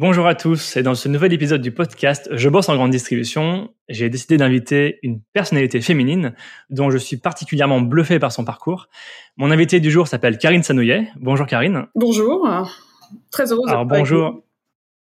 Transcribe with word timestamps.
Bonjour 0.00 0.26
à 0.26 0.34
tous 0.34 0.78
et 0.78 0.82
dans 0.82 0.94
ce 0.94 1.10
nouvel 1.10 1.34
épisode 1.34 1.60
du 1.60 1.72
podcast 1.72 2.30
Je 2.32 2.48
bosse 2.48 2.70
en 2.70 2.74
grande 2.74 2.90
distribution, 2.90 3.74
j'ai 3.90 4.08
décidé 4.08 4.38
d'inviter 4.38 4.98
une 5.02 5.20
personnalité 5.34 5.82
féminine 5.82 6.34
dont 6.70 6.88
je 6.88 6.96
suis 6.96 7.18
particulièrement 7.18 7.82
bluffé 7.82 8.18
par 8.18 8.32
son 8.32 8.42
parcours. 8.42 8.88
Mon 9.36 9.50
invité 9.50 9.78
du 9.78 9.90
jour 9.90 10.08
s'appelle 10.08 10.38
Karine 10.38 10.62
Sanouillet. 10.62 11.10
Bonjour 11.16 11.46
Karine. 11.46 11.84
Bonjour, 11.94 12.48
très 13.30 13.52
heureuse. 13.52 13.68
Alors 13.68 13.84
bonjour. 13.84 14.42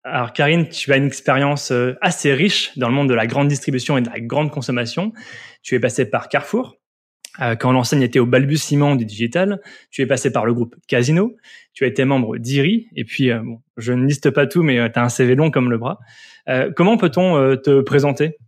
Alors 0.04 0.32
Karine, 0.32 0.68
tu 0.68 0.92
as 0.92 0.98
une 0.98 1.06
expérience 1.06 1.72
euh, 1.72 1.94
assez 2.00 2.32
riche 2.32 2.78
dans 2.78 2.88
le 2.88 2.94
monde 2.94 3.08
de 3.08 3.14
la 3.14 3.26
grande 3.26 3.48
distribution 3.48 3.98
et 3.98 4.02
de 4.02 4.08
la 4.08 4.20
grande 4.20 4.52
consommation. 4.52 5.12
Tu 5.64 5.74
es 5.74 5.80
passé 5.80 6.08
par 6.08 6.28
Carrefour, 6.28 6.76
quand 7.60 7.72
l'enseigne 7.72 8.02
était 8.02 8.18
au 8.18 8.26
balbutiement 8.26 8.96
du 8.96 9.04
digital, 9.04 9.60
tu 9.90 10.02
es 10.02 10.06
passé 10.06 10.32
par 10.32 10.46
le 10.46 10.54
groupe 10.54 10.74
Casino, 10.88 11.34
tu 11.72 11.84
as 11.84 11.86
été 11.86 12.04
membre 12.04 12.38
d'IRI, 12.38 12.88
et 12.96 13.04
puis, 13.04 13.30
euh, 13.30 13.40
bon, 13.42 13.58
je 13.76 13.92
ne 13.92 14.06
liste 14.06 14.30
pas 14.30 14.46
tout, 14.46 14.62
mais 14.62 14.78
euh, 14.78 14.88
tu 14.92 14.98
as 14.98 15.02
un 15.02 15.08
CV 15.08 15.34
long 15.34 15.50
comme 15.50 15.70
le 15.70 15.78
bras. 15.78 15.98
comment 16.76 16.96
peut-on 16.96 17.56
te 17.56 17.80
présenter? 17.80 18.38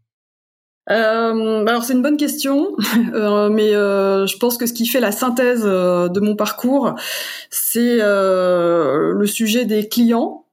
Alors 0.86 1.84
c'est 1.84 1.92
une 1.92 2.00
bonne 2.00 2.16
question, 2.16 2.74
mais 3.12 3.72
je 3.72 4.38
pense 4.38 4.56
que 4.56 4.66
ce 4.66 4.72
qui 4.72 4.86
fait 4.86 5.00
la 5.00 5.12
synthèse 5.12 5.64
de 5.64 6.20
mon 6.20 6.34
parcours, 6.34 6.94
c'est 7.50 7.98
le 7.98 9.26
sujet 9.26 9.64
des 9.66 9.88
clients 9.88 10.46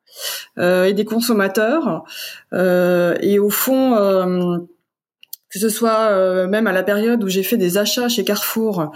et 0.57 0.93
des 0.93 1.05
consommateurs. 1.05 2.03
et 2.51 3.39
au 3.39 3.49
fond, 3.49 4.67
que 5.55 5.61
ce 5.61 5.69
soit 5.69 6.09
euh, 6.09 6.47
même 6.47 6.67
à 6.67 6.73
la 6.73 6.83
période 6.83 7.23
où 7.23 7.29
j'ai 7.29 7.41
fait 7.41 7.55
des 7.55 7.77
achats 7.77 8.09
chez 8.09 8.25
Carrefour, 8.25 8.91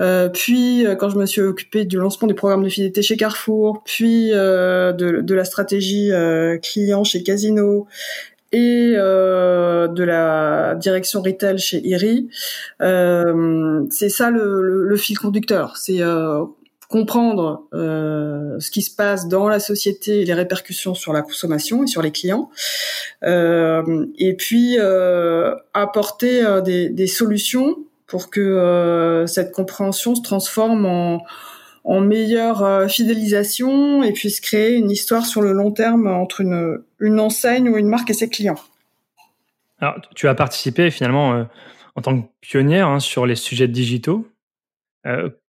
euh, 0.00 0.30
puis 0.30 0.86
euh, 0.86 0.94
quand 0.94 1.10
je 1.10 1.18
me 1.18 1.26
suis 1.26 1.42
occupée 1.42 1.84
du 1.84 1.98
lancement 1.98 2.26
du 2.26 2.32
programme 2.32 2.64
de 2.64 2.70
fidélité 2.70 3.02
chez 3.02 3.18
Carrefour, 3.18 3.82
puis 3.84 4.30
de, 4.30 5.34
la 5.34 5.44
stratégie 5.44 6.10
client 6.62 7.04
chez 7.04 7.22
Casino 7.22 7.86
et 8.52 8.92
de 8.94 10.02
la 10.02 10.76
direction 10.76 11.20
retail 11.20 11.58
chez 11.58 11.86
IRI, 11.86 12.30
c'est 12.80 14.08
ça 14.08 14.30
le, 14.30 14.62
le, 14.62 14.84
le, 14.84 14.96
fil 14.96 15.18
conducteur. 15.18 15.76
C'est 15.76 16.00
comprendre 16.88 17.68
euh, 17.74 18.58
ce 18.60 18.70
qui 18.70 18.80
se 18.80 18.94
passe 18.94 19.28
dans 19.28 19.46
la 19.46 19.60
société 19.60 20.22
et 20.22 20.24
les 20.24 20.32
répercussions 20.32 20.94
sur 20.94 21.12
la 21.12 21.20
consommation 21.20 21.84
et 21.84 21.86
sur 21.86 22.00
les 22.00 22.10
clients, 22.10 22.50
euh, 23.24 24.06
et 24.18 24.34
puis 24.34 24.76
euh, 24.78 25.54
apporter 25.74 26.42
des, 26.64 27.06
solutions 27.06 27.76
pour 28.06 28.30
que 28.30 29.24
cette 29.28 29.52
compréhension 29.52 30.14
se 30.14 30.22
transforme 30.22 30.86
en, 30.86 31.20
meilleure 32.00 32.90
fidélisation 32.90 34.02
et 34.02 34.12
puisse 34.12 34.40
créer 34.40 34.76
une 34.76 34.90
histoire 34.90 35.24
sur 35.24 35.40
le 35.40 35.52
long 35.52 35.70
terme 35.70 36.06
entre 36.06 36.42
une, 36.42 36.82
une 37.00 37.18
enseigne 37.18 37.68
ou 37.68 37.76
une 37.78 37.88
marque 37.88 38.10
et 38.10 38.14
ses 38.14 38.28
clients. 38.28 38.58
Alors, 39.80 39.96
tu 40.14 40.28
as 40.28 40.34
participé 40.34 40.90
finalement 40.90 41.46
en 41.94 42.00
tant 42.02 42.20
que 42.20 42.26
pionnière 42.40 42.88
hein, 42.88 43.00
sur 43.00 43.24
les 43.24 43.36
sujets 43.36 43.68
digitaux. 43.68 44.26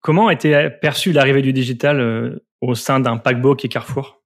Comment 0.06 0.30
été 0.30 0.70
perçue 0.70 1.14
l'arrivée 1.14 1.42
du 1.42 1.52
digital 1.52 2.00
euh, 2.00 2.46
au 2.62 2.76
sein 2.76 3.00
d'un 3.00 3.18
paquebot 3.18 3.56
qui 3.56 3.66
est 3.66 3.70
Carrefour? 3.70 4.22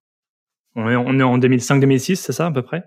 On 0.76 0.90
est 0.90 1.24
en 1.24 1.40
2005-2006, 1.40 2.16
c'est 2.16 2.34
ça 2.34 2.48
à 2.48 2.52
peu 2.52 2.62
près? 2.64 2.84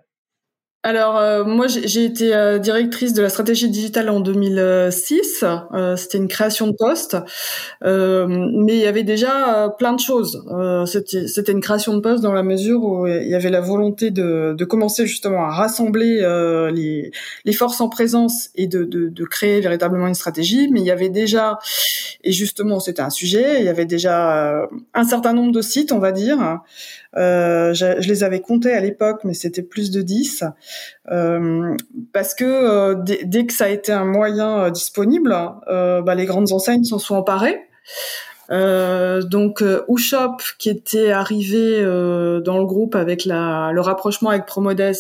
Alors 0.85 1.17
euh, 1.17 1.45
moi 1.45 1.69
j'ai 1.69 2.05
été 2.05 2.35
euh, 2.35 2.59
directrice 2.59 3.13
de 3.13 3.23
la 3.23 3.29
stratégie 3.29 3.71
digitale 3.71 4.11
en 4.11 4.19
2006. 4.19 5.45
Euh, 5.45 5.95
c'était 5.95 6.19
une 6.19 6.27
création 6.27 6.67
de 6.67 6.73
poste, 6.73 7.17
mais 7.83 8.75
il 8.75 8.81
y 8.81 8.87
avait 8.87 9.05
déjà 9.05 9.73
plein 9.79 9.93
de 9.93 10.01
choses. 10.01 10.45
c'était 10.87 11.53
une 11.53 11.61
création 11.61 11.95
de 11.95 12.01
poste 12.01 12.23
dans 12.23 12.33
la 12.33 12.43
mesure 12.43 12.83
où 12.83 13.07
il 13.07 13.29
y 13.29 13.35
avait 13.35 13.51
la 13.51 13.61
volonté 13.61 14.11
de, 14.11 14.55
de 14.59 14.65
commencer 14.65 15.07
justement 15.07 15.45
à 15.45 15.51
rassembler 15.51 16.21
les, 16.73 17.13
les, 17.45 17.53
forces 17.53 17.81
en 17.81 17.89
présence 17.89 18.51
et 18.57 18.67
de, 18.67 18.85
de, 18.85 19.09
de, 19.09 19.25
créer 19.25 19.61
véritablement 19.61 20.09
une 20.09 20.15
stratégie. 20.15 20.69
Mais 20.73 20.81
il 20.81 20.87
y 20.87 20.91
avait 20.91 21.11
déjà, 21.11 21.59
et 22.25 22.33
justement 22.33 22.81
c'était 22.81 23.03
un 23.03 23.11
sujet, 23.11 23.61
il 23.61 23.65
y 23.65 23.69
avait 23.69 23.85
déjà 23.85 24.69
un 24.95 25.05
certain 25.05 25.33
nombre 25.33 25.53
de 25.53 25.63
sites, 25.63 25.93
on 25.93 25.99
va 25.99 26.13
dire. 26.13 26.61
Euh, 27.17 27.75
je, 27.75 28.09
les 28.09 28.25
avais 28.25 28.41
comptés 28.41 28.73
à 28.73 28.81
l'époque, 28.81 29.21
mais 29.25 29.35
c'était 29.35 29.63
plus 29.63 29.91
de 29.91 30.03
10. 30.03 30.45
Euh, 31.11 31.77
parce 32.13 32.35
que 32.35 32.45
euh, 32.45 32.95
dès, 32.95 33.47
que 33.47 33.53
ça 33.53 33.67
a 33.67 33.69
été 33.69 33.93
un 33.93 34.05
moyen 34.05 34.65
euh, 34.65 34.71
disponible, 34.71 35.31
bah, 35.31 36.15
les 36.15 36.27
grandes 36.27 36.53
enseignes 36.53 36.85
s'en 36.85 36.99
sont 36.99 37.17
emparées. 37.17 37.61
Euh, 38.53 39.23
donc 39.23 39.65
Ushop 39.89 40.37
qui 40.59 40.69
était 40.69 41.11
arrivé 41.11 41.81
euh, 41.81 42.41
dans 42.41 42.59
le 42.59 42.67
groupe 42.67 42.95
avec 42.95 43.25
la, 43.25 43.71
le 43.73 43.81
rapprochement 43.81 44.31
avec 44.31 44.47
Promodes, 44.47 44.93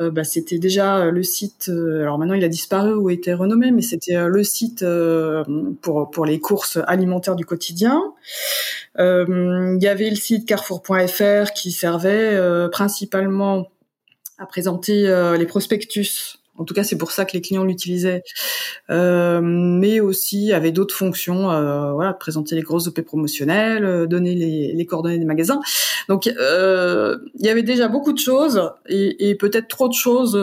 euh, 0.00 0.10
bah, 0.10 0.22
c'était 0.24 0.58
déjà 0.58 1.06
le 1.06 1.22
site. 1.22 1.68
alors 1.68 2.18
maintenant 2.18 2.34
il 2.34 2.44
a 2.44 2.48
disparu 2.48 2.94
ou 2.94 3.10
était 3.10 3.34
renommé, 3.34 3.72
mais 3.72 3.82
c'était 3.82 4.28
le 4.28 4.44
site 4.44 4.84
pour 5.82 6.10
pour 6.10 6.24
les 6.24 6.38
courses 6.38 6.78
alimentaires 6.86 7.36
du 7.36 7.44
quotidien. 7.44 8.02
Il 8.98 9.78
y 9.80 9.88
avait 9.88 10.10
le 10.10 10.16
site 10.16 10.46
Carrefour.fr 10.46 11.52
qui 11.52 11.72
servait 11.72 12.38
principalement 12.70 13.66
à 14.38 14.46
présenter 14.46 15.08
euh, 15.08 15.36
les 15.36 15.46
prospectus. 15.46 16.37
En 16.58 16.64
tout 16.64 16.74
cas, 16.74 16.82
c'est 16.82 16.98
pour 16.98 17.12
ça 17.12 17.24
que 17.24 17.32
les 17.32 17.40
clients 17.40 17.64
l'utilisaient, 17.64 18.22
euh, 18.90 19.40
mais 19.42 20.00
aussi 20.00 20.52
avait 20.52 20.72
d'autres 20.72 20.94
fonctions, 20.94 21.50
euh, 21.50 21.92
voilà, 21.92 22.12
présenter 22.12 22.54
les 22.56 22.62
grosses 22.62 22.88
OP 22.88 23.00
promotionnelles, 23.02 23.84
euh, 23.84 24.06
donner 24.06 24.34
les, 24.34 24.72
les, 24.72 24.86
coordonnées 24.86 25.18
des 25.18 25.24
magasins. 25.24 25.60
Donc, 26.08 26.26
euh, 26.26 27.16
il 27.38 27.46
y 27.46 27.48
avait 27.48 27.62
déjà 27.62 27.88
beaucoup 27.88 28.12
de 28.12 28.18
choses 28.18 28.70
et, 28.88 29.30
et 29.30 29.34
peut-être 29.36 29.68
trop 29.68 29.88
de 29.88 29.94
choses 29.94 30.36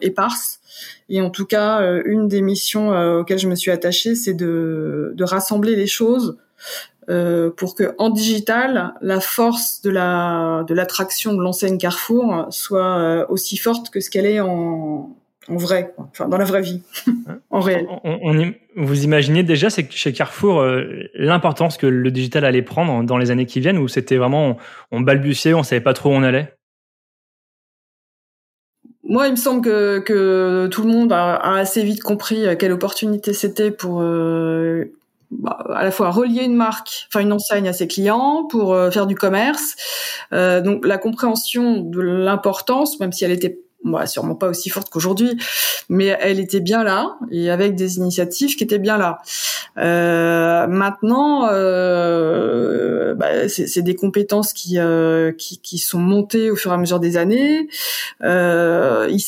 éparses. 0.00 0.60
Et 1.08 1.20
en 1.20 1.30
tout 1.30 1.46
cas, 1.46 1.80
une 2.04 2.28
des 2.28 2.42
missions 2.42 2.90
auxquelles 3.18 3.38
je 3.38 3.48
me 3.48 3.54
suis 3.54 3.70
attachée, 3.70 4.14
c'est 4.14 4.34
de, 4.34 5.12
de 5.14 5.24
rassembler 5.24 5.74
les 5.74 5.86
choses 5.86 6.36
euh, 7.10 7.48
pour 7.50 7.74
que 7.74 7.94
en 7.96 8.10
digital 8.10 8.92
la 9.00 9.18
force 9.18 9.80
de 9.80 9.88
la 9.88 10.62
de 10.68 10.74
l'attraction 10.74 11.32
de 11.32 11.42
l'enseigne 11.42 11.78
Carrefour 11.78 12.48
soit 12.50 12.98
euh, 12.98 13.26
aussi 13.30 13.56
forte 13.56 13.88
que 13.88 14.00
ce 14.00 14.10
qu'elle 14.10 14.26
est 14.26 14.40
en 14.40 15.16
en 15.48 15.56
vrai, 15.56 15.94
enfin 15.98 16.28
dans 16.28 16.38
la 16.38 16.44
vraie 16.44 16.62
vie, 16.62 16.82
en 17.50 17.60
réel. 17.60 17.86
On, 18.04 18.52
vous 18.76 19.04
imaginez 19.04 19.42
déjà 19.42 19.68
chez 19.70 20.12
Carrefour 20.12 20.60
euh, 20.60 20.84
l'importance 21.14 21.76
que 21.76 21.86
le 21.86 22.10
digital 22.10 22.44
allait 22.44 22.62
prendre 22.62 23.02
dans 23.04 23.18
les 23.18 23.30
années 23.30 23.46
qui 23.46 23.60
viennent, 23.60 23.78
ou 23.78 23.88
c'était 23.88 24.16
vraiment 24.16 24.56
on, 24.92 25.00
balbutiait, 25.00 25.54
on 25.54 25.62
savait 25.62 25.80
pas 25.80 25.94
trop 25.94 26.10
où 26.10 26.12
on 26.12 26.22
allait? 26.22 26.54
Moi, 29.02 29.26
il 29.28 29.32
me 29.32 29.36
semble 29.36 29.62
que, 29.62 30.00
que 30.00 30.68
tout 30.70 30.82
le 30.82 30.90
monde 30.90 31.12
a, 31.12 31.34
a 31.36 31.58
assez 31.58 31.82
vite 31.82 32.02
compris 32.02 32.44
quelle 32.58 32.72
opportunité 32.72 33.32
c'était 33.32 33.70
pour 33.70 34.02
euh, 34.02 34.92
bah, 35.30 35.58
à 35.74 35.84
la 35.84 35.90
fois 35.90 36.10
relier 36.10 36.44
une 36.44 36.56
marque, 36.56 37.06
enfin 37.08 37.20
une 37.20 37.32
enseigne 37.32 37.68
à 37.68 37.74
ses 37.74 37.86
clients 37.86 38.46
pour 38.48 38.72
euh, 38.72 38.90
faire 38.90 39.06
du 39.06 39.14
commerce. 39.14 39.76
Euh, 40.32 40.62
donc 40.62 40.86
la 40.86 40.96
compréhension 40.96 41.82
de 41.82 42.00
l'importance, 42.00 42.98
même 42.98 43.12
si 43.12 43.24
elle 43.24 43.32
était 43.32 43.60
bah, 43.84 44.06
sûrement 44.06 44.34
pas 44.34 44.48
aussi 44.48 44.70
forte 44.70 44.90
qu'aujourd'hui, 44.90 45.38
mais 45.88 46.16
elle 46.20 46.40
était 46.40 46.60
bien 46.60 46.82
là 46.82 47.16
et 47.30 47.50
avec 47.50 47.74
des 47.74 47.96
initiatives 47.96 48.56
qui 48.56 48.64
étaient 48.64 48.78
bien 48.78 48.98
là. 48.98 49.18
Euh, 49.78 50.66
maintenant, 50.66 51.48
euh, 51.52 53.14
bah, 53.14 53.48
c'est 53.48 53.82
des 53.82 53.94
compétences 53.94 54.52
qui, 54.52 54.78
euh, 54.78 55.32
qui, 55.32 55.60
qui 55.60 55.78
sont 55.78 56.00
montées 56.00 56.50
au 56.50 56.56
fur 56.56 56.72
et 56.72 56.74
à 56.74 56.78
mesure 56.78 56.98
des 56.98 57.16
années. 57.16 57.68
Euh, 58.24 59.08
il, 59.10 59.20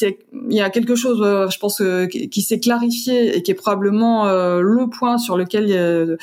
il 0.51 0.57
y 0.57 0.61
a 0.61 0.71
quelque 0.71 0.97
chose, 0.97 1.21
euh, 1.23 1.49
je 1.49 1.59
pense, 1.59 1.81
qui 2.11 2.43
s'est 2.43 2.59
clarifié 2.59 3.37
et 3.37 3.43
qui 3.43 3.53
est 3.53 3.55
probablement 3.55 4.27
le 4.27 4.91
point 4.91 5.19
sur 5.19 5.37
lequel 5.37 6.19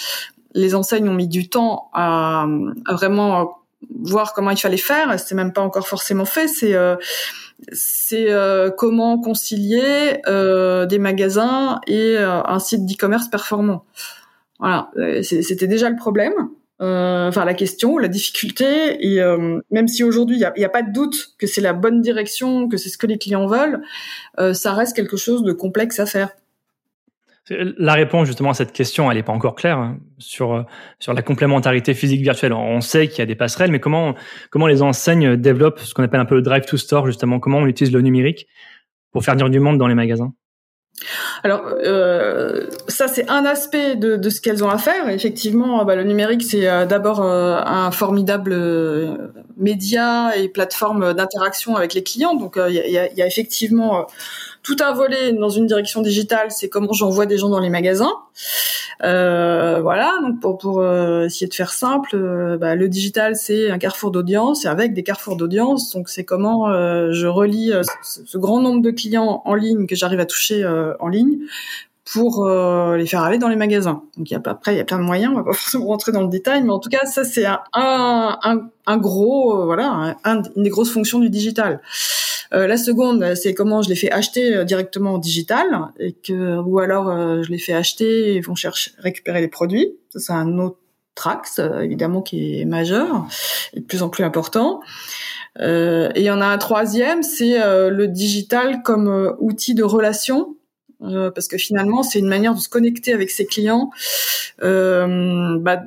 les 0.54 0.76
enseignes 0.76 1.08
ont 1.08 1.14
mis 1.14 1.28
du 1.28 1.50
temps 1.50 1.90
à, 1.94 2.46
à 2.86 2.94
vraiment 2.94 3.60
voir 4.04 4.34
comment 4.34 4.52
il 4.52 4.58
fallait 4.58 4.76
faire. 4.78 5.18
C'est 5.20 5.36
même 5.36 5.54
pas 5.54 5.62
encore 5.62 5.88
forcément 5.88 6.26
fait. 6.26 6.48
C'est 6.48 6.76
c'est 7.72 8.32
euh, 8.32 8.70
comment 8.70 9.20
concilier 9.20 10.22
euh, 10.28 10.86
des 10.86 11.00
magasins 11.00 11.82
et 11.88 12.18
euh, 12.18 12.42
un 12.44 12.60
site 12.60 12.86
d'e-commerce 12.86 13.30
performant. 13.30 13.86
Voilà, 14.60 14.90
c'était 15.22 15.68
déjà 15.68 15.88
le 15.88 15.96
problème, 15.96 16.34
enfin 16.80 17.46
la 17.46 17.54
question, 17.54 18.00
la 18.00 18.08
difficulté. 18.08 18.66
Et 19.06 19.22
même 19.70 19.88
si 19.88 20.04
aujourd'hui 20.04 20.36
il 20.38 20.52
n'y 20.58 20.66
a, 20.66 20.70
pas 20.70 20.82
de 20.82 20.92
doute 20.92 21.36
que 21.38 21.46
c'est 21.46 21.62
la 21.62 21.74
bonne 21.74 22.02
direction, 22.02 22.68
que 22.68 22.76
c'est 22.76 22.90
ce 22.90 22.98
que 22.98 23.06
les 23.06 23.20
clients 23.20 23.46
veulent, 23.46 23.84
ça 24.56 24.74
reste 24.74 24.96
quelque 24.96 25.16
chose 25.16 25.44
de 25.44 25.54
complexe 25.54 26.00
à 26.00 26.08
faire. 26.08 26.32
La 27.50 27.94
réponse 27.94 28.28
justement 28.28 28.50
à 28.50 28.54
cette 28.54 28.74
question, 28.74 29.10
elle 29.10 29.18
n'est 29.18 29.24
pas 29.24 29.32
encore 29.32 29.56
claire 29.56 29.78
hein, 29.78 29.98
sur 30.18 30.54
euh, 30.54 30.64
sur 31.00 31.14
la 31.14 31.22
complémentarité 31.22 31.94
physique 31.94 32.22
virtuelle. 32.22 32.54
On 32.54 32.82
sait 32.82 33.08
qu'il 33.08 33.20
y 33.20 33.22
a 33.22 33.26
des 33.26 33.36
passerelles, 33.36 33.72
mais 33.72 33.80
comment 33.80 34.16
comment 34.50 34.68
les 34.68 34.82
enseignes 34.82 35.38
développent 35.38 35.80
ce 35.80 35.94
qu'on 35.94 36.04
appelle 36.04 36.20
un 36.20 36.26
peu 36.26 36.36
le 36.36 36.42
drive 36.42 36.66
to 36.66 36.78
store 36.78 37.06
justement? 37.06 37.40
Comment 37.40 37.60
on 37.60 37.68
utilise 37.68 37.94
le 37.94 38.02
numérique 38.02 38.48
pour 39.12 39.24
faire 39.24 39.36
venir 39.36 39.50
du 39.50 39.60
monde 39.60 39.78
dans 39.78 39.88
les 39.88 39.96
magasins? 39.96 40.34
Alors 41.44 41.64
euh, 41.84 42.68
ça 42.88 43.08
c'est 43.08 43.30
un 43.30 43.46
aspect 43.46 43.96
de, 43.96 44.30
ce 44.30 44.42
qu'elles 44.42 44.64
ont 44.64 44.70
à 44.70 44.78
faire. 44.78 45.10
Effectivement, 45.10 45.86
bah, 45.86 45.96
le 45.96 46.04
numérique 46.04 46.44
c'est 46.44 46.68
euh, 46.68 46.86
d'abord 46.86 47.22
euh, 47.22 47.60
un 47.64 47.92
formidable 47.92 48.56
média 49.58 50.36
et 50.36 50.50
plateforme 50.50 51.14
d'interaction 51.14 51.76
avec 51.76 51.94
les 51.94 52.04
clients. 52.04 52.36
Donc 52.36 52.58
il 52.58 52.74
y, 52.74 52.98
a, 52.98 53.28
effectivement 53.28 54.08
tout 54.68 54.76
un 54.84 54.92
volet 54.92 55.32
dans 55.32 55.50
une 55.50 55.66
direction 55.66 56.02
digitale, 56.02 56.52
c'est 56.52 56.68
comment 56.68 56.92
j'envoie 56.92 57.26
des 57.26 57.38
gens 57.38 57.48
dans 57.48 57.62
les 57.62 57.70
magasins. 57.70 58.12
Euh, 59.02 59.80
voilà, 59.82 60.12
donc 60.22 60.42
pour, 60.42 60.58
pour 60.58 60.82
euh, 60.82 61.26
essayer 61.26 61.48
de 61.48 61.54
faire 61.54 61.72
simple, 61.72 62.10
euh, 62.16 62.58
bah, 62.58 62.76
le 62.76 62.90
digital 62.90 63.38
c'est 63.38 63.70
un 63.70 63.78
carrefour 63.78 64.12
d'audience 64.12 64.66
et 64.66 64.68
avec 64.68 64.94
des 64.94 65.04
carrefours 65.04 65.38
d'audience, 65.38 65.94
donc 65.94 66.10
c'est 66.10 66.26
comment 66.26 66.68
je 66.68 67.28
relie 67.28 67.72
ce, 68.04 68.26
ce, 68.26 68.38
grand 68.38 68.60
nombre 68.60 68.82
de 68.82 68.92
clients 68.92 69.42
en 69.46 69.54
ligne 69.54 69.88
que 69.88 69.96
j'arrive 69.96 70.20
à 70.20 70.26
toucher 70.26 70.66
en 71.00 71.08
ligne 71.08 71.38
pour 72.04 72.46
les 72.50 73.06
faire 73.06 73.22
aller 73.22 73.38
dans 73.38 73.50
les 73.50 73.56
magasins. 73.56 74.04
Donc 74.18 74.30
y 74.32 74.36
a 74.36 74.42
après 74.44 74.74
il 74.74 74.78
y 74.78 74.82
a 74.82 74.86
plein 74.86 75.00
de 75.00 75.04
moyens, 75.04 75.32
on 75.34 75.38
va 75.38 75.44
pas 75.44 75.54
forcément 75.54 75.86
rentrer 75.86 76.12
dans 76.12 76.24
le 76.24 76.30
détail, 76.30 76.64
mais 76.64 76.72
en 76.72 76.80
tout 76.80 76.90
cas 76.90 77.06
ça 77.06 77.24
c'est 77.24 77.46
un, 77.46 77.62
un, 77.74 78.70
un, 78.86 78.98
gros 78.98 79.64
voilà 79.66 80.18
un, 80.26 80.42
une 80.58 80.64
des 80.64 80.70
grosses 80.70 80.92
fonctions 80.92 81.20
du 81.20 81.30
digital. 81.30 81.80
Euh, 82.54 82.68
la 82.68 82.78
seconde, 82.78 83.36
c'est 83.36 83.54
comment 83.54 83.82
je 83.82 83.90
les 83.90 83.96
fais 83.96 84.12
acheter 84.12 84.56
euh, 84.56 84.64
directement 84.64 85.16
en 85.16 85.18
digital 85.18 85.90
et 86.00 86.14
que 86.14 86.58
ou 86.60 86.80
alors 86.80 87.10
euh, 87.10 87.44
je 87.44 87.52
les 87.52 87.58
fais 87.58 87.74
acheter 87.74 88.36
et 88.36 88.42
vont 88.42 88.56
chercher 88.56 88.92
récupérer 89.00 89.42
les 89.42 89.48
produits. 89.48 89.96
Ça 90.10 90.20
c'est 90.20 90.34
un 90.34 90.58
autre 90.60 90.78
axe 91.26 91.60
évidemment 91.82 92.22
qui 92.22 92.62
est 92.62 92.66
majeur 92.66 93.26
et 93.74 93.80
de 93.80 93.86
plus 93.86 94.04
en 94.04 94.10
plus 94.10 94.24
important. 94.24 94.82
et 95.60 96.12
il 96.16 96.22
y 96.22 96.30
en 96.30 96.42
a 96.42 96.46
un 96.46 96.60
troisième, 96.60 97.24
c'est 97.24 97.58
le 97.58 98.08
digital 98.08 98.84
comme 98.84 99.36
outil 99.40 99.74
de 99.74 99.82
relation 99.82 100.56
parce 101.00 101.48
que 101.48 101.58
finalement 101.58 102.04
c'est 102.04 102.20
une 102.20 102.28
manière 102.28 102.54
de 102.54 102.60
se 102.60 102.70
connecter 102.70 103.14
avec 103.14 103.32
ses 103.32 103.48
clients 103.48 103.90
bah, 104.62 105.82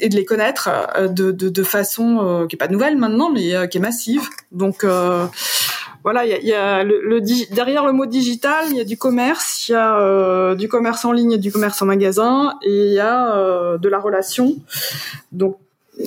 et 0.00 0.08
de 0.10 0.16
les 0.16 0.26
connaître 0.26 0.68
de, 1.08 1.32
de, 1.32 1.48
de 1.48 1.62
façon 1.62 2.46
qui 2.46 2.56
est 2.56 2.58
pas 2.58 2.68
nouvelle 2.68 2.98
maintenant 2.98 3.30
mais 3.30 3.68
qui 3.70 3.78
est 3.78 3.80
massive 3.80 4.28
donc 4.50 4.84
voilà, 6.02 6.24
il 6.24 6.46
y 6.46 6.52
a, 6.52 6.82
le, 6.82 7.20
derrière 7.54 7.86
le 7.86 7.92
mot 7.92 8.06
digital, 8.06 8.66
il 8.70 8.76
y 8.76 8.80
a 8.80 8.84
du 8.84 8.96
commerce, 8.96 9.68
il 9.68 9.72
y 9.72 9.74
a 9.74 10.00
euh, 10.00 10.54
du 10.54 10.68
commerce 10.68 11.04
en 11.04 11.12
ligne 11.12 11.32
et 11.32 11.38
du 11.38 11.52
commerce 11.52 11.80
en 11.80 11.86
magasin, 11.86 12.58
et 12.62 12.86
il 12.86 12.92
y 12.92 13.00
a 13.00 13.36
euh, 13.36 13.78
de 13.78 13.88
la 13.88 14.00
relation. 14.00 14.56
Donc 15.30 15.58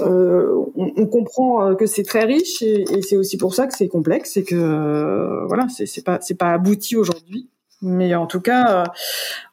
euh, 0.01 0.51
on, 0.75 1.05
comprend 1.05 1.75
que 1.75 1.85
c'est 1.85 2.03
très 2.03 2.25
riche 2.25 2.61
et, 2.61 3.01
c'est 3.03 3.15
aussi 3.15 3.37
pour 3.37 3.53
ça 3.53 3.67
que 3.67 3.77
c'est 3.77 3.87
complexe 3.87 4.35
et 4.35 4.43
que 4.43 5.45
voilà, 5.47 5.67
c'est 5.69 6.03
pas 6.03 6.17
c'est 6.21 6.37
pas 6.37 6.51
abouti 6.51 6.97
aujourd'hui. 6.97 7.47
Mais 7.81 8.15
en 8.15 8.25
tout 8.25 8.41
cas, 8.41 8.85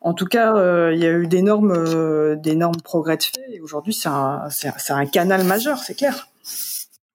en 0.00 0.14
tout 0.14 0.26
cas, 0.26 0.90
il 0.90 0.98
y 0.98 1.06
a 1.06 1.10
eu 1.10 1.26
d'énormes 1.26 2.36
d'énormes 2.36 2.80
progrès 2.82 3.18
de 3.18 3.22
fait 3.22 3.44
et 3.52 3.60
aujourd'hui 3.60 3.92
c'est 3.92 4.08
un, 4.08 4.48
c'est 4.50 4.92
un 4.92 5.06
canal 5.06 5.44
majeur, 5.44 5.78
c'est 5.78 5.94
clair. 5.94 6.31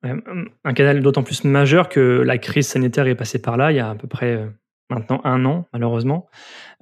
Un 0.04 0.74
canal 0.74 1.02
d'autant 1.02 1.24
plus 1.24 1.44
majeur 1.44 1.90
que 1.90 2.00
la 2.00 2.38
crise 2.38 2.68
sanitaire 2.68 3.08
est 3.08 3.16
passée 3.16 3.42
par 3.42 3.58
là 3.58 3.72
il 3.72 3.78
y 3.78 3.80
a 3.80 3.90
à 3.90 3.96
peu 3.96 4.08
près 4.08 4.36
euh, 4.36 4.48
maintenant 4.90 5.22
un 5.24 5.44
an, 5.46 5.68
malheureusement. 5.74 6.30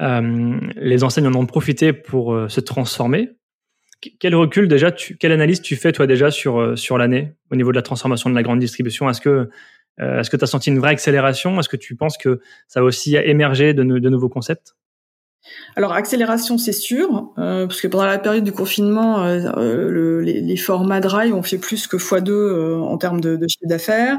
Euh, 0.02 0.60
les 0.76 1.04
enseignes 1.04 1.28
en 1.28 1.36
ont 1.36 1.46
profité 1.46 1.94
pour 1.94 2.34
euh, 2.34 2.50
se 2.50 2.60
transformer. 2.60 3.32
Quel 4.20 4.36
recul 4.36 4.68
déjà, 4.68 4.92
tu, 4.92 5.16
quelle 5.18 5.32
analyse 5.32 5.62
tu 5.62 5.76
fais 5.78 5.92
toi 5.92 6.06
déjà 6.06 6.30
sur, 6.30 6.78
sur 6.78 6.98
l'année 6.98 7.34
au 7.50 7.56
niveau 7.56 7.72
de 7.72 7.78
la 7.78 7.82
transformation 7.82 8.30
de 8.30 8.36
la 8.36 8.44
grande 8.44 8.60
distribution? 8.60 9.10
Est-ce 9.10 9.22
que 9.22 9.50
est-ce 9.98 10.30
que 10.30 10.36
tu 10.36 10.44
as 10.44 10.48
senti 10.48 10.70
une 10.70 10.80
vraie 10.80 10.92
accélération? 10.92 11.58
Est-ce 11.58 11.70
que 11.70 11.78
tu 11.78 11.96
penses 11.96 12.18
que 12.18 12.42
ça 12.68 12.82
va 12.82 12.86
aussi 12.86 13.16
émerger 13.16 13.74
de 13.74 13.84
nouveaux 13.84 14.28
concepts? 14.28 14.76
Alors 15.76 15.92
accélération, 15.92 16.58
c'est 16.58 16.72
sûr, 16.72 17.32
euh, 17.38 17.68
parce 17.68 17.82
que 17.82 17.88
pendant 17.88 18.06
la 18.06 18.18
période 18.18 18.44
du 18.44 18.52
confinement, 18.52 19.24
euh, 19.26 19.42
euh, 19.58 20.22
les, 20.22 20.58
formats 20.58 21.02
dry 21.02 21.34
ont 21.34 21.44
fait 21.44 21.58
plus 21.58 21.88
que 21.88 21.98
x2 21.98 22.80
en 22.80 22.98
termes 22.98 23.20
de, 23.20 23.36
de 23.36 23.48
chiffre 23.48 23.68
d'affaires. 23.68 24.18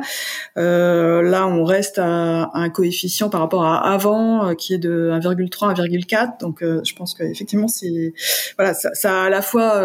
là, 0.57 1.47
on 1.47 1.65
reste 1.65 1.99
à, 1.99 2.51
un 2.53 2.69
coefficient 2.69 3.31
par 3.31 3.41
rapport 3.41 3.65
à 3.65 3.91
avant 3.93 4.55
qui 4.55 4.75
est 4.75 4.79
de 4.79 5.11
1,3, 5.13 5.75
1,4. 5.75 6.41
Donc, 6.41 6.63
je 6.63 6.95
pense 6.95 7.15
qu'effectivement, 7.15 7.69
c'est 7.69 8.13
voilà, 8.59 8.75
ça, 8.75 8.91
ça, 8.93 9.23
a 9.23 9.27
à 9.27 9.31
la 9.31 9.41
fois 9.41 9.81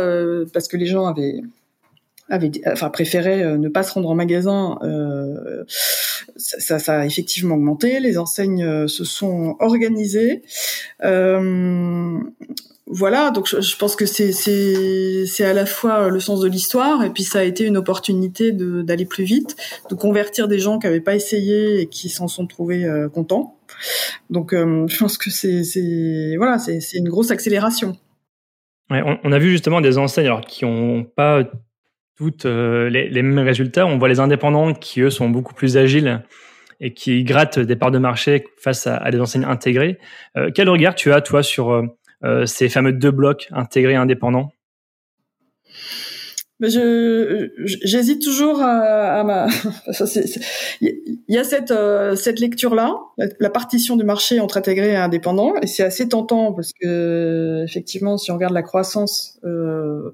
parce 0.53 0.67
que 0.67 0.77
les 0.77 0.85
gens 0.85 1.05
avaient 1.05 1.41
avait, 2.31 2.51
enfin 2.65 2.89
préférait 2.89 3.43
euh, 3.43 3.57
ne 3.57 3.69
pas 3.69 3.83
se 3.83 3.93
rendre 3.93 4.09
en 4.09 4.15
magasin, 4.15 4.79
euh, 4.83 5.63
ça, 6.37 6.77
a 6.87 7.05
effectivement 7.05 7.55
augmenté. 7.55 7.99
Les 7.99 8.17
enseignes 8.17 8.63
euh, 8.63 8.87
se 8.87 9.03
sont 9.03 9.55
organisées. 9.59 10.41
Voilà, 12.93 13.31
donc 13.31 13.47
je, 13.47 13.77
pense 13.77 13.95
que 13.95 14.05
c'est 14.05 14.33
c'est 14.33 15.45
à 15.45 15.53
la 15.53 15.65
fois 15.65 16.09
le 16.09 16.19
sens 16.19 16.41
de 16.41 16.49
l'histoire 16.49 17.05
et 17.05 17.09
puis 17.09 17.23
ça 17.23 17.39
a 17.39 17.43
été 17.43 17.63
une 17.63 17.77
opportunité 17.77 18.51
d'aller 18.51 19.05
plus 19.05 19.23
vite, 19.23 19.55
de 19.89 19.95
convertir 19.95 20.49
des 20.49 20.59
gens 20.59 20.77
qui 20.77 20.87
n'avaient 20.87 20.99
pas 20.99 21.15
essayé 21.15 21.79
et 21.79 21.85
qui 21.85 22.09
s'en 22.09 22.27
sont 22.27 22.47
trouvés 22.47 22.85
contents. 23.13 23.55
Donc 24.29 24.51
je 24.51 24.97
pense 24.97 25.17
que 25.17 25.29
c'est 25.29 26.35
voilà, 26.35 26.59
c'est 26.59 26.97
une 26.97 27.07
grosse 27.07 27.31
accélération. 27.31 27.95
On, 28.89 29.31
a 29.31 29.39
vu 29.39 29.51
justement 29.51 29.79
des 29.79 29.97
enseignes 29.97 30.25
alors 30.25 30.41
qui 30.41 30.65
ont 30.65 31.05
pas 31.05 31.45
euh, 32.45 32.89
les, 32.89 33.21
mêmes 33.21 33.39
résultats. 33.39 33.85
On 33.85 33.97
voit 33.97 34.09
les 34.09 34.19
indépendants 34.19 34.73
qui, 34.73 35.01
eux, 35.01 35.09
sont 35.09 35.29
beaucoup 35.29 35.53
plus 35.53 35.77
agiles 35.77 36.23
et 36.79 36.93
qui 36.93 37.23
grattent 37.23 37.59
des 37.59 37.75
parts 37.75 37.91
de 37.91 37.99
marché 37.99 38.45
face 38.57 38.87
à, 38.87 39.09
des 39.11 39.19
enseignes 39.19 39.45
intégrées. 39.45 39.99
Euh, 40.37 40.49
quel 40.53 40.69
regard 40.69 40.95
tu 40.95 41.11
as, 41.13 41.21
toi, 41.21 41.43
sur 41.43 41.71
euh, 42.23 42.45
ces 42.45 42.69
fameux 42.69 42.93
deux 42.93 43.11
blocs 43.11 43.47
intégrés 43.51 43.95
indépendants? 43.95 44.51
Je 46.61 47.49
j'hésite 47.57 48.21
toujours 48.21 48.61
à, 48.61 49.19
à 49.19 49.23
ma. 49.23 49.47
Il 50.81 51.21
y 51.27 51.37
a 51.37 51.43
cette 51.43 51.71
euh, 51.71 52.15
cette 52.15 52.39
lecture 52.39 52.75
là, 52.75 52.95
la, 53.39 53.49
partition 53.49 53.95
du 53.95 54.03
marché 54.03 54.39
entre 54.39 54.57
intégré 54.57 54.91
et 54.91 54.95
indépendant, 54.95 55.53
et 55.61 55.67
c'est 55.67 55.83
assez 55.83 56.07
tentant 56.07 56.53
parce 56.53 56.71
que 56.73 57.63
effectivement, 57.63 58.17
si 58.17 58.31
on 58.31 58.35
regarde 58.35 58.53
la 58.53 58.61
croissance, 58.61 59.39
euh, 59.43 60.11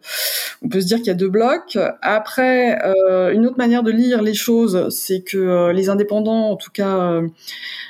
on 0.61 0.69
peut 0.69 0.81
se 0.81 0.87
dire 0.87 0.97
qu'il 0.97 1.07
y 1.07 1.11
a 1.11 1.15
deux 1.15 1.29
blocs. 1.29 1.77
Après, 2.01 2.81
euh, 2.83 3.33
une 3.33 3.45
autre 3.45 3.57
manière 3.57 3.83
de 3.83 3.91
lire 3.91 4.21
les 4.21 4.33
choses, 4.33 4.89
c'est 4.89 5.21
que 5.21 5.37
euh, 5.37 5.73
les 5.73 5.89
indépendants, 5.89 6.49
en 6.49 6.55
tout 6.55 6.71
cas, 6.71 7.21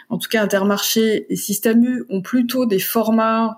en 0.09 0.17
tout 0.17 0.29
cas 0.29 0.41
Intermarché 0.41 1.31
et 1.31 1.35
Système 1.35 1.83
U, 1.83 2.05
ont 2.09 2.21
plutôt 2.21 2.65
des 2.65 2.79
formats 2.79 3.57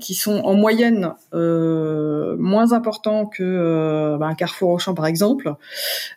qui 0.00 0.14
sont 0.14 0.40
en 0.44 0.54
moyenne 0.54 1.14
euh, 1.34 2.36
moins 2.38 2.72
importants 2.72 3.26
que 3.26 3.42
euh, 3.42 4.18
un 4.20 4.34
Carrefour 4.34 4.70
Auchan 4.70 4.94
par 4.94 5.06
exemple. 5.06 5.54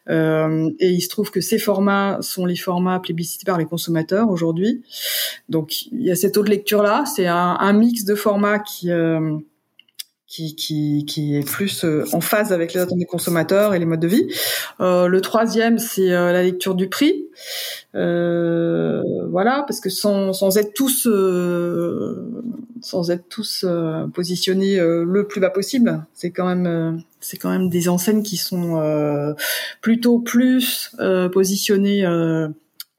Euh, 0.10 0.70
et 0.80 0.90
il 0.90 1.02
se 1.02 1.10
trouve 1.10 1.32
que 1.32 1.42
ces 1.42 1.58
formats 1.58 2.20
sont 2.22 2.46
les 2.46 2.56
formats 2.56 3.00
plébiscités 3.00 3.46
par 3.46 3.58
les 3.58 3.66
consommateurs 3.66 4.30
aujourd'hui. 4.30 4.84
Donc 5.50 5.84
il 5.88 6.04
y 6.04 6.12
a 6.12 6.16
cette 6.16 6.38
autre 6.38 6.50
lecture 6.50 6.84
là, 6.84 7.06
c'est 7.06 7.28
un, 7.28 7.58
un, 7.60 7.74
mix 7.74 8.04
de 8.04 8.16
formats 8.16 8.60
qui 8.60 8.92
euh, 8.92 9.38
qui, 10.30 10.56
qui, 10.56 11.06
qui, 11.06 11.36
est 11.36 11.46
plus 11.46 11.84
euh, 11.84 12.06
en 12.14 12.22
phase 12.22 12.54
avec 12.54 12.74
les 12.74 12.82
attentes 12.82 13.00
des 13.00 13.06
consommateurs 13.06 13.74
et 13.74 13.80
les 13.80 13.86
modes 13.86 14.00
de 14.00 14.08
vie. 14.08 14.28
Euh, 14.80 15.08
le 15.08 15.22
troisième, 15.22 15.80
c'est 15.80 16.12
euh, 16.12 16.32
la 16.32 16.44
lecture 16.44 16.76
du 16.76 16.88
prix. 16.88 17.26
Euh, 17.96 19.02
voilà, 19.32 19.64
parce 19.68 19.80
que 19.80 19.90
sans, 19.90 20.32
sans 20.34 20.58
être 20.58 20.74
tous, 20.76 21.08
sans 22.82 23.12
être 23.12 23.28
tous 23.30 23.66
positionnés 24.14 24.78
le 24.80 25.28
plus 25.28 25.40
bas 25.42 25.50
possible, 25.50 26.06
c'est 26.14 26.32
quand 26.32 26.48
même, 26.48 27.04
c'est 27.20 27.38
quand 27.38 27.50
même 27.50 27.70
des 27.70 27.90
enseignes 27.90 28.24
qui 28.24 28.38
sont 28.38 29.36
plutôt 29.82 30.20
plus 30.20 30.96
positionnées 31.34 32.04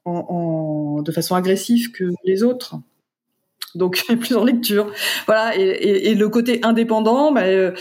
de 0.05 1.11
façon 1.11 1.35
agressive 1.35 1.91
que 1.91 2.05
les 2.25 2.43
autres 2.43 2.75
donc 3.75 4.03
plusieurs 4.19 4.43
lectures. 4.43 4.91
Voilà, 5.25 5.57
et, 5.57 5.61
et, 5.61 6.11
et, 6.11 6.15
le 6.15 6.29
côté 6.29 6.59
indépendant, 6.63 7.31
bah, 7.31 7.43
euh, 7.43 7.71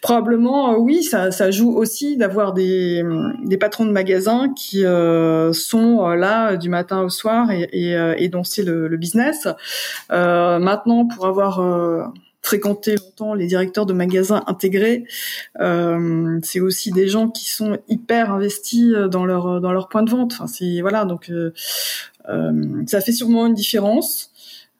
probablement, 0.00 0.72
euh, 0.72 0.76
oui, 0.76 1.02
ça, 1.02 1.30
ça, 1.30 1.50
joue 1.50 1.76
aussi 1.76 2.16
d'avoir 2.16 2.52
des, 2.52 3.02
des 3.44 3.56
patrons 3.56 3.86
de 3.86 3.90
magasins 3.90 4.52
qui 4.54 4.84
euh, 4.84 5.52
sont 5.52 6.06
là 6.08 6.56
du 6.56 6.68
matin 6.68 7.02
au 7.02 7.08
soir 7.08 7.50
et, 7.50 7.68
et 7.72 8.28
dont 8.28 8.44
c'est 8.44 8.62
le, 8.62 8.88
le, 8.88 8.96
business. 8.96 9.48
maintenant, 10.10 11.06
pour 11.06 11.26
avoir 11.26 12.12
fréquenté 12.42 12.96
longtemps 12.96 13.34
les 13.34 13.46
directeurs 13.46 13.86
de 13.86 13.92
magasins 13.92 14.42
intégrés, 14.46 15.04
c'est 16.42 16.60
aussi 16.60 16.90
des 16.90 17.08
gens 17.08 17.28
qui 17.28 17.50
sont 17.50 17.78
hyper 17.88 18.32
investis 18.32 18.92
dans 19.10 19.24
leur 19.24 19.60
dans 19.60 19.72
leur 19.72 19.88
point 19.88 20.02
de 20.02 20.10
vente. 20.10 20.32
Enfin, 20.34 20.46
c'est 20.46 20.80
voilà, 20.80 21.04
donc 21.04 21.32
ça 22.86 23.00
fait 23.00 23.12
sûrement 23.12 23.46
une 23.46 23.54
différence. 23.54 24.29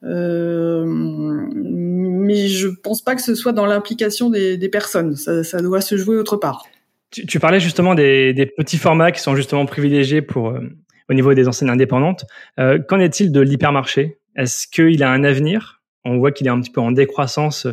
Euh, 0.03 0.85
mais 0.85 2.47
je 2.47 2.67
pense 2.67 3.01
pas 3.01 3.15
que 3.15 3.21
ce 3.21 3.35
soit 3.35 3.51
dans 3.51 3.65
l'implication 3.65 4.29
des, 4.29 4.69
personnes. 4.69 5.15
Ça, 5.15 5.61
doit 5.61 5.81
se 5.81 5.97
jouer 5.97 6.17
autre 6.17 6.37
part. 6.37 6.65
Tu, 7.11 7.39
parlais 7.39 7.59
justement 7.59 7.93
des, 7.93 8.53
petits 8.57 8.77
formats 8.77 9.11
qui 9.11 9.21
sont 9.21 9.35
justement 9.35 9.65
privilégiés 9.65 10.21
pour 10.21 10.49
euh, 10.49 10.61
au 11.09 11.13
niveau 11.13 11.33
des 11.33 11.47
enseignes 11.47 11.69
indépendantes. 11.69 12.25
Euh, 12.59 12.79
qu'en 12.79 12.99
est-il 12.99 13.31
de 13.31 13.41
l'hypermarché? 13.41 14.17
Est-ce 14.35 14.67
qu'il 14.67 15.03
a 15.03 15.11
un 15.11 15.23
avenir? 15.23 15.81
On 16.05 16.17
voit 16.17 16.31
qu'il 16.31 16.47
est 16.47 16.51
un 16.51 16.59
petit 16.59 16.71
peu 16.71 16.81
en 16.81 16.91
décroissance 16.91 17.67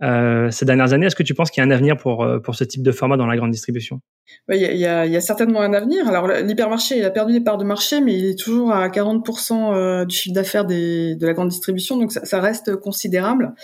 ces 0.00 0.64
dernières 0.66 0.92
années. 0.92 1.06
Est-ce 1.06 1.16
que 1.16 1.22
tu 1.22 1.34
penses 1.34 1.50
qu'il 1.50 1.62
y 1.62 1.64
a 1.64 1.66
un 1.66 1.70
avenir 1.70 1.96
pour, 1.96 2.26
pour 2.42 2.54
ce 2.54 2.64
type 2.64 2.82
de 2.82 2.92
format 2.92 3.16
dans 3.16 3.26
la 3.26 3.36
grande 3.36 3.50
distribution? 3.50 4.00
Il 4.50 4.58
y, 4.58 4.86
a, 4.86 5.20
certainement 5.20 5.60
un 5.60 5.72
avenir. 5.72 6.06
Alors 6.06 6.28
l'hypermarché, 6.28 7.02
a 7.02 7.10
perdu 7.10 7.32
des 7.32 7.40
parts 7.40 7.56
de 7.56 7.64
marché, 7.64 8.00
mais 8.00 8.14
il 8.14 8.26
est 8.26 8.38
toujours 8.38 8.72
à 8.72 8.88
40% 8.88 9.74
euh, 9.74 10.04
du 10.04 10.14
chiffre 10.14 10.34
d'affaires 10.34 10.66
de 10.66 11.24
la 11.24 11.32
grande 11.32 11.48
distribution, 11.48 11.96
donc 11.96 12.12
ça, 12.12 12.40
reste 12.40 12.76
considérable. 12.76 13.54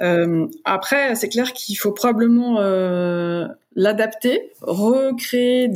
Euh, 0.00 0.46
après, 0.64 1.14
c'est 1.16 1.28
clair 1.28 1.52
qu'il 1.52 1.76
faut 1.76 1.90
probablement 1.92 2.60
euh, 2.60 3.46
l'adapter, 3.74 4.52
recréer 4.60 5.68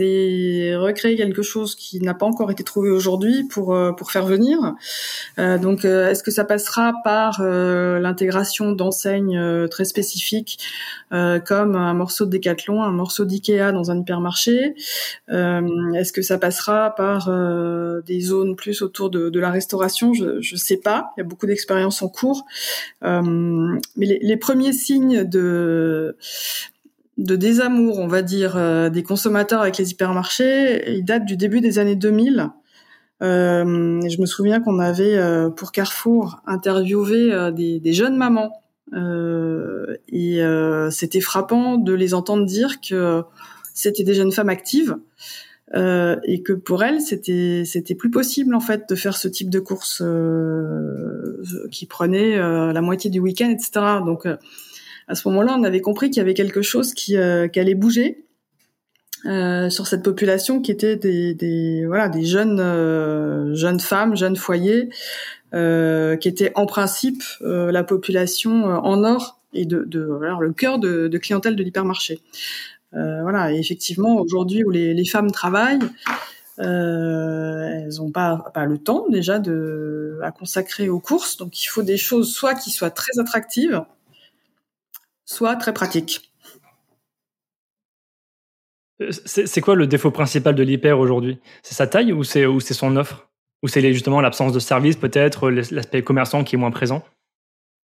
quelque 1.17 1.43
chose 1.43 1.75
qui 1.75 2.01
n'a 2.01 2.15
pas 2.15 2.27
encore 2.27 2.51
été 2.51 2.63
trouvé 2.63 2.91
aujourd'hui 2.91 3.45
pour 3.49 3.75
faire 4.11 4.27
venir. 4.27 4.75
Donc, 5.39 5.85
est-ce 5.87 6.23
que 6.23 6.31
ça 6.31 6.45
passera 6.45 6.93
par 7.05 7.43
l'intégration 7.43 8.73
d'enseignes 8.73 9.67
très 9.71 9.87
spécifiques 9.87 10.59
comme 11.11 11.75
un 11.75 11.95
morceau 11.95 12.27
de 12.27 12.31
Décathlon, 12.31 12.83
un 12.83 12.93
morceau 12.93 13.25
d'Ikea 13.25 13.73
dans 13.73 13.91
un 13.91 13.99
hypermarché 13.99 14.16
Est-ce 15.29 16.13
que 16.13 16.23
ça 16.23 16.39
passera 16.39 16.95
par 16.95 17.31
des 18.05 18.21
zones 18.21 18.57
plus 18.57 18.83
autour 18.83 19.11
de, 19.11 19.39
la 19.39 19.51
restauration? 19.51 20.13
Je 20.15 20.41
je 20.41 20.57
sais 20.57 20.77
pas. 20.77 21.11
Il 21.17 21.21
y 21.21 21.23
a 21.23 21.25
beaucoup 21.25 21.47
d'expériences 21.47 22.03
en 22.03 22.09
cours, 22.09 22.45
mais 23.03 23.81
les, 23.97 24.37
premiers 24.37 24.73
signes 24.73 25.25
de 25.25 26.17
désamour, 27.17 27.99
on 27.99 28.07
va 28.07 28.23
dire, 28.23 28.57
euh, 28.57 28.91
des 28.91 29.03
consommateurs 29.03 29.63
avec 29.63 29.79
les 29.79 29.91
hypermarchés, 29.91 30.97
il 30.97 31.05
date 31.05 31.25
du 31.25 31.37
début 31.37 31.61
des 31.61 31.79
années 31.79 31.97
2000. 31.97 32.51
Euh, 33.23 34.01
je 34.09 34.21
me 34.21 34.27
souviens 34.27 34.61
qu'on 34.61 34.79
avait 34.79 35.17
euh, 35.17 35.49
pour 35.49 35.73
Carrefour 35.73 36.43
interviewé 36.47 37.33
euh, 37.33 37.51
des, 37.51 37.81
des, 37.81 37.93
jeunes 37.95 38.17
mamans 38.17 38.63
et 40.09 40.41
c'était 40.91 41.21
frappant 41.21 41.77
de 41.77 41.93
les 41.93 42.15
entendre 42.15 42.47
dire 42.47 42.81
que 42.81 43.25
c'était 43.79 44.05
des 44.05 44.15
jeunes 44.15 44.33
femmes 44.33 44.49
actives 44.49 44.97
et 45.75 46.43
que 46.45 46.53
pour 46.53 46.85
elles 46.85 47.01
c'était 47.01 47.65
c'était 47.65 47.97
plus 47.97 48.11
possible 48.11 48.55
en 48.55 48.61
fait 48.61 48.89
de 48.89 48.95
faire 48.95 49.17
ce 49.17 49.27
type 49.27 49.51
de 49.51 49.59
course 49.59 50.03
qui 51.73 51.87
prenait 51.87 52.39
la 52.39 52.81
moitié 52.81 53.11
du 53.11 53.19
week-end 53.19 53.51
etc. 53.51 53.81
Donc 54.05 54.27
à 55.09 55.15
ce 55.15 55.29
moment-là, 55.29 55.57
on 55.59 55.65
avait 55.65 55.81
compris 55.81 56.11
qu'il 56.11 56.19
y 56.19 56.21
avait 56.21 56.35
quelque 56.35 56.63
chose 56.63 56.93
qui, 56.93 57.17
euh, 57.17 57.49
allait 57.55 57.75
bouger 57.75 58.25
euh, 59.25 59.71
sur 59.71 59.87
cette 59.87 60.03
population 60.03 60.61
qui 60.61 60.71
était 60.71 60.97
des, 60.97 61.35
des 61.35 61.85
voilà 61.87 62.09
des 62.09 62.25
jeunes 62.25 62.61
euh, 62.61 63.55
jeunes 63.55 63.81
femmes, 63.81 64.17
jeunes 64.17 64.37
foyers, 64.37 64.89
qui 65.53 66.29
étaient 66.29 66.53
en 66.55 66.67
principe 66.67 67.23
la 67.41 67.83
population 67.83 68.65
en 68.65 69.05
or 69.05 69.41
et 69.55 69.65
de, 69.65 69.85
de 69.87 70.01
le 70.01 70.53
cœur 70.53 70.79
de, 70.79 71.09
de, 71.09 71.19
clientèle 71.19 71.57
de 71.57 71.63
l'hypermarché. 71.63 72.21
Voilà, 73.23 73.53
et 73.53 73.59
effectivement, 73.59 74.17
aujourd'hui 74.17 74.65
où 74.65 74.71
les, 74.71 74.95
les, 74.95 75.05
femmes 75.05 75.31
travaillent, 75.31 75.79
elles 76.59 77.89
n'ont 77.99 78.11
pas, 78.11 78.51
pas 78.55 78.65
le 78.65 78.79
temps 78.79 79.07
déjà 79.09 79.39
de 79.39 80.19
à 80.23 80.33
consacrer 80.33 80.89
aux 80.89 81.01
courses, 81.01 81.37
donc 81.37 81.63
il 81.63 81.67
faut 81.67 81.83
des 81.83 81.99
choses 81.99 82.33
soit 82.33 82.55
qui 82.55 82.71
soient 82.71 82.91
très 82.91 83.19
attractives, 83.19 83.85
soit 85.27 85.57
très 85.57 85.75
pratique. 85.75 86.33
Euh, 89.03 89.11
c'est 89.11 89.61
quoi 89.61 89.75
le 89.75 89.87
défaut 89.87 90.11
principal 90.11 90.55
de 90.55 90.63
l'hyper 90.63 90.99
aujourd'hui? 90.99 91.39
C'est 91.63 91.75
sa 91.75 91.87
taille 91.87 92.13
ou 92.13 92.25
c'est 92.25 92.47
son 92.75 92.97
offre? 92.97 93.29
Ou 93.63 93.69
c'est 93.69 93.93
justement 93.93 94.21
l'absence 94.21 94.53
de 94.53 94.59
service 94.59 94.97
peut-être, 94.97 95.51
l'aspect 95.51 96.03
commerçant 96.03 96.45
qui 96.45 96.57
est 96.57 96.59
moins 96.59 96.71
présent? 96.71 97.03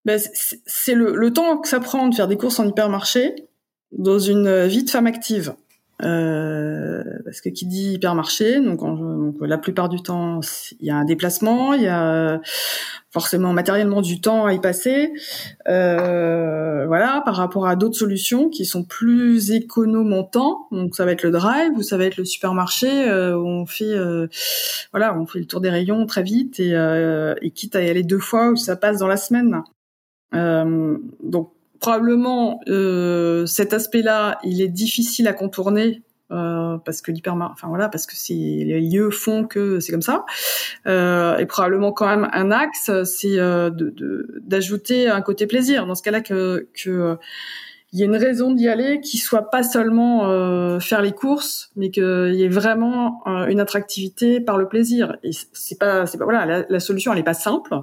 Ben, 0.05 0.21
C'est 0.67 0.95
le, 0.95 1.15
le, 1.15 1.33
temps 1.33 1.59
que 1.59 1.69
ça 1.69 1.81
prend 1.81 2.09
de 2.09 2.15
faire 2.15 2.29
des 2.29 2.37
courses 2.37 2.59
en 2.59 2.69
hypermarché 2.69 3.35
dans 3.97 4.19
une 4.19 4.67
vie 4.67 4.85
de 4.85 4.91
femme 4.91 5.07
active. 5.07 5.55
Euh, 6.03 7.05
parce 7.25 7.41
que 7.41 7.49
qui 7.49 7.65
dit 7.65 7.93
hypermarché, 7.93 8.61
donc, 8.61 8.81
donc 8.81 9.37
la 9.41 9.57
plupart 9.57 9.89
du 9.89 10.03
temps, 10.03 10.41
il 10.81 10.87
y 10.87 10.91
a 10.91 10.97
un 10.97 11.05
déplacement, 11.05 11.75
il 11.75 11.83
y 11.83 11.89
a 11.89 12.41
forcément 13.13 13.53
matériellement 13.53 14.01
du 14.01 14.21
temps 14.21 14.47
à 14.47 14.55
y 14.55 14.61
passer. 14.61 15.13
Euh, 15.69 16.87
voilà, 16.87 17.23
par 17.25 17.37
rapport 17.37 17.69
à 17.69 17.77
d'autres 17.77 17.97
solutions 17.97 18.49
qui 18.49 18.65
sont 18.65 18.83
plus 18.83 19.53
économes 19.53 20.13
en 20.13 20.25
temps. 20.25 20.67
Donc 20.73 20.97
ça 20.97 21.05
va 21.05 21.13
être 21.13 21.23
le 21.23 21.31
drive 21.31 21.73
ou 21.77 21.83
ça 21.83 21.97
va 21.97 22.07
être 22.07 22.17
le 22.17 22.25
supermarché 22.25 23.09
euh, 23.09 23.37
où 23.37 23.47
on 23.47 23.67
fait 23.67 23.85
euh, 23.85 24.27
voilà, 24.93 25.17
on 25.17 25.27
fait 25.27 25.39
le 25.39 25.47
tour 25.47 25.61
des 25.61 25.71
rayons 25.71 26.05
très 26.07 26.23
vite 26.23 26.59
et, 26.59 26.75
euh, 26.75 27.35
et 27.43 27.51
quitte 27.51 27.77
à 27.77 27.83
y 27.83 27.89
aller 27.89 28.03
deux 28.03 28.19
fois 28.19 28.51
où 28.51 28.57
ça 28.57 28.75
passe 28.77 28.99
dans 28.99 29.09
la 29.09 29.19
semaine. 29.19 29.63
Euh, 30.35 30.97
donc 31.23 31.53
probablement 31.83 32.61
euh, 32.69 33.45
cet 33.45 33.73
aspect-là, 33.75 34.39
il 34.45 34.63
est 34.63 34.69
difficile 34.69 35.27
à 35.27 35.33
contourner 35.33 36.01
euh, 36.31 36.79
parce 36.79 37.03
que 37.03 37.11
l'hypermar, 37.11 37.51
enfin 37.53 37.67
voilà, 37.67 37.89
parce 37.89 38.07
que 38.07 38.15
les 38.33 38.81
lieux 38.81 39.11
font 39.11 39.45
que 39.45 39.81
c'est 39.81 39.91
comme 39.91 40.01
ça. 40.01 40.25
Euh, 40.87 41.37
et 41.39 41.45
probablement 41.45 41.93
quand 41.93 42.07
même 42.07 42.29
un 42.33 42.53
axe, 42.53 42.91
c'est 43.03 43.39
euh, 43.39 43.71
d'ajouter 44.41 45.09
un 45.09 45.21
côté 45.23 45.49
plaisir. 45.49 45.87
Dans 45.87 45.97
ce 45.97 46.05
cas-là, 46.05 46.21
que, 46.21 46.69
que 46.73 47.19
il 47.93 47.99
y 47.99 48.03
ait 48.03 48.07
une 48.07 48.17
raison 48.17 48.53
d'y 48.53 48.69
aller 48.69 49.01
qui 49.01 49.19
soit 49.19 49.51
pas 49.51 49.65
seulement 49.65 50.31
euh, 50.31 50.79
faire 50.79 51.03
les 51.03 51.13
courses, 51.13 51.73
mais 51.75 51.91
qu'il 51.91 52.35
y 52.35 52.45
ait 52.45 52.49
vraiment 52.49 53.23
une 53.27 53.61
attractivité 53.61 54.41
par 54.41 54.57
le 54.57 54.69
plaisir. 54.69 55.17
Et 55.25 55.33
c'est 55.53 55.79
pas, 55.79 56.07
c'est 56.07 56.17
pas 56.17 56.25
voilà, 56.25 56.47
la, 56.47 56.65
la, 56.69 56.81
solution 56.81 57.13
elle 57.13 57.19
est 57.19 57.25
pas 57.25 57.35
simple. 57.35 57.83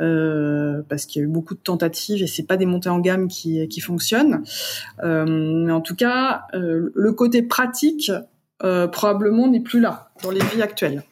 Euh, 0.00 0.82
parce 0.88 1.06
qu'il 1.06 1.20
y 1.20 1.24
a 1.24 1.26
eu 1.26 1.30
beaucoup 1.30 1.54
de 1.54 1.60
tentatives 1.60 2.22
et 2.22 2.28
c'est 2.28 2.46
pas 2.46 2.56
des 2.56 2.66
montées 2.66 2.88
en 2.88 3.00
gamme 3.00 3.28
qui, 3.28 3.80
fonctionnent. 3.80 4.44
Euh, 5.02 5.24
mais 5.26 5.72
en 5.72 5.80
tout 5.80 5.96
cas, 5.96 6.42
euh, 6.54 6.90
le 6.94 7.12
côté 7.12 7.42
pratique 7.42 8.10
probablement 8.92 9.46
n'est 9.46 9.60
plus 9.60 9.80
là 9.80 10.10
dans 10.22 10.32
les 10.32 10.40
vies 10.40 10.62
actuelles. 10.62 11.04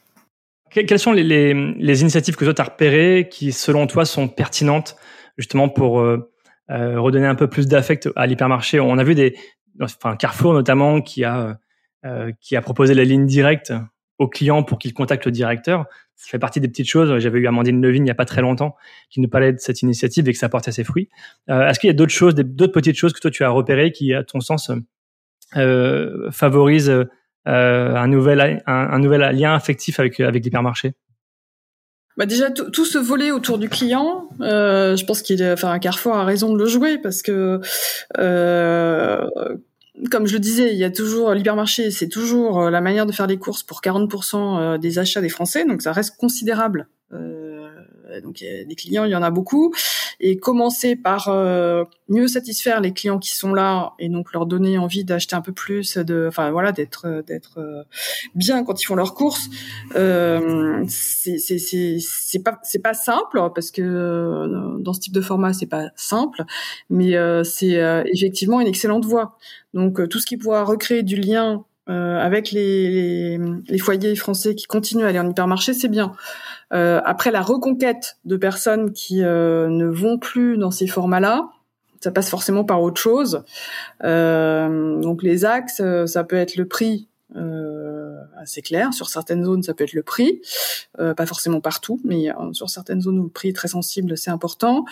Quelles 0.69 0.99
sont 0.99 1.13
les 1.13 2.01
initiatives 2.01 2.35
que 2.35 2.43
toi 2.43 2.53
tu 2.53 2.61
as 2.61 2.65
repérées 2.65 3.29
qui, 3.31 3.53
selon 3.53 3.87
toi, 3.87 4.03
sont 4.03 4.27
pertinentes 4.27 4.97
justement 5.37 5.69
pour 5.69 6.03
redonner 6.69 7.25
un 7.25 7.35
peu 7.35 7.47
plus 7.47 7.67
d'affect 7.67 8.09
à 8.17 8.27
l'hypermarché? 8.27 8.81
On 8.81 8.97
a 8.97 9.03
vu 9.05 9.15
des, 9.15 9.37
enfin 9.81 10.17
Carrefour 10.17 10.53
notamment, 10.53 10.99
qui 11.01 11.23
a 11.23 11.57
qui 12.41 12.55
a 12.57 12.61
proposé 12.61 12.93
la 12.93 13.05
ligne 13.05 13.25
directe 13.25 13.73
aux 14.17 14.27
clients 14.27 14.63
pour 14.63 14.77
qu'ils 14.77 14.93
contactent 14.93 15.25
le 15.25 15.31
directeur 15.31 15.85
ça 16.17 16.31
fait 16.31 16.39
partie 16.39 16.59
des 16.59 16.67
petites 16.67 16.89
choses. 16.89 17.19
J'avais 17.19 17.39
eu 17.39 17.47
Amandine 17.47 17.81
Levine 17.81 18.03
il 18.03 18.05
n'y 18.05 18.11
a 18.11 18.15
pas 18.15 18.25
très 18.25 18.41
longtemps 18.41 18.75
qui 19.09 19.21
nous 19.21 19.29
parlait 19.29 19.53
de 19.53 19.59
cette 19.59 19.83
initiative 19.83 20.27
et 20.27 20.33
que 20.33 20.39
ça 20.39 20.49
portait 20.49 20.71
ses 20.71 20.83
fruits. 20.83 21.09
Euh, 21.49 21.67
Est-ce 21.67 21.79
qu'il 21.79 21.87
y 21.87 21.91
a 21.91 21.93
d'autres 21.93 22.11
choses, 22.11 22.33
d'autres 22.35 22.73
petites 22.73 22.97
choses 22.97 23.13
que 23.13 23.19
toi 23.19 23.31
tu 23.31 23.43
as 23.43 23.49
repérées 23.49 23.91
qui, 23.91 24.13
à 24.13 24.23
ton 24.23 24.39
sens, 24.39 24.71
euh, 25.55 26.29
favorisent 26.31 26.89
euh, 26.89 27.05
un 27.45 28.07
nouvel 28.07 28.63
un, 28.65 28.99
nouvel 28.99 29.21
lien 29.37 29.53
affectif 29.53 29.99
avec 29.99 30.19
avec 30.19 30.43
l'hypermarché? 30.43 30.95
Bah 32.17 32.25
déjà 32.25 32.49
tout 32.49 32.83
ce 32.83 32.97
volet 32.97 33.29
autour 33.29 33.59
du 33.59 33.69
client, 33.69 34.27
je 34.39 35.05
pense 35.05 35.21
qu'il, 35.21 35.43
enfin 35.43 35.77
Carrefour 35.77 36.15
a 36.15 36.25
raison 36.25 36.51
de 36.51 36.57
le 36.57 36.65
jouer 36.65 36.97
parce 36.97 37.21
que 37.21 37.61
comme 40.11 40.27
je 40.27 40.33
le 40.33 40.39
disais, 40.39 40.73
il 40.73 40.77
y 40.77 40.83
a 40.83 40.91
toujours 40.91 41.33
l'hypermarché, 41.33 41.91
c'est 41.91 42.07
toujours 42.07 42.61
euh, 42.61 42.69
la 42.69 42.81
manière 42.81 43.05
de 43.05 43.11
faire 43.11 43.27
les 43.27 43.37
courses 43.37 43.63
pour 43.63 43.81
40% 43.81 44.35
euh, 44.59 44.77
des 44.77 44.99
achats 44.99 45.21
des 45.21 45.29
Français, 45.29 45.65
donc 45.65 45.81
ça 45.81 45.91
reste 45.91 46.17
considérable. 46.17 46.87
Euh, 47.13 47.69
donc 48.23 48.39
des 48.39 48.75
clients, 48.75 49.03
il 49.03 49.11
y 49.11 49.15
en 49.15 49.21
a 49.21 49.31
beaucoup, 49.31 49.73
et 50.19 50.37
commencer 50.37 50.95
par 50.95 51.27
euh, 51.29 51.83
mieux 52.09 52.27
satisfaire 52.27 52.81
les 52.81 52.91
clients 52.93 53.19
qui 53.19 53.35
sont 53.35 53.53
là 53.53 53.93
et 53.99 54.09
donc 54.09 54.33
leur 54.33 54.45
donner 54.45 54.77
envie 54.77 55.03
d'acheter 55.03 55.35
un 55.35 55.41
peu 55.41 55.51
plus, 55.51 55.97
de, 55.97 56.25
enfin 56.27 56.51
voilà, 56.51 56.71
d'être 56.71 57.23
d'être 57.25 57.85
bien 58.35 58.63
quand 58.63 58.81
ils 58.81 58.85
font 58.85 58.95
leurs 58.95 59.13
courses. 59.13 59.49
Euh, 59.95 60.83
c'est 60.87 62.43
pas 62.43 62.59
c'est 62.63 62.81
pas 62.81 62.93
simple 62.93 63.39
parce 63.53 63.71
que 63.71 64.79
dans 64.79 64.93
ce 64.93 64.99
type 64.99 65.13
de 65.13 65.21
format 65.21 65.53
c'est 65.53 65.67
pas 65.67 65.89
simple, 65.95 66.43
mais 66.89 67.15
c'est 67.43 67.79
effectivement 68.11 68.59
une 68.61 68.67
excellente 68.67 69.05
voie. 69.05 69.37
Donc 69.73 69.99
euh, 69.99 70.07
tout 70.07 70.19
ce 70.19 70.25
qui 70.25 70.37
pourra 70.37 70.63
recréer 70.63 71.03
du 71.03 71.15
lien 71.15 71.63
euh, 71.89 72.19
avec 72.19 72.51
les, 72.51 73.37
les, 73.67 73.77
foyers 73.77 74.15
français 74.15 74.55
qui 74.55 74.65
continuent 74.65 75.05
à 75.05 75.07
aller 75.07 75.19
en 75.19 75.29
hypermarché, 75.29 75.73
c'est 75.73 75.87
bien. 75.87 76.13
Euh, 76.73 77.01
après 77.05 77.31
la 77.31 77.41
reconquête 77.41 78.17
de 78.25 78.35
personnes 78.35 78.91
qui 78.91 79.21
ne 79.21 79.85
vont 79.85 80.17
plus 80.17 80.57
dans 80.57 80.71
ces 80.71 80.87
formats-là, 80.87 81.49
ça 82.01 82.11
passe 82.11 82.29
forcément 82.29 82.63
par 82.63 82.81
autre 82.81 83.01
chose. 83.01 83.43
donc 84.01 85.23
les 85.23 85.45
axes, 85.45 85.81
ça 86.05 86.23
peut 86.23 86.35
être 86.35 86.55
le 86.55 86.67
prix. 86.67 87.07
assez 88.37 88.61
clair. 88.61 88.93
Sur 88.93 89.09
certaines 89.09 89.43
zones, 89.45 89.63
ça 89.63 89.73
peut 89.73 89.83
être 89.83 89.93
le 89.93 90.03
prix, 90.03 90.41
pas 90.97 91.25
forcément 91.25 91.61
partout, 91.61 91.99
mais 92.03 92.27
sur 92.51 92.69
certaines 92.69 93.01
zones 93.01 93.19
où 93.19 93.23
le 93.23 93.29
prix 93.29 93.49
est 93.49 93.55
très 93.55 93.69
sensible, 93.69 94.17
c'est 94.17 94.31
important. 94.31 94.85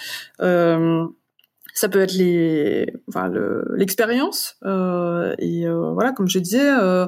Ça 1.77 1.89
peut 1.89 2.00
être 2.00 2.13
les, 2.13 2.88
enfin, 3.10 3.29
l'expérience 3.75 4.55
euh, 4.63 5.36
et 5.39 5.67
euh, 5.67 5.91
voilà, 5.91 6.13
comme 6.13 6.29
je 6.29 6.39
disais, 6.39 6.70
euh, 6.70 7.05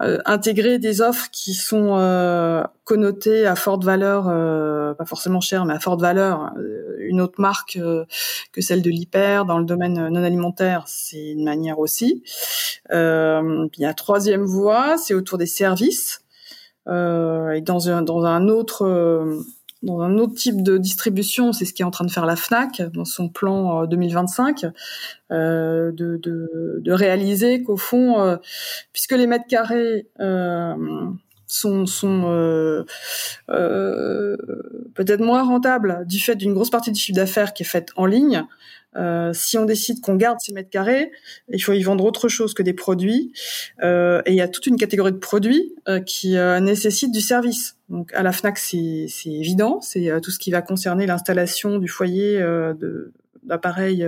euh, 0.00 0.16
intégrer 0.24 0.78
des 0.78 1.02
offres 1.02 1.28
qui 1.30 1.52
sont 1.52 1.98
euh, 1.98 2.62
connotées 2.84 3.44
à 3.46 3.54
forte 3.54 3.84
valeur, 3.84 4.24
pas 4.96 5.04
forcément 5.04 5.40
chères, 5.42 5.66
mais 5.66 5.74
à 5.74 5.78
forte 5.78 6.00
valeur, 6.00 6.54
une 7.00 7.20
autre 7.20 7.38
marque 7.38 7.78
que 8.52 8.60
celle 8.62 8.80
de 8.80 8.88
l'hyper 8.88 9.44
dans 9.44 9.58
le 9.58 9.66
domaine 9.66 10.08
non 10.08 10.24
alimentaire, 10.24 10.84
c'est 10.86 11.32
une 11.32 11.44
manière 11.44 11.78
aussi. 11.78 12.22
il 12.90 13.68
y 13.76 13.84
a 13.84 13.92
troisième 13.92 14.44
voie, 14.44 14.96
c'est 14.96 15.12
autour 15.12 15.36
des 15.36 15.44
services. 15.44 16.22
et 16.86 17.60
dans 17.60 17.90
un, 17.90 18.00
dans 18.00 18.24
un 18.24 18.48
autre 18.48 18.86
dans 19.82 20.00
un 20.00 20.18
autre 20.18 20.34
type 20.34 20.62
de 20.62 20.76
distribution, 20.76 21.52
c'est 21.52 21.64
ce 21.64 21.72
qui 21.72 21.82
est 21.82 21.84
en 21.84 21.90
train 21.90 22.04
de 22.04 22.10
faire 22.10 22.26
la 22.26 22.36
Fnac 22.36 22.82
dans 22.92 23.04
son 23.04 23.28
plan 23.28 23.86
2025, 23.86 24.64
euh, 24.64 24.70
euh, 25.30 25.92
de, 25.92 26.18
de, 26.80 26.92
réaliser 26.92 27.62
qu'au 27.62 27.76
fond, 27.76 28.20
euh, 28.20 28.36
puisque 28.92 29.12
les 29.12 29.28
mètres 29.28 29.46
carrés 29.48 30.06
sont, 31.46 31.84
peut-être 34.96 35.20
moins 35.20 35.44
rentables 35.44 36.04
du 36.06 36.18
fait 36.18 36.34
d'une 36.34 36.54
grosse 36.54 36.70
partie 36.70 36.90
du 36.90 36.98
chiffre 36.98 37.16
d'affaires 37.16 37.54
qui 37.54 37.62
est 37.62 37.66
faite 37.66 37.90
en 37.96 38.06
ligne, 38.06 38.44
si 39.32 39.58
on 39.58 39.64
décide 39.64 40.00
qu'on 40.00 40.16
garde 40.16 40.38
ces 40.40 40.52
mètres 40.52 40.70
carrés, 40.70 41.12
il 41.52 41.60
faut 41.60 41.72
y 41.72 41.82
vendre 41.84 42.04
autre 42.04 42.28
chose 42.28 42.52
que 42.52 42.64
des 42.64 42.72
produits. 42.72 43.32
Et 43.80 44.22
il 44.26 44.34
y 44.34 44.40
a 44.40 44.48
toute 44.48 44.66
une 44.66 44.76
catégorie 44.76 45.12
de 45.12 45.18
produits 45.18 45.72
qui 46.04 46.34
nécessitent 46.60 47.12
du 47.12 47.20
service. 47.20 47.77
Donc 47.88 48.12
à 48.14 48.22
la 48.22 48.32
Fnac, 48.32 48.58
c'est 48.58 49.08
évident, 49.26 49.80
c'est 49.80 50.10
tout 50.20 50.30
ce 50.30 50.38
qui 50.38 50.50
va 50.50 50.62
concerner 50.62 51.06
l'installation 51.06 51.78
du 51.78 51.88
foyer 51.88 52.38
d'appareils 53.42 54.02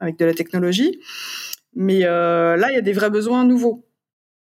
avec 0.00 0.18
de 0.18 0.24
la 0.24 0.34
technologie. 0.34 1.00
Mais 1.74 2.00
là, 2.00 2.66
il 2.70 2.74
y 2.74 2.78
a 2.78 2.82
des 2.82 2.92
vrais 2.92 3.10
besoins 3.10 3.44
nouveaux. 3.44 3.84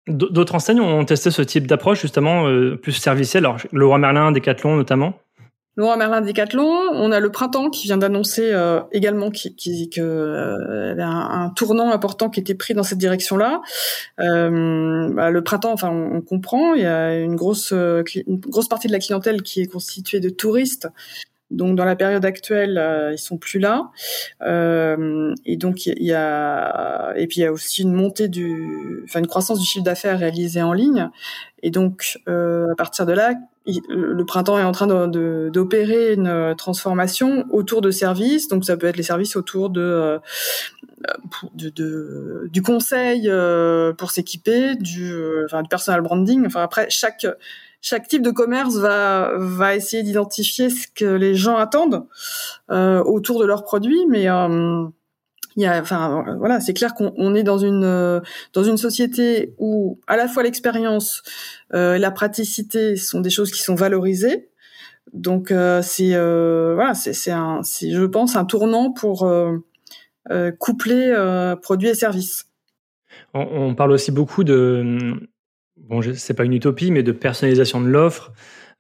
D'autres 0.08 0.56
enseignes 0.56 0.80
ont 0.82 1.06
testé 1.06 1.30
ce 1.30 1.42
type 1.42 1.68
d'approche 1.68 2.02
justement 2.02 2.46
plus 2.78 2.94
servicielle. 2.94 3.46
Alors 3.46 3.58
le 3.72 3.86
Roi 3.86 3.98
Merlin, 3.98 4.32
Decathlon 4.32 4.76
notamment. 4.76 5.14
Laurent 5.82 5.98
Merlin 5.98 6.22
on 6.94 7.12
a 7.12 7.20
le 7.20 7.32
printemps 7.32 7.72
qui 7.72 7.88
vient 7.88 7.98
d'annoncer 7.98 8.52
euh, 8.54 8.82
également 8.92 9.32
qui, 9.32 9.90
euh, 9.98 10.96
un, 11.00 11.50
tournant 11.56 11.92
important 11.92 12.30
qui 12.30 12.40
était 12.40 12.54
pris 12.54 12.76
dans 12.76 12.84
cette 12.84 13.00
direction-là. 13.00 13.64
Euh, 14.20 15.10
bah, 15.12 15.32
le 15.32 15.44
printemps, 15.44 15.74
enfin, 15.74 15.90
on, 15.90 16.22
comprend, 16.22 16.76
il 16.76 16.84
y 16.84 16.86
a 16.86 17.18
une 17.18 17.36
grosse 17.36 17.72
une 17.72 18.38
grosse 18.38 18.68
partie 18.68 18.86
de 18.86 18.94
la 18.94 19.00
clientèle 19.00 19.42
qui 19.42 19.62
est 19.62 19.66
constituée 19.66 20.20
de 20.20 20.30
touristes. 20.30 20.88
Donc 21.52 21.76
dans 21.76 21.86
la 21.86 21.96
période 21.96 22.26
actuelle, 22.26 22.78
euh, 22.78 23.14
ils 23.14 23.20
sont 23.20 23.38
plus 23.38 23.60
là. 23.60 23.92
et 24.42 25.58
donc 25.58 25.86
il 25.86 26.04
y 26.04 26.14
a 26.14 27.14
et 27.16 27.28
puis 27.28 27.42
il 27.42 27.44
y 27.44 27.46
a 27.46 27.52
aussi 27.52 27.84
une 27.84 27.94
montée 27.94 28.28
du, 28.28 29.04
enfin 29.06 29.20
une 29.20 29.28
croissance 29.28 29.60
du 29.60 29.66
chiffre 29.66 29.86
d'affaires 29.86 30.20
réalisé 30.20 30.62
en 30.62 30.74
ligne. 30.74 31.10
Et 31.64 31.70
donc 31.72 32.20
à 32.28 32.76
partir 32.76 33.06
de 33.06 33.14
là, 33.14 33.36
le 33.66 34.24
printemps 34.24 34.58
est 34.58 34.64
en 34.64 34.72
train 34.72 34.88
d'opérer 34.88 36.14
une 36.14 36.28
euh, 36.28 36.56
transformation 36.56 37.46
autour 37.52 37.82
de 37.82 37.92
services. 37.92 38.48
Donc 38.48 38.66
ça 38.66 38.78
peut 38.78 38.88
être 38.88 38.98
les 38.98 39.04
services 39.04 39.36
autour 39.36 39.70
de, 39.70 39.82
euh, 39.82 40.20
de, 41.54 42.50
du 42.52 42.62
conseil 42.62 43.30
euh, 43.30 43.94
pour 43.94 44.12
s'équiper, 44.12 44.76
du, 44.76 45.14
enfin, 45.46 45.62
du 45.62 45.70
personal 45.70 46.02
branding. 46.02 46.46
Enfin 46.46 46.64
après 46.64 46.88
chaque 46.90 47.28
chaque 47.82 48.08
type 48.08 48.22
de 48.22 48.32
commerce 48.32 48.76
va 48.76 49.34
va 49.38 49.76
essayer 49.76 50.04
d'identifier 50.04 50.70
ce 50.70 50.88
que 50.88 51.06
les 51.06 51.36
gens 51.36 51.58
attendent 51.58 52.06
autour 52.70 53.40
de 53.40 53.46
leurs 53.46 53.64
produits, 53.64 54.06
mais 54.08 54.28
il 55.58 55.64
y 55.64 55.66
a, 55.66 55.82
enfin, 55.82 56.38
voilà, 56.38 56.60
c'est 56.62 56.74
clair 56.74 56.94
qu'on 56.94 57.36
est 57.36 57.44
dans 57.44 57.58
une 57.58 57.84
euh, 57.84 58.22
dans 58.54 58.64
une 58.64 58.78
société 58.78 59.54
où 59.58 60.00
à 60.08 60.16
la 60.16 60.28
fois 60.28 60.44
l'expérience 60.44 61.24
euh, 61.74 61.96
et 61.96 62.00
la 62.00 62.12
praticité 62.12 62.96
sont 62.96 63.20
des 63.20 63.30
choses 63.30 63.52
qui 63.52 63.62
sont 63.62 63.76
valorisées. 63.76 64.50
Donc 65.14 65.52
euh, 65.52 65.82
c'est 65.82 66.12
voilà, 66.12 66.94
c'est 66.94 67.14
c'est 67.14 67.32
un, 67.32 67.62
c'est 67.64 67.92
je 67.92 68.04
pense 68.04 68.36
un 68.36 68.46
tournant 68.46 68.92
pour 68.92 69.30
coupler 70.60 71.56
produits 71.62 71.90
et 71.90 71.96
services. 71.96 72.48
On, 73.34 73.42
on, 73.42 73.76
parle 73.76 73.92
aussi 73.92 74.12
beaucoup 74.12 74.44
de 74.44 75.30
bon, 75.82 76.02
c'est 76.14 76.34
pas 76.34 76.46
une 76.46 76.54
utopie, 76.54 76.92
mais 76.92 77.04
de 77.04 77.12
personnalisation 77.12 77.82
de 77.82 77.88
l'offre. 77.88 78.34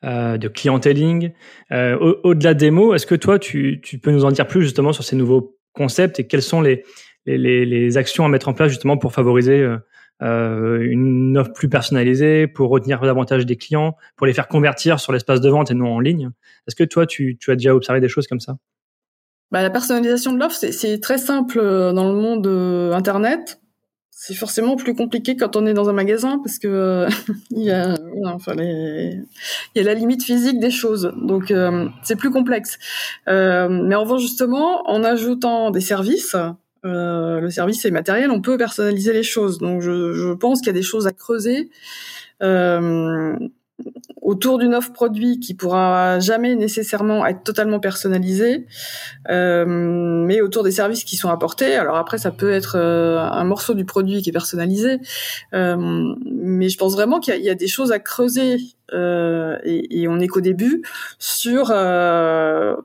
de 0.03 0.48
clienteling. 0.48 1.31
Au-delà 1.72 2.53
des 2.53 2.72
mots, 2.72 2.93
est-ce 2.96 3.05
que 3.05 3.15
toi, 3.15 3.39
tu, 3.39 3.81
tu 3.84 4.00
peux 4.00 4.12
nous 4.12 4.26
en 4.26 4.32
dire 4.32 4.47
plus 4.47 4.63
justement 4.63 4.93
sur 4.93 5.04
ces 5.04 5.15
nouveaux 5.15 5.58
concept 5.73 6.19
et 6.19 6.28
quelles 6.28 6.41
sont 6.41 6.62
les, 6.62 6.84
les, 7.26 7.65
les, 7.65 7.97
actions 7.97 8.26
à 8.26 8.30
mettre 8.30 8.47
en 8.47 8.54
place 8.54 8.69
justement 8.69 8.97
pour 8.97 9.13
favoriser 9.13 9.60
euh, 9.60 9.78
euh, 10.21 10.80
une 10.82 11.38
offre 11.38 11.54
plus 11.54 11.69
personnalisée, 11.69 12.47
pour 12.47 12.69
retenir 12.69 12.99
davantage 13.02 13.45
des 13.45 13.58
clients, 13.58 13.95
pour 14.15 14.28
les 14.28 14.34
faire 14.34 14.47
convertir 14.47 14.99
sur 14.99 15.12
l'espace 15.12 15.41
de 15.41 15.49
vente 15.49 15.71
et 15.71 15.73
non 15.73 15.93
en 15.93 15.99
ligne? 15.99 16.30
Est-ce 16.67 16.76
que 16.76 16.84
toi, 16.84 17.06
tu, 17.06 17.38
tu 17.39 17.52
as 17.52 17.56
déjà 17.56 17.73
observé 17.76 18.02
des 18.02 18.10
choses 18.10 18.28
comme 18.28 18.39
ça? 18.39 18.58
Bah, 19.52 19.62
La 19.62 19.69
personnalisation 19.69 20.34
de 20.34 20.39
l'offre, 20.39 20.56
c'est 20.56 20.99
très 20.99 21.17
simple 21.17 21.60
euh, 21.60 21.91
dans 21.93 22.12
le 22.12 22.19
monde 22.19 22.47
Internet 22.93 23.61
c'est 24.23 24.36
forcément 24.36 24.75
plus 24.75 24.93
compliqué 24.93 25.36
quand 25.36 25.55
on 25.55 25.65
est 25.65 25.73
dans 25.73 25.89
un 25.89 25.93
magasin 25.93 26.38
parce 26.38 26.60
que 26.60 26.67
euh, 26.67 27.10
il 27.49 27.63
y 27.63 27.71
a 27.71 27.95
enfin 28.23 28.53
il 28.55 29.25
y 29.73 29.79
a 29.79 29.84
la 29.84 29.95
limite 29.95 30.21
physique 30.23 30.60
des 30.60 30.69
choses. 30.69 31.12
Donc 31.17 31.49
euh, 31.49 31.88
c'est 32.03 32.15
plus 32.15 32.29
complexe. 32.29 32.77
Euh, 33.27 33.67
mais 33.67 33.95
en 33.95 34.03
revanche 34.03 34.21
justement 34.21 34.88
en 34.88 35.03
ajoutant 35.03 35.71
des 35.71 35.81
services 35.81 36.36
le 36.84 37.49
service 37.49 37.84
est 37.86 37.91
matériel 37.91 38.29
on 38.29 38.41
peut 38.41 38.60
personnaliser 38.60 39.12
les 39.12 39.23
choses. 39.23 39.57
Donc 39.57 39.81
je, 39.81 40.13
je 40.13 40.34
pense 40.34 40.60
qu'il 40.60 40.67
y 40.67 40.69
a 40.69 40.73
des 40.73 40.84
choses 40.84 41.07
à 41.07 41.13
creuser 41.13 41.71
autour 44.22 44.60
d'une 44.60 44.74
offre 44.74 44.94
produit 44.94 45.39
qui 45.39 45.54
pourra 45.54 46.20
jamais 46.20 46.56
nécessairement 46.56 47.26
être 47.26 47.44
totalement 47.44 47.80
personnalisée, 47.80 48.65
euh, 49.30 49.65
mais 49.67 50.41
autour 50.41 50.63
des 50.63 50.72
services 50.72 51.04
qui 51.04 51.17
sont 51.17 51.30
apportés. 51.30 51.76
Alors 51.76 51.98
après, 51.98 52.17
ça 52.17 52.32
peut 52.32 52.52
être 52.52 52.78
euh, 52.78 53.20
un 53.20 53.44
morceau 53.44 53.74
du 53.74 53.84
produit 53.84 54.22
qui 54.22 54.30
est 54.30 54.34
personnalisé, 54.34 55.00
euh, 55.54 56.15
mais 56.26 56.70
je 56.70 56.78
pense 56.78 56.94
vraiment 56.94 57.20
qu'il 57.20 57.36
y, 57.36 57.46
y, 57.46 57.50
a 57.50 57.56
des 57.56 57.67
choses 57.67 57.91
à 57.91 58.00
creuser 58.00 58.58
euh, 58.94 59.58
et, 59.63 60.02
et, 60.02 60.08
on 60.08 60.20
est 60.20 60.28
qu'au 60.28 60.41
début 60.41 60.84
sur 61.17 61.72
euh, 61.72 62.76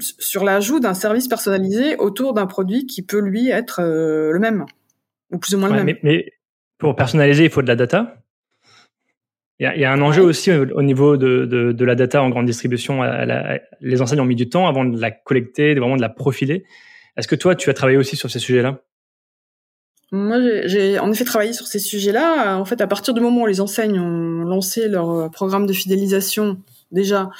sur 0.00 0.44
l'ajout 0.44 0.80
d'un 0.80 0.94
service 0.94 1.28
personnalisé 1.28 1.96
autour 1.96 2.34
d'un 2.34 2.46
produit 2.46 2.86
qui 2.86 3.02
peut 3.02 3.20
lui 3.20 3.50
être 3.50 3.80
le 3.82 4.38
même 4.38 4.64
ou 5.30 5.38
plus 5.38 5.54
ou 5.54 5.58
moins 5.58 5.68
le 5.68 5.76
même. 5.76 5.86
Mais, 5.86 5.98
mais 6.02 6.32
pour 6.78 6.96
personnaliser, 6.96 7.44
il 7.44 7.50
faut 7.50 7.62
de 7.62 7.68
la 7.68 7.76
data? 7.76 8.23
Il 9.60 9.64
y, 9.64 9.66
a, 9.66 9.74
il 9.76 9.80
y 9.80 9.84
a, 9.84 9.92
un 9.92 10.02
enjeu 10.02 10.22
aussi 10.22 10.50
au, 10.50 10.82
niveau 10.82 11.16
de, 11.16 11.44
de, 11.44 11.72
de, 11.72 11.84
la 11.84 11.94
data 11.94 12.20
en 12.22 12.28
grande 12.28 12.46
distribution. 12.46 13.02
les 13.80 14.02
enseignes 14.02 14.20
ont 14.20 14.24
mis 14.24 14.34
du 14.34 14.48
temps 14.48 14.66
avant 14.66 14.84
de 14.84 15.00
la 15.00 15.12
collecter, 15.12 15.74
vraiment 15.74 15.96
de 15.96 16.02
la 16.02 16.08
profiler. 16.08 16.64
Est-ce 17.16 17.28
que 17.28 17.36
toi, 17.36 17.54
tu 17.54 17.70
as 17.70 17.74
travaillé 17.74 17.96
aussi 17.96 18.16
sur 18.16 18.30
ces 18.30 18.40
sujets-là? 18.40 18.80
Moi, 20.10 20.38
j'ai 20.66 20.98
en 20.98 21.10
effet 21.10 21.24
travaillé 21.24 21.52
sur 21.52 21.66
ces 21.66 21.78
sujets-là. 21.78 22.58
En 22.58 22.64
fait, 22.64 22.80
à 22.80 22.86
partir 22.86 23.14
du 23.14 23.20
moment 23.20 23.42
où 23.42 23.46
les 23.46 23.60
enseignes 23.60 23.98
ont 23.98 24.44
lancé 24.44 24.88
leur 24.88 25.10
euh, 25.10 25.28
programme 25.28 25.66
de 25.66 25.72
fidélisation, 25.72 26.58
déjà, 26.92 27.30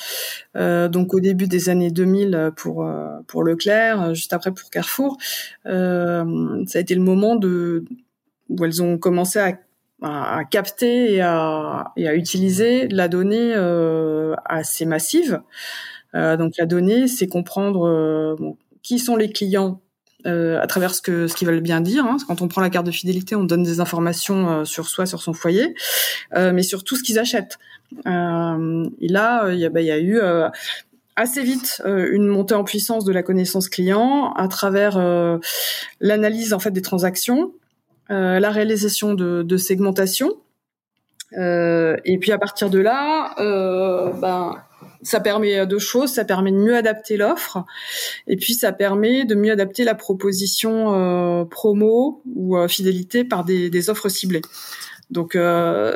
euh, 0.56 0.88
donc 0.88 1.14
au 1.14 1.20
début 1.20 1.46
des 1.46 1.68
années 1.70 1.90
2000 1.90 2.52
pour 2.56 2.84
euh, 2.84 3.20
pour 3.26 3.42
Leclerc, 3.42 4.14
juste 4.14 4.32
après 4.32 4.52
pour 4.52 4.68
Carrefour, 4.70 5.16
euh, 5.66 6.64
ça 6.66 6.78
a 6.78 6.82
été 6.82 6.94
le 6.94 7.00
moment 7.00 7.36
de 7.36 7.84
où 8.50 8.64
elles 8.64 8.82
ont 8.82 8.98
commencé 8.98 9.38
à 9.38 9.52
à, 10.02 10.42
capter 10.50 11.14
et 11.14 11.20
à, 11.20 11.92
et 11.96 12.08
à, 12.08 12.14
utiliser 12.14 12.88
la 12.88 13.08
donnée 13.08 13.52
euh, 13.54 14.34
assez 14.44 14.84
massive. 14.86 15.42
Euh, 16.14 16.36
donc 16.36 16.54
la 16.58 16.66
donnée, 16.66 17.08
c'est 17.08 17.26
comprendre 17.26 17.88
euh, 17.88 18.36
qui 18.82 18.98
sont 18.98 19.16
les 19.16 19.32
clients 19.32 19.80
euh, 20.26 20.58
à 20.58 20.66
travers 20.66 20.94
ce 20.94 21.02
que 21.02 21.26
ce 21.28 21.34
qu'ils 21.34 21.46
veulent 21.46 21.60
bien 21.60 21.82
dire. 21.82 22.06
Hein. 22.06 22.16
Quand 22.26 22.40
on 22.40 22.48
prend 22.48 22.62
la 22.62 22.70
carte 22.70 22.86
de 22.86 22.90
fidélité, 22.90 23.36
on 23.36 23.44
donne 23.44 23.62
des 23.62 23.80
informations 23.80 24.48
euh, 24.48 24.64
sur 24.64 24.86
soi, 24.86 25.04
sur 25.04 25.20
son 25.20 25.34
foyer, 25.34 25.74
euh, 26.34 26.50
mais 26.52 26.62
sur 26.62 26.82
tout 26.82 26.96
ce 26.96 27.02
qu'ils 27.02 27.18
achètent. 27.18 27.58
et 28.06 29.08
là, 29.08 29.50
il 29.50 29.58
y 29.58 29.66
a, 29.66 29.68
bah, 29.68 29.82
y 29.82 29.90
a 29.90 29.98
eu 29.98 30.18
assez 31.14 31.42
vite 31.42 31.82
une 31.84 32.26
montée 32.26 32.54
en 32.54 32.64
puissance 32.64 33.04
de 33.04 33.12
la 33.12 33.22
connaissance 33.22 33.68
client 33.68 34.32
à 34.32 34.48
travers 34.48 34.98
l'analyse 36.00 36.54
en 36.54 36.58
fait 36.58 36.72
des 36.72 36.82
transactions 36.82 37.52
la 38.08 38.50
réalisation 38.50 39.14
de, 39.14 39.56
segmentation. 39.56 40.32
Euh, 41.36 41.96
et 42.04 42.18
puis 42.18 42.30
à 42.32 42.38
partir 42.38 42.70
de 42.70 42.78
là, 42.78 43.34
euh, 43.40 44.12
ben, 44.12 44.54
ça 45.04 45.20
permet 45.20 45.66
deux 45.66 45.78
choses. 45.78 46.10
Ça 46.10 46.24
permet 46.24 46.50
de 46.50 46.56
mieux 46.56 46.76
adapter 46.76 47.16
l'offre, 47.16 47.64
et 48.26 48.36
puis 48.36 48.54
ça 48.54 48.72
permet 48.72 49.24
de 49.24 49.34
mieux 49.34 49.52
adapter 49.52 49.84
la 49.84 49.94
proposition 49.94 50.94
euh, 50.94 51.44
promo 51.44 52.22
ou 52.34 52.56
euh, 52.56 52.68
fidélité 52.68 53.24
par 53.24 53.44
des, 53.44 53.90
offres 53.90 54.08
ciblées. 54.08 54.42
Donc 55.10 55.36
euh, 55.36 55.94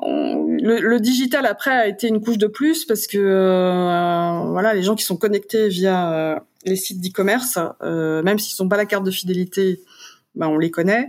le, 0.00 0.78
le, 0.78 1.00
digital 1.00 1.44
après 1.46 1.72
a 1.72 1.88
été 1.88 2.06
une 2.06 2.22
couche 2.22 2.38
de 2.38 2.46
plus 2.46 2.84
parce 2.84 3.08
que 3.08 3.18
voilà 4.52 4.72
les 4.72 4.84
gens 4.84 4.94
qui 4.94 5.04
sont 5.04 5.16
connectés 5.16 5.68
via 5.68 6.44
les 6.64 6.76
sites 6.76 7.00
d'e-commerce, 7.00 7.58
même 7.82 8.38
s'ils 8.38 8.54
sont 8.54 8.68
pas 8.68 8.76
la 8.76 8.86
carte 8.86 9.04
de 9.04 9.10
fidélité, 9.10 9.80
bah, 10.34 10.48
on 10.48 10.58
les 10.58 10.70
connaît, 10.70 11.08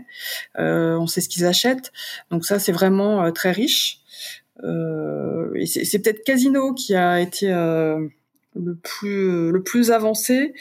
euh, 0.59 0.97
on 0.97 1.07
sait 1.07 1.21
ce 1.21 1.29
qu'ils 1.29 1.45
achètent. 1.45 1.91
Donc 2.31 2.45
ça, 2.45 2.59
c'est 2.59 2.71
vraiment 2.71 3.23
euh, 3.23 3.31
très 3.31 3.51
riche. 3.51 3.99
Euh, 4.63 5.51
et 5.55 5.65
c'est 5.65 5.99
peut-être 5.99 6.23
Casino 6.23 6.73
qui 6.73 6.95
a 6.95 7.19
été 7.19 7.47
le 7.47 8.75
plus 8.75 9.51
le 9.51 9.63
plus 9.63 9.89
avancé 9.89 10.53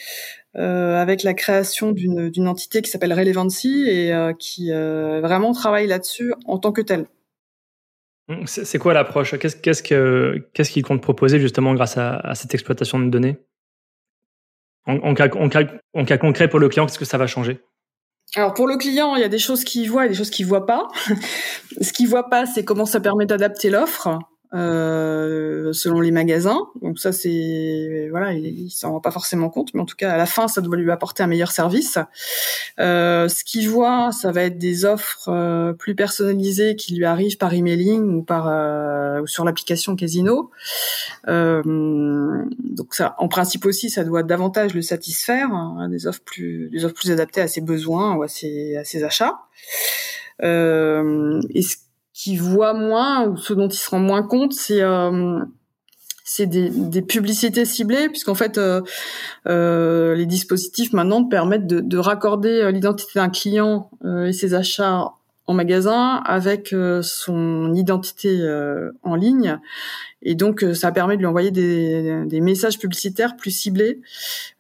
avec 0.55 1.23
la 1.23 1.35
création 1.35 1.93
d'une 1.93 2.31
d'une 2.31 2.49
entité 2.49 2.81
qui 2.81 2.91
s'appelle 2.91 3.13
Relevancy 3.13 3.85
et 3.87 4.13
qui 4.39 4.71
vraiment 4.73 5.53
travaille 5.53 5.87
là-dessus 5.87 6.33
en 6.47 6.59
tant 6.59 6.73
que 6.73 6.81
telle. 6.81 7.05
Mmh, 8.29 8.47
c'est 8.47 8.79
quoi 8.79 8.95
l'approche? 8.95 9.39
Qu'est-ce 9.39 9.57
qu'est-ce 9.57 9.83
que 9.83 10.49
qu'est-ce 10.55 10.71
qu'ils 10.71 10.85
comptent 10.85 11.03
proposer 11.03 11.39
justement 11.39 11.75
grâce 11.75 11.99
à, 11.99 12.17
à 12.17 12.35
cette 12.35 12.55
exploitation 12.55 12.99
de 12.99 13.11
données? 13.11 13.37
En, 14.85 15.15
cas, 15.15 15.29
en, 15.37 15.49
cas, 15.49 15.63
en, 15.95 16.05
cas, 16.05 16.19
concret 16.19 16.49
pour 16.49 16.59
le 16.59 16.69
client, 16.69 16.87
qu'est-ce 16.87 16.99
que 16.99 17.05
ça 17.05 17.19
va 17.19 17.29
changer? 17.29 17.61
Alors 18.35 18.55
pour 18.55 18.67
le 18.67 18.77
client, 18.77 19.15
il 19.15 19.21
y 19.21 19.25
a 19.25 19.29
des 19.29 19.39
choses 19.39 19.63
qu'il 19.63 19.91
voit 19.91 20.07
et 20.07 20.09
des 20.09 20.15
choses 20.15 20.31
qu'il 20.31 20.47
voit 20.47 20.65
pas. 20.65 20.89
Ce 21.81 21.93
qu'il 21.93 22.09
voit 22.09 22.31
pas, 22.31 22.47
c'est 22.47 22.65
comment 22.65 22.87
ça 22.87 23.01
permet 23.01 23.27
d'adapter 23.27 23.69
l'offre. 23.69 24.19
Euh, 24.55 25.73
selon 25.73 26.01
les 26.03 26.11
magasins. 26.11 26.69
Donc 26.83 26.99
ça 26.99 27.11
c'est 27.11 28.09
voilà, 28.11 28.35
il, 28.35 28.45
il 28.45 28.71
s'en 28.71 28.93
rend 28.93 29.01
pas 29.01 29.11
forcément 29.11 29.49
compte, 29.49 29.73
mais 29.73 29.81
en 29.81 29.87
tout 29.87 29.97
cas 29.97 30.13
à 30.13 30.19
la 30.19 30.27
fin 30.27 30.47
ça 30.47 30.61
doit 30.61 30.77
lui 30.77 30.91
apporter 30.91 31.23
un 31.23 31.27
meilleur 31.27 31.51
service. 31.51 31.97
Euh, 32.79 33.29
ce 33.29 33.45
qu'il 33.45 33.71
voit, 33.71 34.13
ça 34.13 34.31
va 34.31 34.43
être 34.43 34.59
des 34.59 34.85
offres 34.85 35.29
euh, 35.29 35.73
plus 35.73 35.95
personnalisées 35.95 36.77
qui 36.77 36.95
lui 36.95 37.07
arrivent 37.07 37.39
par 37.39 37.55
emailing 37.55 38.03
ou 38.15 38.23
par 38.23 38.43
ou 39.23 39.27
sur 39.27 39.47
l'application 39.47 39.97
Casino. 39.97 40.51
donc 41.27 42.95
ça, 42.95 43.15
en 43.17 43.29
principe 43.29 43.65
aussi, 43.65 43.89
ça 43.89 44.05
doit 44.05 44.23
davantage 44.23 44.75
le 44.75 44.83
satisfaire, 44.83 45.51
hein, 45.51 45.89
des 45.89 46.07
offres 46.07 46.21
plus 46.27 46.69
des 46.69 46.85
offres 46.85 46.95
plus 46.95 47.11
adaptées 47.11 47.41
à 47.41 47.49
ses 47.49 47.63
besoins 47.63 48.17
ou 48.17 48.23
à 48.23 48.29
ses 48.29 48.77
à 48.77 48.85
ses 48.85 49.03
achats. 49.03 49.39
et 50.43 51.63
ce 51.63 51.77
qui 52.23 52.37
voit 52.37 52.73
moins 52.73 53.27
ou 53.27 53.37
ce 53.37 53.53
dont 53.53 53.67
il 53.67 53.77
se 53.77 53.91
rend 53.91 53.99
moins 53.99 54.23
compte, 54.23 54.53
c'est 54.53 54.81
euh, 54.81 55.41
c'est 56.25 56.47
des, 56.47 57.03
publicités 57.03 57.65
ciblées, 57.65 58.09
puisqu'en 58.09 58.37
fait, 58.37 58.59
euh, 58.59 58.81
euh, 59.49 60.15
les 60.15 60.25
dispositifs 60.25 60.93
maintenant 60.93 61.25
permettent 61.25 61.67
de, 61.67 61.81
de 61.81 61.99
raccorder 61.99 62.71
l'identité 62.71 63.13
d'un 63.17 63.29
client 63.29 63.91
et 64.05 64.33
ses 64.33 64.55
achats 64.55 65.11
en 65.47 65.55
magasin 65.55 66.23
avec 66.25 66.73
euh, 66.73 67.03
son 67.03 67.75
identité 67.75 68.41
en 69.03 69.15
ligne 69.15 69.59
et 70.25 70.35
donc, 70.35 70.63
euh, 70.63 70.75
ça 70.75 70.93
permet 70.93 71.17
de 71.17 71.21
lui 71.21 71.27
envoyer 71.27 71.51
des, 71.51 72.41
messages 72.41 72.79
publicitaires 72.79 73.37
plus 73.37 73.51
ciblés. 73.51 74.01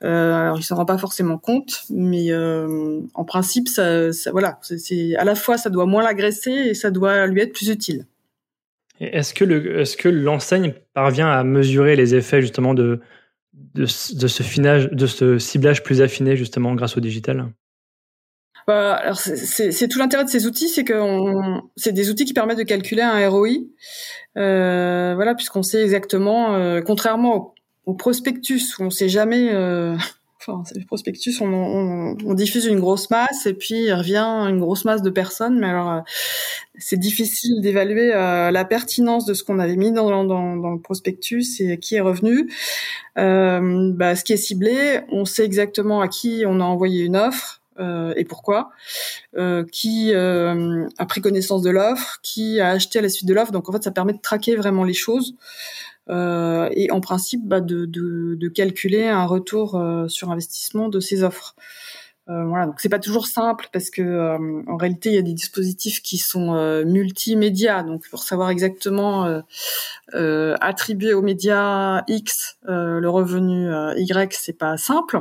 Euh, 0.02 0.34
alors, 0.34 0.58
il 0.58 0.62
s'en 0.62 0.76
rend 0.76 0.84
pas 0.84 0.98
forcément 0.98 1.38
compte, 1.38 1.84
mais 1.90 2.32
euh, 2.32 3.00
en 3.14 3.24
principe, 3.24 3.68
ça, 3.68 4.10
voilà, 4.32 4.58
c'est 4.62 5.14
à 5.16 5.24
la 5.24 5.34
fois 5.34 5.58
ça 5.58 5.70
doit 5.70 5.86
moins 5.86 6.02
l'agresser 6.02 6.50
et 6.50 6.74
ça 6.74 6.90
doit 6.90 7.26
lui 7.26 7.40
être 7.40 7.52
plus 7.52 7.68
utile. 7.68 8.06
Est-ce 9.00 9.34
que 9.34 10.08
l'enseigne 10.08 10.74
parvient 10.94 11.28
à 11.28 11.42
mesurer 11.44 11.96
les 11.96 12.14
effets 12.14 12.40
justement 12.40 12.74
de 12.74 13.00
ce 13.86 14.42
finage, 14.42 14.90
de 14.90 15.06
ce 15.06 15.38
ciblage 15.38 15.82
plus 15.82 16.02
affiné 16.02 16.36
justement 16.36 16.74
grâce 16.74 16.96
au 16.96 17.00
digital? 17.00 17.46
Bah, 18.66 18.94
alors 18.94 19.18
c'est 19.18 19.88
tout 19.88 19.98
l'intérêt 19.98 20.24
de 20.24 20.28
ces 20.28 20.46
outils, 20.46 20.68
c'est 20.68 20.84
que 20.84 20.94
c'est 21.76 21.92
des 21.92 22.10
outils 22.10 22.24
qui 22.24 22.34
permettent 22.34 22.58
de 22.58 22.62
calculer 22.62 23.02
un 23.02 23.28
ROI. 23.28 23.48
Euh, 24.38 25.12
voilà, 25.14 25.34
puisqu'on 25.34 25.62
sait 25.62 25.82
exactement, 25.82 26.54
euh, 26.54 26.80
contrairement 26.80 27.54
au, 27.86 27.94
prospectus 27.94 28.78
où 28.78 28.84
on 28.84 28.90
sait 28.90 29.08
jamais. 29.08 29.52
Euh, 29.52 29.96
enfin, 30.40 30.62
le 30.74 30.86
prospectus, 30.86 31.40
on, 31.40 32.34
diffuse 32.34 32.66
une 32.66 32.80
grosse 32.80 33.10
masse 33.10 33.46
et 33.46 33.54
puis 33.54 33.84
il 33.84 33.92
revient 33.92 34.46
une 34.48 34.58
grosse 34.58 34.84
masse 34.84 35.02
de 35.02 35.10
personnes, 35.10 35.58
mais 35.58 35.68
alors 35.68 35.90
euh, 35.90 36.00
c'est 36.78 36.98
difficile 36.98 37.60
d'évaluer 37.60 38.08
la 38.08 38.64
pertinence 38.64 39.26
de 39.26 39.34
ce 39.34 39.44
qu'on 39.44 39.58
avait 39.58 39.76
mis 39.76 39.92
dans, 39.92 40.24
dans, 40.24 40.56
dans, 40.56 40.70
le 40.70 40.80
prospectus 40.80 41.60
et 41.60 41.78
qui 41.78 41.96
est 41.96 42.00
revenu. 42.00 42.50
Bah, 43.16 44.16
ce 44.16 44.24
qui 44.24 44.32
est 44.32 44.36
ciblé, 44.36 45.00
on 45.10 45.24
sait 45.24 45.44
exactement 45.44 46.00
à 46.00 46.08
qui 46.08 46.44
on 46.46 46.60
a 46.60 46.64
envoyé 46.64 47.04
une 47.04 47.16
offre. 47.16 47.61
Euh, 47.78 48.12
et 48.16 48.24
pourquoi, 48.24 48.70
euh, 49.36 49.64
qui 49.64 50.12
euh, 50.12 50.86
a 50.98 51.06
pris 51.06 51.22
connaissance 51.22 51.62
de 51.62 51.70
l'offre, 51.70 52.18
qui 52.22 52.60
a 52.60 52.70
acheté 52.70 52.98
à 52.98 53.02
la 53.02 53.08
suite 53.08 53.26
de 53.26 53.34
l'offre. 53.34 53.52
Donc 53.52 53.68
en 53.68 53.72
fait, 53.72 53.82
ça 53.82 53.90
permet 53.90 54.12
de 54.12 54.20
traquer 54.20 54.56
vraiment 54.56 54.84
les 54.84 54.94
choses 54.94 55.34
et 56.10 56.90
en 56.90 57.00
principe 57.00 57.40
bah, 57.44 57.62
de, 57.62 57.86
de, 57.86 58.34
de, 58.34 58.48
calculer 58.48 59.06
un 59.06 59.24
retour 59.24 59.82
sur 60.08 60.30
investissement 60.30 60.88
de 60.88 61.00
ces 61.00 61.22
offres. 61.22 61.54
Euh, 62.28 62.44
voilà, 62.44 62.66
donc 62.66 62.76
c'est 62.78 62.88
pas 62.88 63.00
toujours 63.00 63.26
simple 63.26 63.68
parce 63.72 63.90
que 63.90 64.00
euh, 64.00 64.62
en 64.68 64.76
réalité 64.76 65.08
il 65.08 65.16
y 65.16 65.18
a 65.18 65.22
des 65.22 65.32
dispositifs 65.32 66.02
qui 66.02 66.18
sont 66.18 66.54
euh, 66.54 66.84
multimédia, 66.84 67.82
donc 67.82 68.08
pour 68.08 68.22
savoir 68.22 68.50
exactement 68.50 69.42
attribuer 70.12 71.14
aux 71.14 71.22
médias 71.22 72.02
X 72.06 72.58
le 72.64 73.08
revenu 73.08 73.68
Y, 73.96 74.32
c'est 74.34 74.52
pas 74.52 74.76
simple. 74.76 75.20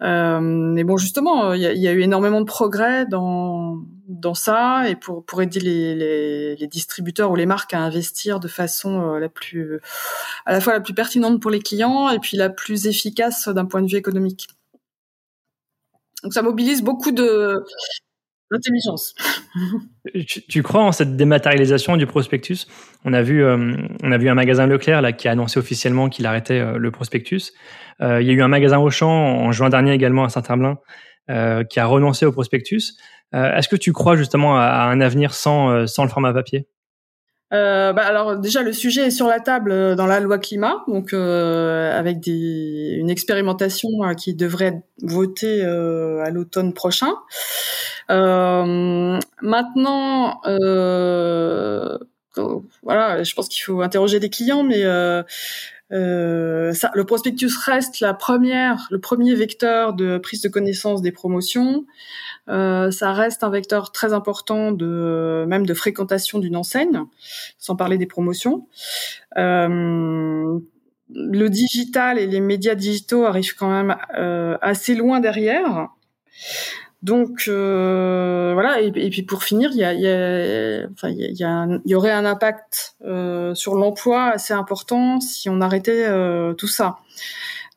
mais 0.00 0.84
bon, 0.84 0.96
justement, 0.96 1.52
il 1.54 1.62
y 1.62 1.66
a, 1.66 1.72
y 1.72 1.88
a, 1.88 1.92
eu 1.92 2.02
énormément 2.02 2.40
de 2.40 2.46
progrès 2.46 3.06
dans 3.06 3.78
dans 4.08 4.34
ça 4.34 4.88
et 4.88 4.96
pour 4.96 5.24
pour 5.24 5.42
aider 5.42 5.60
les, 5.60 5.94
les, 5.94 6.56
les 6.56 6.66
distributeurs 6.66 7.30
ou 7.30 7.36
les 7.36 7.46
marques 7.46 7.74
à 7.74 7.80
investir 7.80 8.40
de 8.40 8.48
façon 8.48 9.14
la 9.14 9.28
plus 9.28 9.80
à 10.46 10.52
la 10.52 10.60
fois 10.60 10.72
la 10.74 10.80
plus 10.80 10.94
pertinente 10.94 11.40
pour 11.40 11.50
les 11.50 11.60
clients 11.60 12.10
et 12.10 12.18
puis 12.18 12.36
la 12.36 12.50
plus 12.50 12.86
efficace 12.86 13.48
d'un 13.48 13.66
point 13.66 13.82
de 13.82 13.88
vue 13.88 13.96
économique. 13.96 14.48
Donc 16.22 16.32
ça 16.32 16.42
mobilise 16.42 16.82
beaucoup 16.82 17.12
de 17.12 17.64
d'intelligence. 18.50 19.14
Tu, 20.48 20.62
crois 20.62 20.82
en 20.82 20.92
cette 20.92 21.16
dématérialisation 21.16 21.96
du 21.96 22.06
prospectus? 22.06 22.66
On 23.04 23.12
a 23.12 23.22
vu, 23.22 23.44
euh, 23.44 23.76
on 24.02 24.10
a 24.10 24.16
vu 24.16 24.28
un 24.28 24.34
magasin 24.34 24.66
Leclerc 24.66 25.02
là 25.02 25.12
qui 25.12 25.28
a 25.28 25.32
annoncé 25.32 25.58
officiellement 25.58 26.08
qu'il 26.08 26.24
arrêtait 26.26 26.60
euh, 26.60 26.78
le 26.78 26.90
prospectus. 26.90 27.52
Euh, 28.00 28.22
il 28.22 28.26
y 28.26 28.30
a 28.30 28.32
eu 28.32 28.42
un 28.42 28.48
magasin 28.48 28.78
Auchan 28.78 29.10
en 29.10 29.52
juin 29.52 29.68
dernier 29.68 29.92
également 29.92 30.24
à 30.24 30.28
Saint-Herblain 30.28 30.78
qui 31.68 31.78
a 31.78 31.84
renoncé 31.84 32.24
au 32.24 32.32
prospectus. 32.32 32.96
Est-ce 33.34 33.68
que 33.68 33.76
tu 33.76 33.92
crois 33.92 34.16
justement 34.16 34.56
à, 34.56 34.62
à 34.62 34.86
un 34.86 35.02
avenir 35.02 35.34
sans 35.34 35.86
sans 35.86 36.04
le 36.04 36.08
format 36.08 36.32
papier? 36.32 36.66
Euh, 37.54 37.94
bah 37.94 38.04
alors 38.04 38.36
déjà 38.36 38.62
le 38.62 38.74
sujet 38.74 39.06
est 39.06 39.10
sur 39.10 39.26
la 39.26 39.40
table 39.40 39.72
euh, 39.72 39.94
dans 39.94 40.06
la 40.06 40.20
loi 40.20 40.38
climat, 40.38 40.84
donc 40.86 41.14
euh, 41.14 41.98
avec 41.98 42.20
des, 42.20 42.96
une 42.98 43.08
expérimentation 43.08 43.88
euh, 44.04 44.12
qui 44.12 44.34
devrait 44.34 44.66
être 44.66 44.82
votée 45.02 45.64
euh, 45.64 46.22
à 46.24 46.30
l'automne 46.30 46.74
prochain. 46.74 47.14
maintenant, 48.10 50.40
voilà, 52.82 53.22
je 53.22 53.34
pense 53.34 53.48
qu'il 53.48 53.64
faut 53.64 53.80
interroger 53.80 54.20
des 54.20 54.30
clients, 54.30 54.62
mais 54.62 54.84
euh, 55.90 56.72
ça, 56.74 56.90
le 56.94 57.04
prospectus 57.04 57.50
reste 57.64 58.00
la 58.00 58.14
première, 58.14 58.86
le 58.90 59.00
premier 59.00 59.34
vecteur 59.34 59.94
de 59.94 60.18
prise 60.18 60.42
de 60.42 60.48
connaissance 60.48 61.00
des 61.02 61.12
promotions. 61.12 61.86
Euh, 62.48 62.90
ça 62.90 63.12
reste 63.12 63.44
un 63.44 63.50
vecteur 63.50 63.92
très 63.92 64.12
important 64.12 64.72
de 64.72 65.44
même 65.48 65.66
de 65.66 65.74
fréquentation 65.74 66.38
d'une 66.38 66.56
enseigne, 66.56 67.02
sans 67.58 67.76
parler 67.76 67.98
des 67.98 68.06
promotions. 68.06 68.66
Euh, 69.36 70.58
le 71.10 71.48
digital 71.48 72.18
et 72.18 72.26
les 72.26 72.40
médias 72.40 72.74
digitaux 72.74 73.24
arrivent 73.24 73.54
quand 73.54 73.70
même 73.70 73.96
euh, 74.18 74.58
assez 74.60 74.94
loin 74.94 75.20
derrière. 75.20 75.88
Donc 77.02 77.44
euh, 77.46 78.50
voilà, 78.54 78.80
et, 78.80 78.90
puis 78.90 79.22
pour 79.22 79.44
finir, 79.44 79.70
il 79.72 79.78
y, 79.78 79.84
a, 79.84 79.92
y, 79.92 80.08
a, 80.08 80.88
enfin, 80.92 81.10
il 81.10 81.36
y, 81.36 81.44
a 81.44 81.66
il 81.84 81.90
y 81.90 81.94
aurait 81.94 82.10
un 82.10 82.24
impact 82.24 82.96
euh, 83.04 83.54
sur 83.54 83.76
l'emploi 83.76 84.30
assez 84.30 84.52
important 84.52 85.20
si 85.20 85.48
on 85.48 85.60
arrêtait 85.60 86.06
euh, 86.08 86.54
tout 86.54 86.66
ça. 86.66 86.98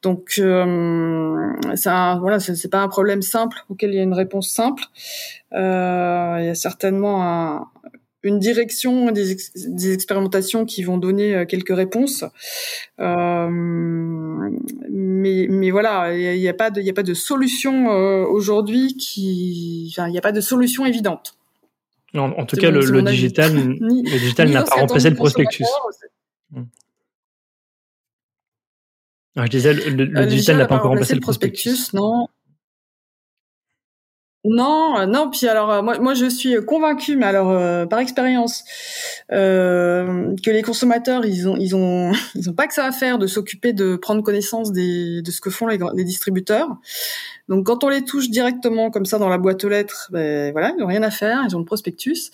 Donc 0.02 0.34
euh, 0.40 1.54
ça, 1.76 2.18
voilà, 2.20 2.40
c'est 2.40 2.70
pas 2.70 2.82
un 2.82 2.88
problème 2.88 3.22
simple 3.22 3.64
auquel 3.70 3.92
il 3.92 3.98
y 3.98 4.00
a 4.00 4.04
une 4.04 4.16
réponse 4.16 4.50
simple. 4.50 4.84
Euh, 5.54 6.38
il 6.40 6.46
y 6.48 6.50
a 6.50 6.56
certainement 6.56 7.24
un, 7.24 7.68
une 8.24 8.40
direction, 8.40 9.12
des, 9.12 9.36
des, 9.56 9.94
expérimentations 9.94 10.66
qui 10.66 10.84
vont 10.84 10.98
donner 10.98 11.36
euh, 11.36 11.46
quelques 11.46 11.76
réponses. 11.76 12.24
Euh, 13.00 13.48
mais, 14.90 15.48
mais 15.50 15.72
voilà, 15.72 16.16
il 16.16 16.40
n'y 16.40 16.48
a, 16.48 16.54
pas 16.54 16.70
de, 16.70 16.82
il 16.82 16.90
a 16.90 16.94
pas 16.94 17.04
de 17.04 17.14
solution 17.14 17.92
euh, 17.92 18.26
aujourd'hui 18.26 18.96
qui, 18.96 19.92
enfin, 19.92 20.08
il 20.08 20.12
n'y 20.12 20.18
a 20.18 20.22
pas 20.22 20.32
de 20.32 20.42
solution 20.42 20.86
évidente. 20.86 21.36
Non, 22.14 22.38
en 22.38 22.46
tout 22.46 22.58
cas, 22.58 22.70
le, 22.70 22.82
le, 22.86 23.02
digital, 23.02 23.54
ni, 23.56 24.04
le 24.04 24.20
digital 24.20 24.50
n'a 24.50 24.64
pas 24.64 24.76
remplacé 24.76 25.10
le 25.10 25.16
prospectus. 25.16 25.66
Je 29.38 29.48
disais, 29.48 29.74
le, 29.74 30.06
le 30.06 30.26
digital 30.26 30.58
n'a 30.58 30.66
pas 30.66 30.76
encore 30.76 30.92
remplacé 30.92 31.16
le 31.16 31.22
prospectus. 31.22 31.94
Non, 31.94 32.28
Non, 34.44 34.98
euh, 34.98 35.06
non. 35.06 35.30
Puis 35.30 35.48
alors, 35.48 35.72
euh, 35.72 35.82
moi, 35.84 36.00
moi, 36.00 36.16
je 36.16 36.26
suis 36.26 36.56
convaincue, 36.66 37.16
mais 37.16 37.28
alors 37.28 37.52
euh, 37.52 37.86
par 37.86 38.00
expérience, 38.00 38.64
que 39.30 40.50
les 40.50 40.62
consommateurs, 40.64 41.26
ils 41.26 41.48
ont, 41.48 41.56
ils 41.58 41.76
ont, 41.76 42.12
ils 42.36 42.50
ont 42.50 42.54
pas 42.54 42.68
que 42.68 42.74
ça 42.74 42.86
à 42.86 42.92
faire 42.92 43.20
de 43.20 43.28
s'occuper 43.28 43.72
de 43.72 43.96
prendre 43.96 44.24
connaissance 44.24 44.72
des, 44.72 45.22
de 45.22 45.32
ce 45.32 45.42
que 45.42 45.52
font 45.52 45.68
les, 45.68 45.78
les, 45.94 46.04
distributeurs. 46.04 46.70
Donc, 47.50 47.68
quand 47.68 47.84
on 47.84 47.90
les 47.90 48.04
touche 48.04 48.30
directement 48.30 48.90
comme 48.90 49.06
ça 49.06 49.20
dans 49.20 49.30
la 49.30 49.38
boîte 49.38 49.64
aux 49.64 49.70
lettres, 49.70 50.10
ben 50.12 50.52
voilà, 50.54 50.72
ils 50.76 50.80
n'ont 50.80 50.88
rien 50.88 51.04
à 51.04 51.12
faire. 51.12 51.44
Ils 51.48 51.56
ont 51.56 51.60
le 51.60 51.66
prospectus. 51.66 52.32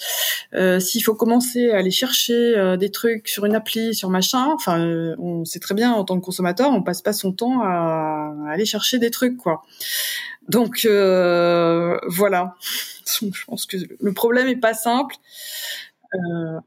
Euh, 0.53 0.79
S'il 0.79 1.03
faut 1.03 1.15
commencer 1.15 1.71
à 1.71 1.77
aller 1.77 1.91
chercher 1.91 2.77
des 2.77 2.89
trucs 2.89 3.27
sur 3.27 3.45
une 3.45 3.55
appli, 3.55 3.93
sur 3.93 4.09
machin, 4.09 4.47
enfin, 4.53 4.79
on 5.19 5.43
sait 5.43 5.59
très 5.59 5.75
bien 5.75 5.91
en 5.91 6.05
tant 6.05 6.17
que 6.19 6.23
consommateur, 6.23 6.71
on 6.71 6.83
passe 6.83 7.01
pas 7.01 7.13
son 7.13 7.33
temps 7.33 7.61
à, 7.63 8.33
à 8.47 8.51
aller 8.51 8.65
chercher 8.65 8.97
des 8.97 9.11
trucs, 9.11 9.35
quoi. 9.37 9.63
Donc 10.47 10.85
euh, 10.85 11.97
voilà, 12.07 12.55
je 13.05 13.45
pense 13.45 13.65
que 13.65 13.77
le 13.99 14.13
problème 14.13 14.47
est 14.47 14.59
pas 14.59 14.73
simple. 14.73 15.15
Euh... 16.13 16.59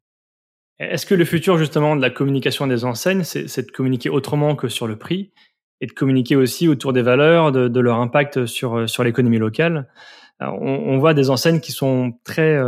Est-ce 0.78 1.06
que 1.06 1.14
le 1.14 1.24
futur 1.24 1.58
justement 1.58 1.96
de 1.96 2.00
la 2.00 2.10
communication 2.10 2.66
des 2.66 2.84
enseignes, 2.84 3.24
c'est 3.24 3.66
de 3.66 3.70
communiquer 3.70 4.08
autrement 4.08 4.56
que 4.56 4.68
sur 4.68 4.86
le 4.86 4.96
prix 4.96 5.30
et 5.80 5.86
de 5.86 5.92
communiquer 5.92 6.36
aussi 6.36 6.68
autour 6.68 6.92
des 6.92 7.02
valeurs, 7.02 7.52
de, 7.52 7.68
de 7.68 7.80
leur 7.80 8.00
impact 8.00 8.46
sur 8.46 8.88
sur 8.88 9.04
l'économie 9.04 9.38
locale? 9.38 9.88
On, 10.40 10.46
on, 10.46 10.98
voit 10.98 11.12
des 11.12 11.28
enseignes 11.28 11.60
qui 11.60 11.72
sont 11.72 12.14
très 12.24 12.58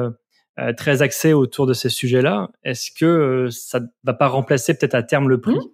euh, 0.59 0.75
très 0.75 1.01
axées 1.01 1.33
autour 1.33 1.67
de 1.67 1.73
ces 1.73 1.89
sujets-là. 1.89 2.51
Est-ce 2.63 2.91
que 2.91 3.49
ça 3.51 3.81
va 4.05 4.13
pas 4.13 4.29
remplacer 4.29 4.77
peut-être 4.77 4.95
à 4.95 5.03
terme 5.03 5.31
le 5.31 5.41
prix? 5.41 5.57
Mmh. 5.57 5.71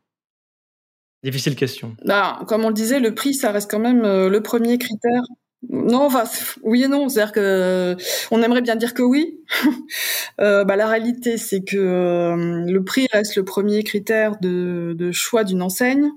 Difficile 1.24 1.57
question. 1.57 1.96
Bah, 2.04 2.40
comme 2.46 2.64
on 2.64 2.68
le 2.68 2.74
disait, 2.74 3.00
le 3.00 3.14
prix, 3.14 3.35
ça 3.35 3.50
reste 3.50 3.70
quand 3.70 3.81
même 3.81 4.04
euh, 4.04 4.28
le 4.28 4.40
premier 4.40 4.78
critère. 4.78 5.22
Non, 5.68 6.04
enfin, 6.04 6.22
oui 6.62 6.85
et 6.85 6.88
non. 6.88 7.09
C'est-à-dire 7.09 7.33
que 7.33 7.40
euh, 7.40 7.96
on 8.31 8.40
aimerait 8.42 8.62
bien 8.62 8.76
dire 8.76 8.94
que 8.94 9.02
oui. 9.02 9.40
euh, 10.40 10.64
bah, 10.64 10.76
la 10.76 10.87
réalité, 10.87 11.37
c'est 11.37 11.62
que 11.62 12.64
le 12.68 12.85
prix 12.85 13.09
reste 13.12 13.35
le 13.35 13.44
premier 13.44 13.83
critère 13.83 14.38
de, 14.40 15.11
choix 15.11 15.42
d'une 15.42 15.61
enseigne. 15.61 16.11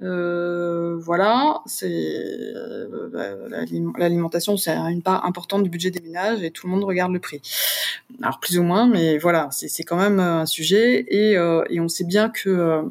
voilà, 0.00 1.60
c'est 1.66 2.10
l'alimentation, 3.96 4.56
c'est 4.56 4.72
une 4.72 5.02
part 5.02 5.24
importante 5.24 5.62
du 5.62 5.70
budget 5.70 5.92
des 5.92 6.00
ménages 6.00 6.42
et 6.42 6.50
tout 6.50 6.66
le 6.66 6.72
monde 6.72 6.82
regarde 6.82 7.12
le 7.12 7.20
prix. 7.20 7.40
Alors 8.20 8.40
plus 8.40 8.58
ou 8.58 8.64
moins, 8.64 8.88
mais 8.88 9.18
voilà, 9.18 9.48
c'est 9.52 9.84
quand 9.84 9.96
même 9.96 10.18
un 10.18 10.46
sujet 10.46 11.06
et, 11.08 11.34
et 11.34 11.80
on 11.80 11.86
sait 11.86 12.04
bien 12.04 12.30
que 12.30 12.82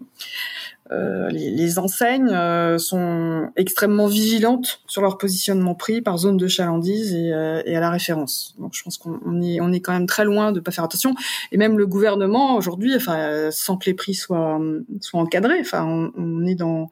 euh, 0.91 1.30
les, 1.30 1.49
les, 1.51 1.80
enseignes 1.80 2.30
euh, 2.32 2.77
sont 2.77 3.49
extrêmement 3.56 4.08
vigilantes 4.08 4.82
sur 4.88 5.01
leur 5.01 5.17
positionnement 5.17 5.75
prix 5.75 6.01
par 6.01 6.17
zone 6.17 6.38
de 6.38 6.47
chalandise 6.47 7.13
et, 7.13 7.32
euh, 7.34 7.62
et 7.65 7.75
à 7.75 7.80
la 7.80 7.89
référence. 7.89 8.56
Donc 8.60 8.73
je 8.73 8.84
pense 8.84 8.97
qu'on 8.97 9.41
est, 9.41 9.62
on 9.62 9.71
est 9.71 9.80
quand 9.80 9.93
même 9.93 10.08
très 10.08 10.25
loin 10.25 10.51
de 10.51 10.60
pas 10.60 10.71
faire 10.71 10.84
attention. 10.84 11.15
Et 11.51 11.58
même 11.58 11.77
le 11.77 11.88
gouvernement 11.88 12.56
aujourd'hui, 12.56 12.95
enfin, 12.95 13.49
sans 13.51 13.77
que 13.77 13.86
les 13.86 13.93
prix 13.93 14.13
soient, 14.13 14.60
soient 14.99 15.21
encadrés, 15.21 15.62
enfin, 15.62 15.86
on, 15.86 16.12
on 16.17 16.45
est 16.45 16.56
dans 16.56 16.89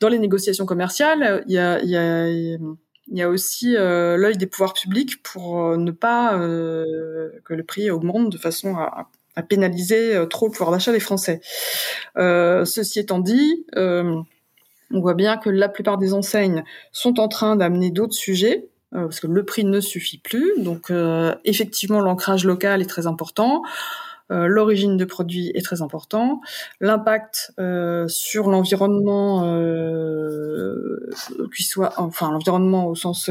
dans 0.00 0.08
les 0.08 0.18
négociations 0.18 0.66
commerciales. 0.66 1.42
Il 1.46 1.54
y 1.54 1.58
a, 1.58 1.80
il 1.82 1.90
y 1.90 1.96
a 1.96 2.28
il 3.10 3.18
y 3.18 3.22
a 3.22 3.28
aussi 3.28 3.76
euh, 3.76 4.16
l'œil 4.16 4.36
des 4.36 4.46
pouvoirs 4.46 4.72
publics 4.72 5.20
pour 5.22 5.76
ne 5.76 5.90
pas 5.90 6.38
euh, 6.38 7.30
que 7.44 7.54
le 7.54 7.64
prix 7.64 7.90
augmente 7.90 8.30
de 8.30 8.38
façon 8.38 8.76
à 8.76 9.08
pénaliser 9.42 10.14
euh, 10.14 10.26
trop 10.26 10.46
le 10.46 10.52
pouvoir 10.52 10.70
d'achat 10.70 10.92
des 10.92 11.00
Français. 11.00 11.40
Euh, 12.16 12.64
ceci 12.64 13.00
étant 13.00 13.18
dit, 13.18 13.66
euh, 13.76 14.14
on 14.92 15.00
voit 15.00 15.14
bien 15.14 15.36
que 15.36 15.50
la 15.50 15.68
plupart 15.68 15.98
des 15.98 16.14
enseignes 16.14 16.64
sont 16.92 17.20
en 17.20 17.28
train 17.28 17.56
d'amener 17.56 17.90
d'autres 17.90 18.14
sujets 18.14 18.68
parce 18.92 19.20
que 19.20 19.28
le 19.28 19.44
prix 19.44 19.64
ne 19.64 19.78
suffit 19.78 20.18
plus. 20.18 20.54
Donc 20.58 20.92
effectivement, 21.44 22.00
l'ancrage 22.00 22.44
local 22.44 22.82
est 22.82 22.86
très 22.86 23.06
important. 23.06 23.62
l'origine 24.30 24.96
de 24.96 25.04
produits 25.04 25.52
est 25.54 25.64
très 25.64 25.80
important, 25.80 26.40
l'impact 26.80 27.52
sur 28.08 28.50
l'environnement, 28.50 29.44
qui 31.56 31.62
soit, 31.62 31.92
enfin 31.98 32.32
l'environnement 32.32 32.88
au 32.88 32.96
sens 32.96 33.30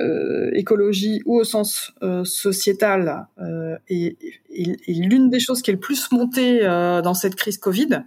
euh, 0.00 0.50
écologie 0.54 1.22
ou 1.24 1.38
au 1.38 1.44
sens 1.44 1.92
euh, 2.02 2.24
sociétal 2.24 3.28
euh, 3.40 3.76
est, 3.88 4.16
l'une 4.88 5.30
des 5.30 5.38
choses 5.38 5.62
qui 5.62 5.70
est 5.70 5.74
le 5.74 5.80
plus 5.80 6.10
montée 6.10 6.60
dans 6.60 7.14
cette 7.14 7.34
crise 7.34 7.58
Covid. 7.58 8.02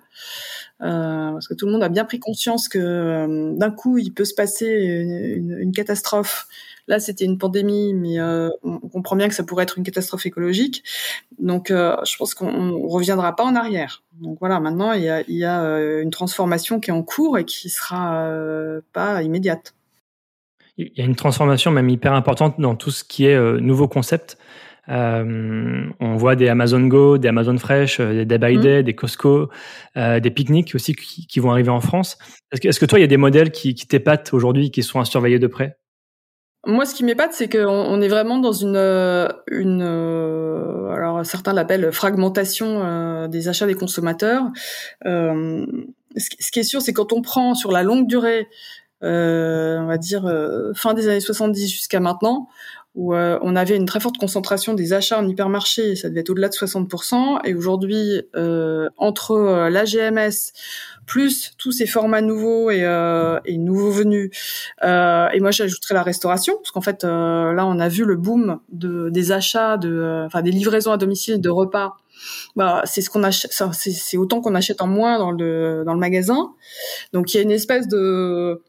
parce 0.79 1.47
que 1.47 1.53
tout 1.53 1.65
le 1.65 1.71
monde 1.71 1.83
a 1.83 1.89
bien 1.89 2.05
pris 2.05 2.19
conscience 2.19 2.67
que 2.69 3.55
d'un 3.57 3.71
coup 3.71 3.97
il 3.97 4.13
peut 4.13 4.25
se 4.25 4.33
passer 4.33 4.67
une, 4.67 5.57
une, 5.59 5.71
catastrophe. 5.71 6.47
Là, 6.87 7.01
c'était 7.01 7.25
une 7.25 7.37
pandémie, 7.37 7.93
mais 7.93 8.21
on, 8.63 8.79
comprend 8.79 9.17
bien 9.17 9.27
que 9.27 9.35
ça 9.35 9.43
pourrait 9.43 9.63
être 9.63 9.77
une 9.77 9.83
catastrophe 9.83 10.25
écologique. 10.25 10.85
Donc, 11.37 11.67
je 11.69 12.17
pense 12.17 12.33
qu'on 12.33 12.87
reviendra 12.87 13.35
pas 13.35 13.43
en 13.43 13.55
arrière. 13.55 14.03
Donc 14.21 14.37
voilà, 14.39 14.61
maintenant 14.61 14.93
il 14.93 15.03
y 15.03 15.09
a, 15.09 15.21
il 15.27 15.35
y 15.35 15.45
a 15.45 15.61
une 15.99 16.11
transformation 16.11 16.79
qui 16.79 16.91
est 16.91 16.93
en 16.93 17.03
cours 17.03 17.37
et 17.37 17.43
qui 17.43 17.69
sera 17.69 18.31
pas 18.93 19.21
immédiate 19.21 19.73
il 20.77 20.91
y 20.95 21.01
a 21.01 21.05
une 21.05 21.15
transformation 21.15 21.71
même 21.71 21.89
hyper 21.89 22.13
importante 22.13 22.59
dans 22.59 22.75
tout 22.75 22.91
ce 22.91 23.03
qui 23.03 23.25
est 23.25 23.35
euh, 23.35 23.59
nouveau 23.59 23.87
concept. 23.87 24.37
Euh, 24.89 25.85
on 25.99 26.15
voit 26.15 26.35
des 26.35 26.47
Amazon 26.47 26.87
Go, 26.87 27.17
des 27.17 27.27
Amazon 27.27 27.57
Fresh, 27.57 27.99
euh, 27.99 28.13
des 28.13 28.25
Day 28.25 28.37
by 28.37 28.57
mmh. 28.57 28.61
Day, 28.61 28.83
des 28.83 28.95
Costco, 28.95 29.49
euh, 29.97 30.19
des 30.19 30.31
pique-niques 30.31 30.75
aussi 30.75 30.95
qui, 30.95 31.27
qui, 31.27 31.39
vont 31.39 31.51
arriver 31.51 31.71
en 31.71 31.81
France. 31.81 32.17
Est-ce 32.51 32.61
que, 32.61 32.67
est-ce 32.69 32.79
que 32.79 32.85
toi, 32.85 32.99
il 32.99 33.01
y 33.01 33.05
a 33.05 33.07
des 33.07 33.17
modèles 33.17 33.51
qui, 33.51 33.75
qui 33.75 33.87
t'épatent 33.87 34.33
aujourd'hui, 34.33 34.71
qui 34.71 34.83
sont 34.83 34.99
à 34.99 35.05
surveiller 35.05 35.39
de 35.39 35.47
près? 35.47 35.77
Moi, 36.65 36.85
ce 36.85 36.95
qui 36.95 37.03
m'épate, 37.03 37.33
c'est 37.33 37.49
qu'on 37.49 37.67
on 37.67 38.01
est 38.01 38.07
vraiment 38.07 38.39
dans 38.39 38.51
une, 38.51 38.77
une 39.47 39.81
alors 40.97 41.25
certains 41.25 41.53
l'appellent 41.53 41.91
fragmentation 41.91 42.81
euh, 42.83 43.27
des 43.27 43.47
achats 43.47 43.67
des 43.67 43.75
consommateurs. 43.75 44.43
Euh, 45.05 45.65
ce, 46.15 46.51
qui 46.51 46.59
est 46.59 46.63
sûr, 46.63 46.81
c'est 46.81 46.93
quand 46.93 47.13
on 47.13 47.21
prend 47.21 47.53
sur 47.53 47.71
la 47.71 47.83
longue 47.83 48.07
durée 48.07 48.41
euh, 48.41 48.47
on 49.01 49.85
va 49.87 49.97
dire 49.97 50.25
euh, 50.25 50.73
fin 50.73 50.93
des 50.93 51.07
années 51.07 51.19
70 51.19 51.67
jusqu'à 51.69 51.99
maintenant, 51.99 52.47
où 52.95 53.13
euh, 53.13 53.37
on 53.43 53.55
avait 53.55 53.75
une 53.75 53.85
très 53.85 53.99
forte 53.99 54.17
concentration 54.17 54.73
des 54.73 54.93
achats 54.93 55.19
en 55.19 55.27
hypermarché, 55.27 55.95
ça 55.95 56.09
devait 56.09 56.21
être 56.21 56.31
au-delà 56.31 56.49
de 56.49 56.53
60%, 56.53 57.41
et 57.45 57.53
aujourd'hui, 57.53 58.23
entre 58.97 59.69
la 59.69 59.83
GMS, 59.83 60.51
plus 61.05 61.53
tous 61.57 61.71
ces 61.71 61.85
formats 61.85 62.21
nouveaux 62.21 62.71
et, 62.71 62.81
et 63.45 63.57
nouveaux 63.57 63.91
venus, 63.91 64.31
et 64.81 65.39
moi 65.39 65.51
j'ajouterais 65.51 65.93
la 65.93 66.03
restauration, 66.03 66.55
parce 66.57 66.71
qu'en 66.71 66.81
fait 66.81 67.03
là 67.03 67.65
on 67.65 67.79
a 67.79 67.87
vu 67.87 68.03
le 68.03 68.15
boom 68.15 68.59
de, 68.69 69.09
des 69.09 69.31
achats, 69.31 69.77
de, 69.77 70.23
enfin 70.25 70.41
des 70.41 70.51
livraisons 70.51 70.91
à 70.91 70.97
domicile 70.97 71.39
de 71.39 71.49
repas 71.49 71.97
bah, 72.55 72.81
c'est 72.85 73.01
ce 73.01 73.09
qu'on 73.09 73.23
achète, 73.23 73.51
c'est 73.51 74.17
autant 74.17 74.41
qu'on 74.41 74.55
achète 74.55 74.81
en 74.81 74.87
moins 74.87 75.17
dans 75.17 75.31
le 75.31 75.83
dans 75.85 75.93
le 75.93 75.99
magasin. 75.99 76.53
Donc 77.13 77.33
il 77.33 77.37
y 77.37 77.39
a 77.39 77.43
une 77.43 77.51
espèce 77.51 77.87
de 77.87 77.97
euh, 77.97 78.63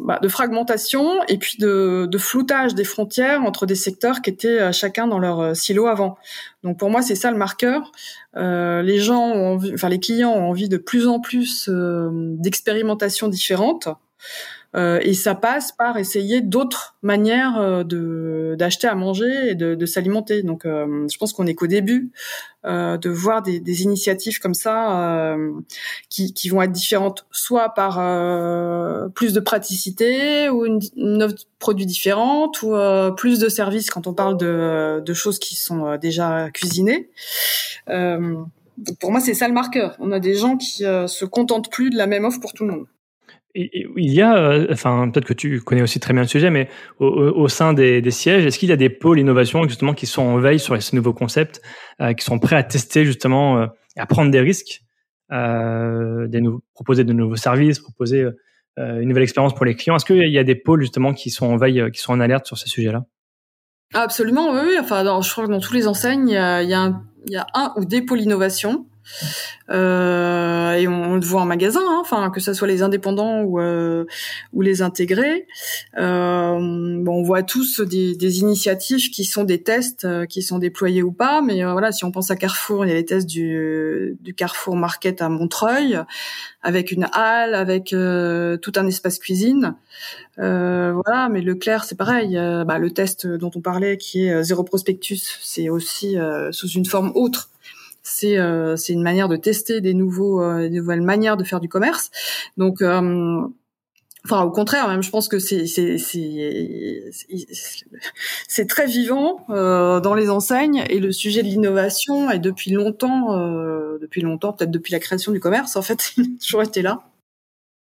bah, 0.00 0.18
de 0.22 0.28
fragmentation 0.28 1.22
et 1.28 1.36
puis 1.36 1.56
de, 1.58 2.06
de, 2.10 2.18
floutage 2.18 2.74
des 2.74 2.84
frontières 2.84 3.42
entre 3.42 3.66
des 3.66 3.74
secteurs 3.74 4.22
qui 4.22 4.30
étaient 4.30 4.60
euh, 4.60 4.72
chacun 4.72 5.06
dans 5.06 5.18
leur 5.18 5.40
euh, 5.40 5.54
silo 5.54 5.86
avant. 5.86 6.16
Donc 6.62 6.78
pour 6.78 6.90
moi 6.90 7.02
c'est 7.02 7.14
ça 7.14 7.30
le 7.30 7.36
marqueur. 7.36 7.90
Euh, 8.36 8.82
les 8.82 8.98
gens, 9.00 9.20
ont 9.20 9.54
envie, 9.54 9.72
enfin 9.74 9.88
les 9.88 10.00
clients 10.00 10.30
ont 10.30 10.48
envie 10.48 10.68
de 10.68 10.76
plus 10.76 11.08
en 11.08 11.20
plus 11.20 11.68
euh, 11.68 12.10
d'expérimentations 12.12 13.28
différentes. 13.28 13.88
Euh, 14.76 15.00
et 15.02 15.14
ça 15.14 15.34
passe 15.34 15.72
par 15.72 15.96
essayer 15.96 16.42
d'autres 16.42 16.96
manières 17.02 17.56
euh, 17.58 17.84
de 17.84 18.54
d'acheter 18.58 18.86
à 18.86 18.94
manger 18.94 19.50
et 19.50 19.54
de, 19.54 19.74
de 19.74 19.86
s'alimenter. 19.86 20.42
Donc, 20.42 20.66
euh, 20.66 21.06
je 21.10 21.16
pense 21.16 21.32
qu'on 21.32 21.46
est 21.46 21.54
qu'au 21.54 21.66
début 21.66 22.12
euh, 22.66 22.98
de 22.98 23.08
voir 23.08 23.40
des, 23.40 23.60
des, 23.60 23.82
initiatives 23.82 24.40
comme 24.40 24.52
ça 24.54 25.36
qui, 26.10 26.34
qui, 26.34 26.48
vont 26.50 26.60
être 26.60 26.72
différentes, 26.72 27.26
soit 27.30 27.70
par 27.70 27.94
plus 29.14 29.32
de 29.32 29.40
praticité 29.40 30.50
ou 30.50 30.66
une, 30.66 31.22
offre 31.22 31.34
de 31.34 31.40
produits 31.58 31.86
différente 31.86 32.62
ou 32.62 32.74
plus 33.16 33.38
de 33.38 33.48
services 33.48 33.90
quand 33.90 34.06
on 34.06 34.12
parle 34.12 34.36
de, 34.36 35.00
de 35.04 35.14
choses 35.14 35.38
qui 35.38 35.54
sont 35.54 35.96
déjà 35.96 36.50
cuisinées. 36.50 37.08
pour 37.86 39.10
moi, 39.10 39.20
c'est 39.20 39.34
ça 39.34 39.48
le 39.48 39.54
marqueur. 39.54 39.96
On 39.98 40.12
a 40.12 40.20
des 40.20 40.34
gens 40.34 40.56
qui 40.56 40.82
se 40.82 41.24
contentent 41.24 41.70
plus 41.70 41.90
de 41.90 41.96
la 41.96 42.06
même 42.06 42.24
offre 42.24 42.40
pour 42.40 42.52
tout 42.52 42.66
le 42.66 42.72
monde 42.72 42.86
il 43.54 44.12
y 44.12 44.20
a, 44.20 44.36
euh, 44.36 44.66
enfin 44.70 45.08
peut-être 45.10 45.24
que 45.24 45.32
tu 45.32 45.60
connais 45.60 45.82
aussi 45.82 46.00
très 46.00 46.12
bien 46.12 46.22
le 46.22 46.28
sujet, 46.28 46.50
mais 46.50 46.68
au, 46.98 47.48
sein 47.48 47.72
des, 47.72 48.10
sièges, 48.10 48.44
est-ce 48.44 48.58
qu'il 48.58 48.68
y 48.68 48.72
a 48.72 48.76
des 48.76 48.90
pôles 48.90 49.18
innovation 49.18 49.62
justement 49.64 49.94
qui 49.94 50.06
sont 50.06 50.22
en 50.22 50.38
veille 50.38 50.58
sur 50.58 50.80
ces 50.82 50.94
nouveaux 50.94 51.14
concepts, 51.14 51.62
euh, 52.00 52.12
qui 52.12 52.24
sont 52.24 52.38
prêts 52.38 52.56
à 52.56 52.62
tester 52.62 53.04
justement, 53.04 53.58
euh, 53.58 53.66
à 53.96 54.06
prendre 54.06 54.30
des 54.30 54.40
risques, 54.40 54.82
des 55.30 56.42
proposer 56.74 57.04
de 57.04 57.12
nouveaux 57.12 57.36
services, 57.36 57.80
proposer 57.80 58.26
une 58.76 59.08
nouvelle 59.08 59.24
expérience 59.24 59.54
pour 59.54 59.64
les 59.64 59.74
clients? 59.74 59.96
Est-ce 59.96 60.04
qu'il 60.04 60.30
y 60.30 60.38
a 60.38 60.44
des 60.44 60.54
pôles 60.54 60.80
justement 60.80 61.12
qui 61.12 61.30
sont 61.30 61.46
en 61.46 61.56
veille, 61.56 61.90
qui 61.92 62.00
sont 62.00 62.12
en 62.12 62.20
alerte 62.20 62.46
sur 62.46 62.56
ces 62.56 62.68
sujets-là? 62.68 63.04
Absolument, 63.94 64.52
oui. 64.52 64.76
Enfin, 64.80 65.02
je 65.20 65.30
crois 65.30 65.46
que 65.46 65.50
dans 65.50 65.60
tous 65.60 65.74
les 65.74 65.86
enseignes, 65.88 66.28
il 66.28 66.34
y 66.34 66.36
a, 66.36 66.80
un, 66.80 67.02
il 67.26 67.32
y 67.32 67.36
a 67.36 67.46
un 67.54 67.74
ou 67.76 67.84
des 67.84 68.02
pôles 68.02 68.20
innovation. 68.20 68.86
Euh, 69.70 70.72
et 70.72 70.88
on, 70.88 71.14
le 71.14 71.20
voit 71.20 71.42
en 71.42 71.46
magasin, 71.46 71.80
hein, 71.82 71.98
enfin 72.00 72.30
que 72.30 72.40
ce 72.40 72.54
soit 72.54 72.68
les 72.68 72.82
indépendants 72.82 73.42
ou 73.42 73.60
ou 74.52 74.62
les 74.62 74.82
intégrés. 74.82 75.46
bon, 75.96 77.04
on 77.06 77.22
voit 77.22 77.42
tous 77.42 77.80
des, 77.80 78.14
des, 78.14 78.40
initiatives 78.40 79.10
qui 79.10 79.24
sont 79.24 79.44
des 79.44 79.62
tests 79.62 80.06
qui 80.26 80.42
sont 80.42 80.58
déployés 80.58 81.02
ou 81.02 81.12
pas, 81.12 81.42
mais 81.42 81.62
voilà, 81.64 81.92
si 81.92 82.04
on 82.04 82.12
pense 82.12 82.30
à 82.30 82.36
Carrefour, 82.36 82.84
il 82.84 82.88
y 82.88 82.92
a 82.92 82.94
les 82.94 83.04
tests 83.04 83.28
du, 83.28 84.16
du 84.20 84.34
Carrefour 84.34 84.76
Market 84.76 85.20
à 85.22 85.28
Montreuil 85.28 85.98
avec 86.62 86.92
une 86.92 87.08
halle, 87.12 87.54
avec 87.54 87.88
tout 87.88 88.72
un 88.76 88.86
espace 88.86 89.18
cuisine. 89.18 89.74
Euh, 90.38 90.92
voilà, 91.04 91.28
mais 91.28 91.40
Leclerc, 91.40 91.84
c'est 91.84 91.96
pareil. 91.96 92.36
Euh, 92.36 92.64
bah, 92.64 92.78
le 92.78 92.90
test 92.90 93.26
dont 93.26 93.50
on 93.54 93.60
parlait, 93.60 93.96
qui 93.96 94.26
est 94.26 94.32
euh, 94.32 94.42
zéro 94.42 94.62
prospectus, 94.62 95.38
c'est 95.42 95.68
aussi 95.68 96.16
sous 96.50 96.68
une 96.68 96.86
forme 96.86 97.12
autre. 97.14 97.50
C'est 98.08 98.36
c'est 98.76 98.92
une 98.92 99.02
manière 99.02 99.28
de 99.28 99.36
tester 99.36 99.80
des 99.80 99.94
nouveaux 99.94 100.42
des 100.58 100.70
nouvelles 100.70 101.02
manières 101.02 101.36
de 101.36 101.44
faire 101.44 101.60
du 101.60 101.68
commerce. 101.68 102.10
Donc 102.56 102.82
Enfin, 104.24 104.42
au 104.42 104.50
contraire, 104.50 104.88
même, 104.88 105.02
je 105.02 105.10
pense 105.10 105.28
que 105.28 105.38
c'est 105.38 105.66
très 108.66 108.86
vivant 108.86 109.46
euh, 109.48 110.00
dans 110.00 110.14
les 110.14 110.28
enseignes 110.28 110.84
et 110.90 110.98
le 110.98 111.12
sujet 111.12 111.42
de 111.42 111.48
l'innovation 111.48 112.30
est 112.30 112.38
depuis 112.38 112.72
longtemps, 112.72 113.38
euh, 113.38 113.96
depuis 114.00 114.20
longtemps, 114.20 114.52
peut-être 114.52 114.70
depuis 114.70 114.92
la 114.92 114.98
création 114.98 115.32
du 115.32 115.40
commerce, 115.40 115.76
en 115.76 115.82
fait, 115.82 116.12
il 116.18 116.36
toujours 116.36 116.62
été 116.62 116.82
là. 116.82 117.00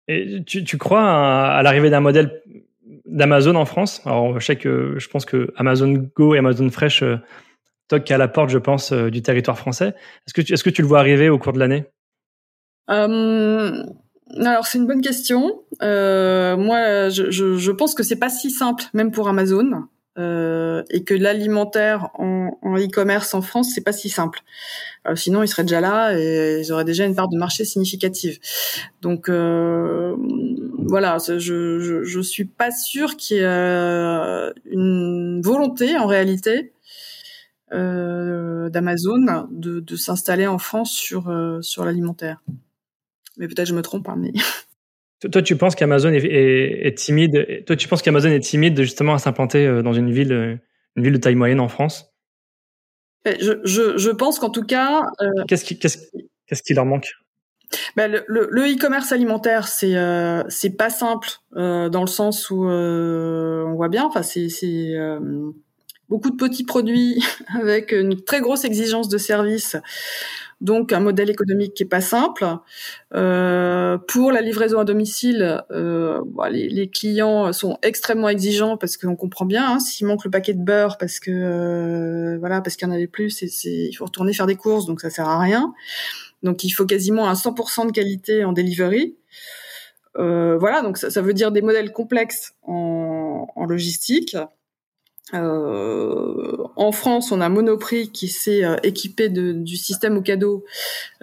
Et 0.08 0.44
tu, 0.46 0.64
tu 0.64 0.78
crois 0.78 1.02
à, 1.02 1.64
l'arrivée 1.64 1.90
d'un 1.90 2.02
modèle 2.02 2.42
d'Amazon 3.06 3.56
en 3.56 3.66
France? 3.66 4.02
Alors, 4.06 4.40
je 4.40 4.46
sais 4.46 4.58
que 4.58 4.96
je 4.98 5.08
pense 5.08 5.26
que 5.26 5.52
Amazon 5.56 6.08
Go 6.16 6.36
et 6.36 6.38
Amazon 6.38 6.70
Fresh 6.70 7.04
toquent 7.88 8.12
à 8.12 8.18
la 8.18 8.28
porte, 8.28 8.50
je 8.50 8.58
pense, 8.58 8.92
euh, 8.92 9.10
du 9.10 9.22
territoire 9.22 9.58
français. 9.58 9.94
Est-ce 10.28 10.34
que 10.34 10.42
tu, 10.42 10.54
est-ce 10.54 10.64
que 10.64 10.70
tu 10.70 10.82
le 10.82 10.88
vois 10.88 11.00
arriver 11.00 11.30
au 11.30 11.40
cours 11.40 11.54
de 11.54 11.60
l'année? 11.60 11.86
Euh, 12.90 13.84
Alors, 14.36 14.68
c'est 14.68 14.78
une 14.78 14.88
bonne 14.88 15.02
question. 15.02 15.62
Euh, 15.82 16.58
moi, 16.58 17.10
je, 17.10 17.32
je, 17.32 17.58
je, 17.58 17.72
pense 17.72 17.94
que 17.94 18.04
c'est 18.04 18.20
pas 18.20 18.30
si 18.30 18.52
simple, 18.52 18.86
même 18.94 19.12
pour 19.12 19.28
Amazon. 19.28 19.88
Euh, 20.18 20.82
et 20.90 21.04
que 21.04 21.14
l'alimentaire 21.14 22.10
en, 22.16 22.50
e-commerce 22.64 23.36
en 23.36 23.44
France, 23.44 23.72
c'est 23.76 23.84
pas 23.84 23.92
si 23.92 24.10
simple. 24.10 24.40
Euh, 25.08 25.16
sinon, 25.16 25.44
ils 25.44 25.48
seraient 25.48 25.64
déjà 25.64 25.80
là 25.80 26.18
et 26.18 26.62
ils 26.62 26.72
auraient 26.72 26.86
déjà 26.86 27.06
une 27.06 27.14
part 27.14 27.30
de 27.30 27.38
marché 27.38 27.66
significative. 27.66 28.40
Donc 29.04 29.30
euh, 29.30 30.16
voilà, 30.88 31.18
je, 31.20 31.38
je, 31.38 32.04
je 32.04 32.20
suis 32.20 32.46
pas 32.46 32.72
sûre 32.72 33.16
qu'il 33.16 33.38
y 33.38 33.42
ait 33.42 34.52
une 34.72 35.40
volonté 35.44 35.96
en 35.98 36.08
réalité 36.08 36.74
d'Amazon 37.72 39.48
de, 39.52 39.80
de 39.80 39.96
s'installer 39.96 40.48
en 40.48 40.58
France 40.58 40.92
sur 40.92 41.34
sur 41.62 41.86
l'alimentaire. 41.86 42.42
Mais 43.38 43.48
peut-être 43.48 43.68
je 43.68 43.76
me 43.76 43.82
trompe, 43.82 44.08
hein, 44.10 44.16
mais 44.18 44.32
Toi, 45.32 45.42
tu 45.42 45.56
penses 45.56 45.74
qu'Amazon 45.74 46.14
est, 46.14 46.24
est, 46.24 46.96
timide 46.96 47.64
Toi, 47.66 47.76
tu 47.76 47.88
penses 47.88 48.04
qu'Amazon 48.04 48.30
est 48.30 48.40
timide 48.40 48.80
justement 48.80 49.16
à 49.16 49.18
s'implanter 49.18 49.82
dans 49.82 49.94
une 49.94 50.12
ville, 50.12 50.60
une 50.96 51.04
ville 51.04 51.14
de 51.14 51.18
taille 51.18 51.36
moyenne 51.36 51.60
en 51.60 51.68
France? 51.70 52.14
Je, 53.40 53.60
je, 53.64 53.98
je 53.98 54.10
pense 54.10 54.40
qu'en 54.40 54.50
tout 54.50 54.64
cas. 54.64 55.04
Euh, 55.22 55.30
qu'est-ce 55.48 55.66
qui, 55.66 55.78
qu'est-ce, 55.78 55.98
qu'est-ce 56.46 56.64
qui 56.64 56.74
leur 56.74 56.86
manque? 56.86 57.12
Ben, 57.96 58.24
le, 58.28 58.74
e-commerce 58.74 59.12
alimentaire, 59.12 59.68
c'est 59.68 59.98
euh, 59.98 60.44
c'est 60.48 60.78
pas 60.78 60.90
simple 60.90 61.30
euh, 61.56 61.90
dans 61.90 62.02
le 62.02 62.08
sens 62.08 62.50
où 62.50 62.66
euh, 62.66 63.66
on 63.66 63.76
voit 63.76 63.90
bien. 63.90 64.06
Enfin, 64.06 64.24
c'est 64.24 64.48
euh, 64.96 65.20
beaucoup 66.10 66.30
de 66.30 66.36
petits 66.36 66.64
produits 66.64 67.24
avec 67.62 67.92
une 67.92 68.22
très 68.22 68.42
grosse 68.42 68.66
exigence 68.66 69.10
de 69.10 69.18
service 69.18 69.78
donc 70.62 70.92
un 70.92 71.00
modèle 71.00 71.30
économique 71.30 71.74
qui 71.74 71.84
est 71.84 71.88
pas 71.88 72.02
simple. 72.02 72.46
Euh, 73.14 73.98
pour 74.08 74.32
la 74.32 74.42
livraison 74.42 74.80
à 74.80 74.86
domicile, 74.86 75.64
euh, 75.72 76.22
les, 76.50 76.90
clients 76.90 77.54
sont 77.54 77.78
extrêmement 77.84 78.30
exigeants 78.30 78.78
parce 78.78 78.98
qu'on 78.98 79.16
comprend 79.16 79.46
bien 79.46 79.74
hein, 79.74 79.80
s'il 79.80 80.08
manque 80.08 80.26
le 80.26 80.32
paquet 80.32 80.54
de 80.54 80.64
beurre 80.64 80.98
parce 80.98 81.20
que 81.20 81.32
euh, 81.32 82.38
voilà 82.40 82.62
parce 82.62 82.76
qu'il 82.76 82.88
y 82.88 82.92
en 82.92 82.94
avait 82.94 83.08
plus, 83.08 83.30
c'est, 83.30 83.48
il 83.70 83.94
faut 83.94 84.06
retourner 84.06 84.34
faire 84.34 84.48
des 84.48 84.56
courses 84.56 84.86
donc 84.86 85.02
ça 85.02 85.10
sert 85.10 85.28
à 85.28 85.40
rien. 85.40 85.74
Donc 86.44 86.64
il 86.64 86.70
faut 86.72 86.86
quasiment 86.86 87.28
un 87.28 87.34
100% 87.34 87.88
de 87.88 87.92
qualité 87.92 88.44
en 88.44 88.54
delivery. 88.54 89.16
Voilà, 90.16 90.82
donc 90.82 90.98
ça, 90.98 91.22
veut 91.22 91.34
dire 91.34 91.52
des 91.52 91.62
modèles 91.62 91.92
complexes 91.92 92.56
en 92.64 93.66
logistique. 93.70 94.36
Euh, 95.34 96.58
en 96.76 96.92
France, 96.92 97.32
on 97.32 97.42
a 97.42 97.50
Monoprix 97.50 98.12
qui 98.12 98.28
s'est 98.30 98.64
euh, 98.64 98.78
équipé 98.84 99.28
de, 99.30 99.52
du 99.52 99.76
système 99.76 100.18
au 100.18 100.22
cadeau 100.22 100.64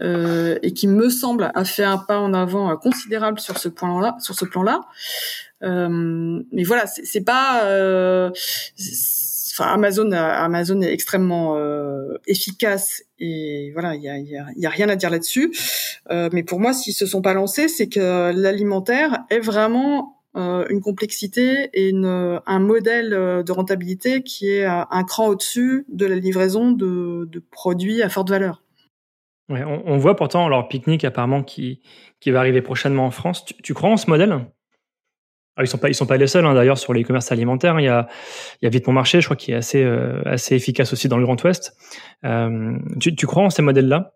euh, 0.01 0.59
et 0.63 0.73
qui 0.73 0.89
me 0.89 1.09
semble 1.09 1.51
a 1.55 1.65
fait 1.65 1.85
un 1.85 1.97
pas 1.97 2.19
en 2.19 2.35
avant 2.35 2.71
euh, 2.71 2.77
considérable 2.77 3.41
sur 3.41 3.57
ce 3.59 3.69
point-là. 3.69 4.17
Sur 4.21 4.35
ce 4.35 4.45
plan-là, 4.45 4.83
mais 5.63 6.65
voilà, 6.65 6.87
c'est 6.87 7.25
pas. 7.25 7.63
Enfin, 9.53 9.67
Amazon, 9.73 10.11
Amazon 10.13 10.83
est 10.83 10.93
extrêmement 10.93 11.57
efficace 12.27 13.03
et 13.19 13.71
voilà, 13.73 13.95
il 13.95 14.03
y 14.03 14.09
a, 14.09 14.19
y, 14.19 14.37
y 14.57 14.67
a, 14.67 14.71
rien 14.71 14.89
à 14.91 14.97
dire 14.97 15.09
là-dessus. 15.09 15.55
mais 16.11 16.43
pour 16.43 16.61
moi, 16.61 16.75
s'ils 16.75 16.93
se 16.93 17.07
sont 17.07 17.23
pas 17.23 17.33
lancés, 17.33 17.69
c'est 17.69 17.89
que 17.89 18.33
l'alimentaire 18.35 19.25
est 19.31 19.41
vraiment 19.41 20.14
euh, 20.14 20.14
une 20.35 20.81
complexité 20.81 21.71
et 21.73 21.91
une, 21.91 22.41
un 22.45 22.59
modèle 22.59 23.13
euh, 23.15 23.43
de 23.43 23.53
rentabilité 23.53 24.23
qui 24.23 24.51
est 24.51 24.65
un 24.65 25.05
cran 25.05 25.29
au-dessus 25.29 25.87
de 25.89 26.07
la 26.07 26.17
livraison 26.17 26.73
de, 26.73 27.29
de, 27.31 27.39
produits 27.39 28.03
à 28.03 28.09
forte 28.09 28.31
valeur. 28.31 28.63
Ouais, 29.49 29.63
on, 29.63 29.83
on, 29.87 29.99
voit 29.99 30.17
pourtant 30.17 30.49
leur 30.49 30.69
pique-nique 30.69 31.05
apparemment 31.05 31.43
qui, 31.43 31.83
qui 32.19 32.31
va 32.31 32.41
arriver 32.41 32.63
prochainement 32.63 33.07
en 33.07 33.11
France. 33.11 33.45
Tu, 33.45 33.55
tu 33.63 33.75
crois 33.75 33.91
en 33.91 33.97
ce 33.97 34.09
modèle? 34.09 34.41
Ah, 35.57 35.63
ils 35.63 35.69
sont 35.69 35.79
pas 35.79 35.89
ils 35.89 35.95
sont 35.95 36.07
pas 36.07 36.17
les 36.17 36.27
seuls 36.27 36.45
hein, 36.47 36.55
d'ailleurs 36.55 36.79
sur 36.79 36.93
les 36.93 37.05
commerces 37.05 37.31
alimentaires. 37.31 37.79
Il 37.79 37.85
y 37.85 37.89
a 37.89 38.09
il 38.61 38.65
y 38.65 38.67
a 38.67 38.71
Vite 38.71 38.89
mon 38.89 38.93
marché, 38.93 39.21
je 39.21 39.27
crois, 39.27 39.37
qui 39.37 39.53
est 39.53 39.55
assez 39.55 39.85
euh, 39.85 40.21
assez 40.25 40.57
efficace 40.57 40.93
aussi 40.93 41.07
dans 41.09 41.17
le 41.17 41.25
Grand 41.25 41.41
Ouest. 41.45 41.77
Euh, 42.25 42.77
tu, 42.99 43.15
tu 43.15 43.27
crois 43.27 43.45
en 43.45 43.51
ces 43.51 43.63
modèles-là? 43.63 44.15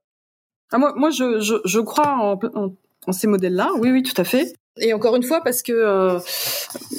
Ah, 0.73 0.79
moi 0.79 0.95
moi 0.97 1.11
je, 1.11 1.39
je, 1.41 1.55
je 1.65 1.79
crois 1.79 2.09
en, 2.09 2.41
en, 2.55 2.75
en 3.07 3.13
ces 3.13 3.29
modèles-là. 3.29 3.71
Oui 3.79 3.93
oui 3.93 4.03
tout 4.03 4.21
à 4.21 4.25
fait. 4.25 4.53
Et 4.81 4.93
encore 4.93 5.17
une 5.17 5.23
fois, 5.23 5.43
parce 5.43 5.63
que 5.63 5.73
euh, 5.73 6.19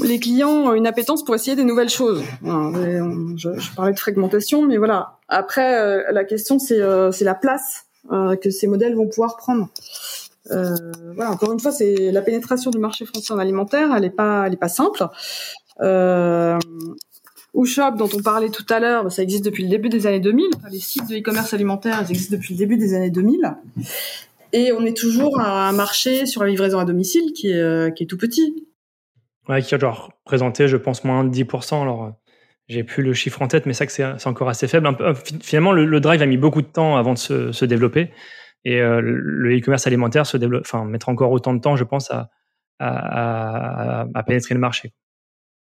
les 0.04 0.20
clients 0.20 0.50
ont 0.50 0.74
une 0.74 0.88
appétence 0.88 1.24
pour 1.24 1.36
essayer 1.36 1.56
des 1.56 1.64
nouvelles 1.64 1.90
choses. 1.90 2.24
je, 2.44 3.76
parlais 3.76 3.94
de 3.94 4.00
fragmentation, 4.00 4.66
mais 4.66 4.78
voilà. 4.78 5.18
Après, 5.28 5.80
euh, 5.80 6.04
la 6.12 6.24
question, 6.24 6.60
c'est 6.60 6.80
euh, 6.80 7.12
la 7.22 7.36
place 7.36 7.86
que 8.42 8.50
ces 8.50 8.66
modèles 8.66 8.96
vont 8.96 9.08
pouvoir 9.08 9.38
prendre. 9.38 9.70
voilà, 10.50 11.32
encore 11.32 11.54
une 11.54 11.60
fois, 11.60 11.72
c'est 11.72 12.12
la 12.12 12.22
pénétration 12.22 12.72
du 12.72 12.80
marché 12.80 13.06
français 13.06 13.34
en 13.34 13.38
alimentaire, 13.38 13.94
elle 13.96 14.06
est 14.06 14.10
pas, 14.10 14.48
elle 14.48 14.54
est 14.54 14.58
pas 14.58 14.70
simple. 14.70 15.08
Euh, 15.82 16.58
Shop, 17.66 17.92
dont 17.98 18.10
on 18.14 18.22
parlait 18.22 18.50
tout 18.50 18.66
à 18.70 18.80
l'heure, 18.80 19.12
ça 19.12 19.22
existe 19.22 19.44
depuis 19.44 19.64
le 19.64 19.70
début 19.70 19.90
des 19.90 20.08
années 20.08 20.20
2000. 20.20 20.50
les 20.72 20.80
sites 20.80 21.10
de 21.10 21.18
e-commerce 21.18 21.54
alimentaire, 21.54 22.02
ils 22.06 22.12
existent 22.12 22.36
depuis 22.38 22.54
le 22.54 22.60
début 22.60 22.78
des 22.78 22.94
années 22.94 23.10
2000. 23.10 23.56
Et 24.54 24.72
on 24.72 24.86
est 24.86 24.98
toujours 24.98 25.40
à 25.40 25.70
un 25.70 25.72
marché 25.72 26.26
sur 26.26 26.44
la 26.44 26.50
livraison 26.50 26.80
à 26.80 26.86
domicile 26.86 27.34
qui 27.34 27.52
est, 27.52 27.62
euh, 27.62 27.92
qui 27.92 28.04
est 28.04 28.08
tout 28.08 28.18
petit. 28.18 28.68
Ouais, 29.48 29.62
qui 29.62 29.76
a 29.76 29.80
genre 29.80 30.12
représenté, 30.26 30.68
je 30.68 30.78
pense, 30.78 31.04
moins 31.04 31.24
de 31.24 31.30
10%. 31.30 31.82
Alors, 31.82 32.06
euh, 32.06 32.10
j'ai 32.68 32.84
plus 32.84 33.04
le 33.04 33.14
chiffre 33.14 33.42
en 33.42 33.48
tête, 33.48 33.66
mais 33.66 33.74
ça 33.74 33.86
que 33.86 33.92
c'est 33.92 34.28
encore 34.28 34.50
assez 34.50 34.68
faible. 34.68 34.88
Euh, 35.02 35.14
finalement, 35.42 35.72
le, 35.72 36.00
drive 36.00 36.22
a 36.22 36.26
mis 36.26 36.38
beaucoup 36.38 36.62
de 36.62 36.68
temps 36.68 36.98
avant 36.98 37.14
de 37.14 37.18
se, 37.18 37.52
se 37.52 37.66
développer. 37.66 38.12
Et 38.66 38.78
le 38.82 39.58
e-commerce 39.58 39.88
alimentaire 39.88 40.26
se 40.26 40.36
développe, 40.36 40.64
enfin, 40.66 40.84
mettra 40.84 41.14
encore 41.14 41.32
autant 41.32 41.54
de 41.54 41.62
temps, 41.62 41.78
je 41.78 41.86
pense, 41.86 42.12
à, 42.12 42.30
à, 42.80 44.06
à, 44.14 44.24
pénétrer 44.24 44.54
le 44.54 44.60
marché. 44.60 44.92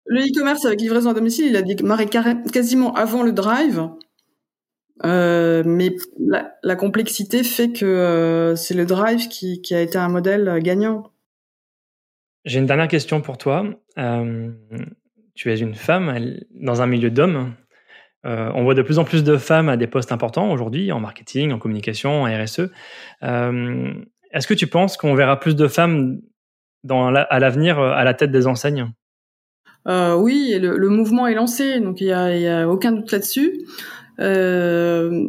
Le 0.06 0.22
e-commerce 0.22 0.66
avec 0.66 0.80
livraison 0.82 1.10
à 1.10 1.14
domicile, 1.16 1.48
il 1.48 1.56
a 1.56 1.64
démarré 1.64 2.06
quasiment 2.08 2.94
avant 2.94 3.24
le 3.24 3.32
drive. 3.32 3.90
Euh, 5.04 5.62
mais 5.66 5.94
la, 6.20 6.54
la, 6.64 6.76
complexité 6.78 7.44
fait 7.44 7.74
que 7.74 7.86
euh, 7.86 8.56
c'est 8.56 8.74
le 8.74 8.86
drive 8.86 9.28
qui, 9.28 9.62
qui, 9.62 9.76
a 9.76 9.82
été 9.82 9.98
un 9.98 10.08
modèle 10.08 10.60
gagnant. 10.64 11.12
J'ai 12.46 12.60
une 12.60 12.68
dernière 12.68 12.88
question 12.88 13.22
pour 13.22 13.38
toi. 13.38 13.66
Euh, 13.98 14.52
tu 15.34 15.52
es 15.52 15.58
une 15.58 15.74
femme 15.74 16.38
dans 16.52 16.82
un 16.82 16.88
milieu 16.88 17.10
d'hommes. 17.10 17.56
Euh, 18.26 18.52
on 18.56 18.64
voit 18.64 18.76
de 18.76 18.84
plus 18.84 19.00
en 19.00 19.04
plus 19.04 19.24
de 19.24 19.38
femmes 19.38 19.68
à 19.68 19.78
des 19.78 19.88
postes 19.88 20.12
importants 20.12 20.52
aujourd'hui, 20.52 20.92
en 20.92 21.00
marketing, 21.00 21.52
en 21.52 21.60
communication, 21.60 22.24
en 22.24 22.26
RSE. 22.26 22.70
Euh, 23.24 23.94
est-ce 24.32 24.48
que 24.48 24.54
tu 24.54 24.68
penses 24.68 24.96
qu'on 24.96 25.16
verra 25.16 25.40
plus 25.40 25.56
de 25.56 25.68
femmes 25.68 26.22
dans 26.84 27.12
la, 27.12 27.22
à 27.22 27.40
l'avenir 27.40 27.80
à 27.80 28.04
la 28.04 28.14
tête 28.14 28.32
des 28.32 28.48
enseignes? 28.48 28.92
Oui, 29.88 30.58
le, 30.60 30.78
le, 30.78 30.90
mouvement 30.90 31.28
est 31.28 31.36
lancé, 31.36 31.80
donc 31.80 32.02
il 32.02 32.08
n'y 32.08 32.48
a 32.48 32.68
aucun 32.68 32.92
doute 32.92 33.12
là-dessus. 33.12 33.60
Euh, 34.20 35.28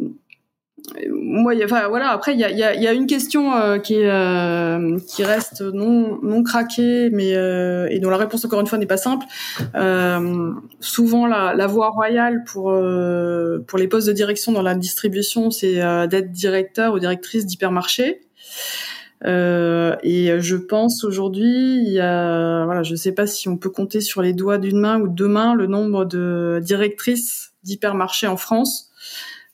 moi, 1.11 1.53
enfin 1.63 1.87
voilà. 1.89 2.09
Après, 2.09 2.33
il 2.33 2.39
y 2.39 2.43
a, 2.43 2.51
y, 2.51 2.63
a, 2.63 2.73
y 2.73 2.87
a, 2.87 2.93
une 2.93 3.07
question 3.07 3.53
euh, 3.53 3.77
qui 3.77 3.97
euh, 3.97 4.97
qui 5.07 5.23
reste 5.23 5.61
non 5.61 6.19
non 6.23 6.43
craquée, 6.43 7.09
mais 7.11 7.35
euh, 7.35 7.87
et 7.89 7.99
dont 7.99 8.09
la 8.09 8.17
réponse 8.17 8.45
encore 8.45 8.61
une 8.61 8.67
fois 8.67 8.77
n'est 8.77 8.85
pas 8.85 8.97
simple. 8.97 9.25
Euh, 9.75 10.51
souvent, 10.79 11.27
la, 11.27 11.53
la, 11.53 11.67
voie 11.67 11.89
royale 11.89 12.43
pour 12.45 12.73
pour 13.67 13.77
les 13.77 13.87
postes 13.87 14.07
de 14.07 14.13
direction 14.13 14.51
dans 14.51 14.61
la 14.61 14.75
distribution, 14.75 15.51
c'est 15.51 15.75
d'être 16.07 16.31
directeur 16.31 16.93
ou 16.93 16.99
directrice 16.99 17.45
d'hypermarché. 17.45 18.21
Euh, 19.25 19.95
et 20.03 20.39
je 20.39 20.55
pense 20.55 21.03
aujourd'hui, 21.03 21.95
voilà, 21.95 22.83
je 22.83 22.91
ne 22.91 22.97
sais 22.97 23.11
pas 23.11 23.27
si 23.27 23.49
on 23.49 23.57
peut 23.57 23.69
compter 23.69 23.99
sur 23.99 24.21
les 24.21 24.33
doigts 24.33 24.57
d'une 24.57 24.79
main 24.79 25.01
ou 25.01 25.07
de 25.07 25.13
deux 25.13 25.27
mains 25.27 25.53
le 25.53 25.67
nombre 25.67 26.05
de 26.05 26.61
directrices 26.63 27.53
d'hypermarchés 27.67 28.27
en 28.27 28.37
France. 28.37 28.91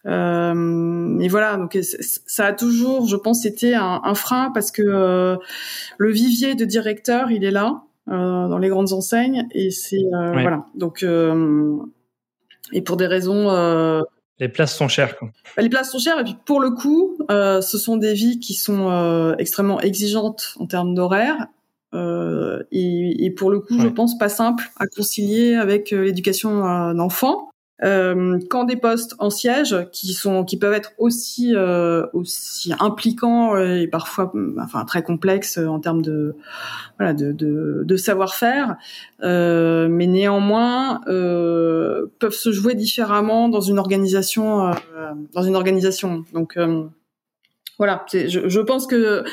Euh, 0.05 1.19
et 1.19 1.27
voilà, 1.27 1.57
donc 1.57 1.77
ça 1.81 2.45
a 2.45 2.53
toujours, 2.53 3.07
je 3.07 3.15
pense, 3.15 3.45
été 3.45 3.73
un, 3.73 4.01
un 4.03 4.15
frein 4.15 4.51
parce 4.53 4.71
que 4.71 4.81
euh, 4.85 5.37
le 5.97 6.11
vivier 6.11 6.55
de 6.55 6.65
directeurs, 6.65 7.31
il 7.31 7.43
est 7.43 7.51
là 7.51 7.83
euh, 8.09 8.47
dans 8.47 8.57
les 8.57 8.69
grandes 8.69 8.91
enseignes 8.91 9.47
et 9.51 9.71
c'est 9.71 10.03
euh, 10.13 10.31
voilà. 10.33 10.65
Donc 10.75 11.05
et 12.71 12.81
pour 12.81 12.97
des 12.97 13.07
raisons 13.07 14.03
les 14.39 14.49
places 14.49 14.75
sont 14.75 14.87
chères. 14.87 15.17
Quoi. 15.17 15.29
Bah, 15.55 15.61
les 15.61 15.69
places 15.69 15.91
sont 15.91 15.99
chères 15.99 16.19
et 16.19 16.23
puis 16.23 16.35
pour 16.45 16.59
le 16.59 16.71
coup, 16.71 17.17
ce 17.29 17.77
sont 17.77 17.97
des 17.97 18.13
vies 18.13 18.39
qui 18.39 18.55
sont 18.55 19.35
extrêmement 19.37 19.79
exigeantes 19.79 20.55
en 20.59 20.65
termes 20.65 20.93
d'horaire 20.95 21.47
et, 21.93 23.25
et, 23.25 23.29
pour 23.29 23.51
le 23.51 23.59
coup, 23.59 23.79
je 23.79 23.87
pense 23.87 24.17
pas 24.17 24.27
simple 24.27 24.71
à 24.77 24.87
concilier 24.87 25.53
avec 25.53 25.91
l'éducation 25.91 26.93
d'enfants. 26.95 27.52
Euh, 27.83 28.39
quand 28.49 28.63
des 28.63 28.77
postes 28.77 29.15
en 29.19 29.29
siège 29.29 29.87
qui 29.91 30.13
sont 30.13 30.43
qui 30.45 30.57
peuvent 30.57 30.73
être 30.73 30.93
aussi 30.97 31.53
euh, 31.55 32.05
aussi 32.13 32.73
impliquants 32.79 33.57
et 33.57 33.87
parfois 33.87 34.31
enfin 34.59 34.85
très 34.85 35.03
complexes 35.03 35.57
en 35.57 35.79
termes 35.79 36.01
de 36.01 36.35
voilà 36.97 37.13
de 37.13 37.31
de, 37.31 37.83
de 37.83 37.95
savoir-faire 37.97 38.77
euh, 39.23 39.87
mais 39.89 40.07
néanmoins 40.07 41.01
euh, 41.07 42.07
peuvent 42.19 42.33
se 42.33 42.51
jouer 42.51 42.75
différemment 42.75 43.47
dans 43.47 43.61
une 43.61 43.79
organisation 43.79 44.67
euh, 44.67 44.73
dans 45.33 45.43
une 45.43 45.55
organisation. 45.55 46.25
Donc 46.33 46.57
voilà, 47.83 48.05
je, 48.13 48.59
pense 48.61 48.87
que 48.87 49.25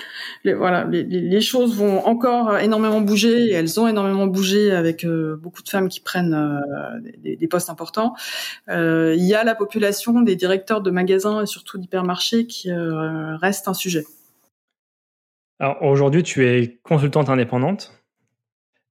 les, 0.42 0.54
voilà, 0.54 0.84
les, 0.84 1.40
choses 1.40 1.76
vont 1.76 2.04
encore 2.04 2.58
énormément 2.58 3.00
bouger 3.00 3.46
et 3.46 3.52
elles 3.52 3.78
ont 3.78 3.86
énormément 3.86 4.26
bougé 4.26 4.72
avec 4.72 5.04
euh, 5.04 5.36
beaucoup 5.36 5.62
de 5.62 5.68
femmes 5.68 5.88
qui 5.88 6.00
prennent 6.00 6.34
euh, 6.34 7.10
des, 7.18 7.46
postes 7.46 7.70
importants. 7.70 8.16
Euh, 8.68 9.14
il 9.16 9.24
y 9.24 9.34
a 9.34 9.44
la 9.44 9.54
population 9.54 10.20
des 10.22 10.34
directeurs 10.34 10.80
de 10.80 10.90
magasins 10.90 11.42
et 11.42 11.46
surtout 11.46 11.78
d'hypermarchés 11.78 12.48
qui 12.48 12.72
reste 12.72 13.68
un 13.68 13.74
sujet. 13.74 14.04
Alors 15.60 15.80
aujourd'hui, 15.84 16.24
tu 16.24 16.44
es 16.44 16.80
consultante 16.82 17.28
indépendante. 17.28 18.02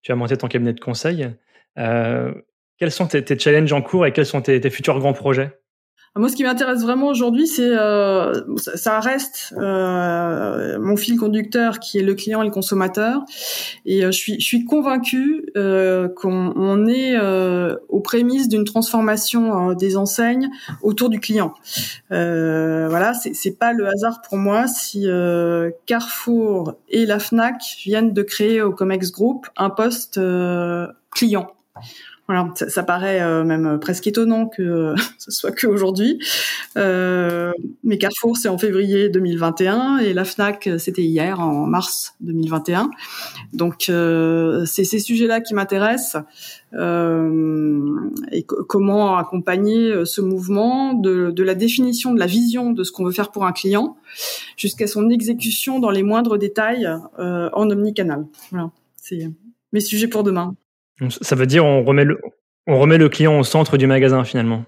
Tu 0.04 0.14
as 0.14 0.16
monté 0.16 0.38
ton 0.38 0.48
cabinet 0.48 0.72
de 0.72 0.80
conseil. 0.80 1.28
quels 1.76 2.92
sont 2.92 3.08
tes, 3.08 3.38
challenges 3.38 3.74
en 3.74 3.82
cours 3.82 4.06
et 4.06 4.14
quels 4.14 4.26
sont 4.26 4.42
tes 4.42 4.70
futurs 4.70 5.00
grands 5.00 5.12
projets? 5.12 5.59
Moi, 6.20 6.28
ce 6.28 6.36
qui 6.36 6.44
m'intéresse 6.44 6.82
vraiment 6.82 7.08
aujourd'hui, 7.08 7.48
c'est 7.48 7.70
euh, 7.70 8.34
ça, 8.58 9.00
reste 9.00 9.54
euh, 9.58 10.78
mon 10.80 10.98
fil 10.98 11.18
conducteur, 11.18 11.80
qui 11.80 11.98
est 11.98 12.04
le 12.04 12.14
client 12.14 12.42
et 12.42 12.46
le 12.46 12.52
consommateur. 12.52 13.22
Et 13.86 14.04
euh, 14.04 14.12
je 14.12 14.18
suis, 14.18 14.34
je 14.40 14.46
suis 14.46 14.66
convaincue 14.66 15.46
euh, 15.56 16.10
qu'on 16.10 16.88
est 16.88 17.16
euh, 17.16 17.78
aux 17.88 18.02
prémices 18.02 18.50
d'une 18.50 18.66
transformation 18.66 19.74
des 19.74 19.96
enseignes 19.96 20.50
autour 20.82 21.10
du 21.10 21.22
client. 21.22 21.54
voilà, 22.10 23.14
c'est 23.14 23.58
pas 23.58 23.72
le 23.72 23.88
hasard 23.88 24.22
pour 24.22 24.38
moi 24.38 24.68
si 24.68 25.08
Carrefour 25.86 26.74
et 26.90 27.06
la 27.06 27.20
Fnac 27.20 27.62
viennent 27.84 28.12
de 28.12 28.24
créer 28.24 28.62
au 28.62 28.72
Comex 28.74 29.12
Group 29.12 29.48
un 29.56 29.70
poste 29.70 30.20
client. 31.12 31.48
Voilà, 32.30 32.54
ça, 32.54 32.84
paraît 32.84 33.22
euh, 33.22 33.44
même 33.44 33.80
presque 33.80 34.06
étonnant 34.06 34.46
que 34.46 34.62
euh, 34.62 34.96
ce 35.18 35.32
soit 35.32 35.52
qu'aujourd'hui. 35.52 36.20
Euh, 36.78 37.52
mais 37.84 37.98
Carrefour, 37.98 38.38
c'est 38.38 38.50
en 38.50 38.60
février 38.60 39.10
2021 39.10 39.98
et 39.98 40.14
la 40.14 40.26
FNAC, 40.26 40.70
c'était 40.78 41.02
hier, 41.02 41.40
en 41.40 41.66
mars 41.66 42.14
2021. 42.22 42.92
Donc, 43.54 43.90
euh, 43.90 44.64
c'est 44.68 44.84
ces 44.84 45.00
sujets-là 45.00 45.42
qui 45.42 45.56
m'intéressent. 45.56 46.22
et 46.72 48.44
comment 48.44 49.18
accompagner 49.18 50.06
ce 50.06 50.22
mouvement 50.22 50.94
de, 50.94 51.32
de, 51.32 51.44
la 51.44 51.56
définition 51.56 52.14
de 52.14 52.20
la 52.20 52.28
vision 52.28 52.74
de 52.74 52.84
ce 52.84 52.92
qu'on 52.92 53.06
veut 53.06 53.12
faire 53.12 53.32
pour 53.32 53.48
un 53.48 53.54
client 53.54 53.98
jusqu'à 54.56 54.86
son 54.86 55.10
exécution 55.10 55.80
dans 55.80 55.90
les 55.90 56.04
moindres 56.04 56.38
détails 56.38 56.88
en 57.18 57.72
omnicanal. 57.72 58.28
Voilà, 58.52 58.70
c'est 58.98 59.32
mes 59.74 59.80
sujets 59.80 60.08
pour 60.08 60.22
demain. 60.22 60.56
Ça 61.22 61.36
veut 61.36 61.46
dire 61.46 61.66
on 61.66 61.84
remet 61.84 62.06
le, 62.06 62.20
on 62.68 62.80
remet 62.80 62.98
le 62.98 63.10
client 63.10 63.40
au 63.40 63.44
centre 63.44 63.78
du 63.78 63.88
magasin 63.88 64.24
finalement. 64.24 64.66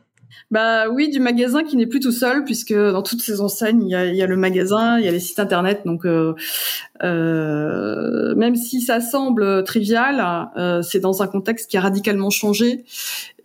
Bah 0.49 0.89
oui, 0.89 1.09
du 1.09 1.21
magasin 1.21 1.63
qui 1.63 1.77
n'est 1.77 1.87
plus 1.87 2.01
tout 2.01 2.11
seul 2.11 2.43
puisque 2.43 2.73
dans 2.73 3.01
toutes 3.01 3.21
ces 3.21 3.39
enseignes 3.39 3.83
il 3.83 3.89
y 3.89 4.21
a, 4.21 4.27
le 4.27 4.35
magasin, 4.35 4.99
il 4.99 5.05
y 5.05 5.07
a 5.07 5.11
les 5.11 5.19
sites 5.19 5.39
internet. 5.39 5.81
Donc 5.85 6.05
euh, 6.05 6.33
euh, 7.03 8.35
même 8.35 8.55
si 8.55 8.81
ça 8.81 8.99
semble 8.99 9.63
trivial, 9.63 10.49
euh, 10.57 10.81
c'est 10.81 10.99
dans 10.99 11.21
un 11.21 11.27
contexte 11.27 11.71
qui 11.71 11.77
a 11.77 11.81
radicalement 11.81 12.29
changé 12.29 12.83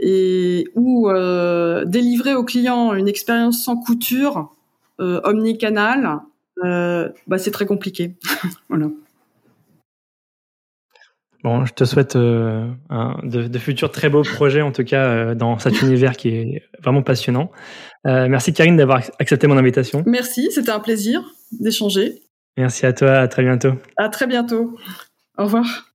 et 0.00 0.66
où 0.74 1.08
délivrer 1.86 2.34
au 2.34 2.44
client 2.44 2.92
une 2.94 3.08
expérience 3.08 3.62
sans 3.64 3.76
couture, 3.76 4.52
omnicanal, 4.98 6.20
bah 6.62 7.38
c'est 7.38 7.52
très 7.52 7.66
compliqué. 7.66 8.14
voilà. 8.68 8.86
Bon, 11.46 11.64
je 11.64 11.72
te 11.72 11.84
souhaite 11.84 12.16
euh, 12.16 12.68
un, 12.90 13.20
de, 13.22 13.46
de, 13.46 13.58
futurs 13.60 13.92
très 13.92 14.08
beaux 14.08 14.22
projets, 14.22 14.62
en 14.62 14.72
tout 14.72 14.82
cas, 14.82 15.04
euh, 15.04 15.34
dans 15.36 15.60
cet 15.60 15.80
univers 15.80 16.16
qui 16.16 16.30
est 16.30 16.64
vraiment 16.82 17.02
passionnant. 17.02 17.52
Euh, 18.04 18.26
merci 18.28 18.52
Karine 18.52 18.76
d'avoir 18.76 19.02
accepté 19.20 19.46
mon 19.46 19.56
invitation. 19.56 20.02
Merci, 20.06 20.50
c'était 20.50 20.72
un 20.72 20.80
plaisir 20.80 21.22
d'échanger. 21.52 22.20
Merci 22.56 22.84
à 22.84 22.92
toi, 22.92 23.12
à 23.12 23.28
très 23.28 23.44
bientôt. 23.44 23.74
À 23.96 24.08
très 24.08 24.26
bientôt. 24.26 24.76
Au 25.38 25.44
revoir. 25.44 25.92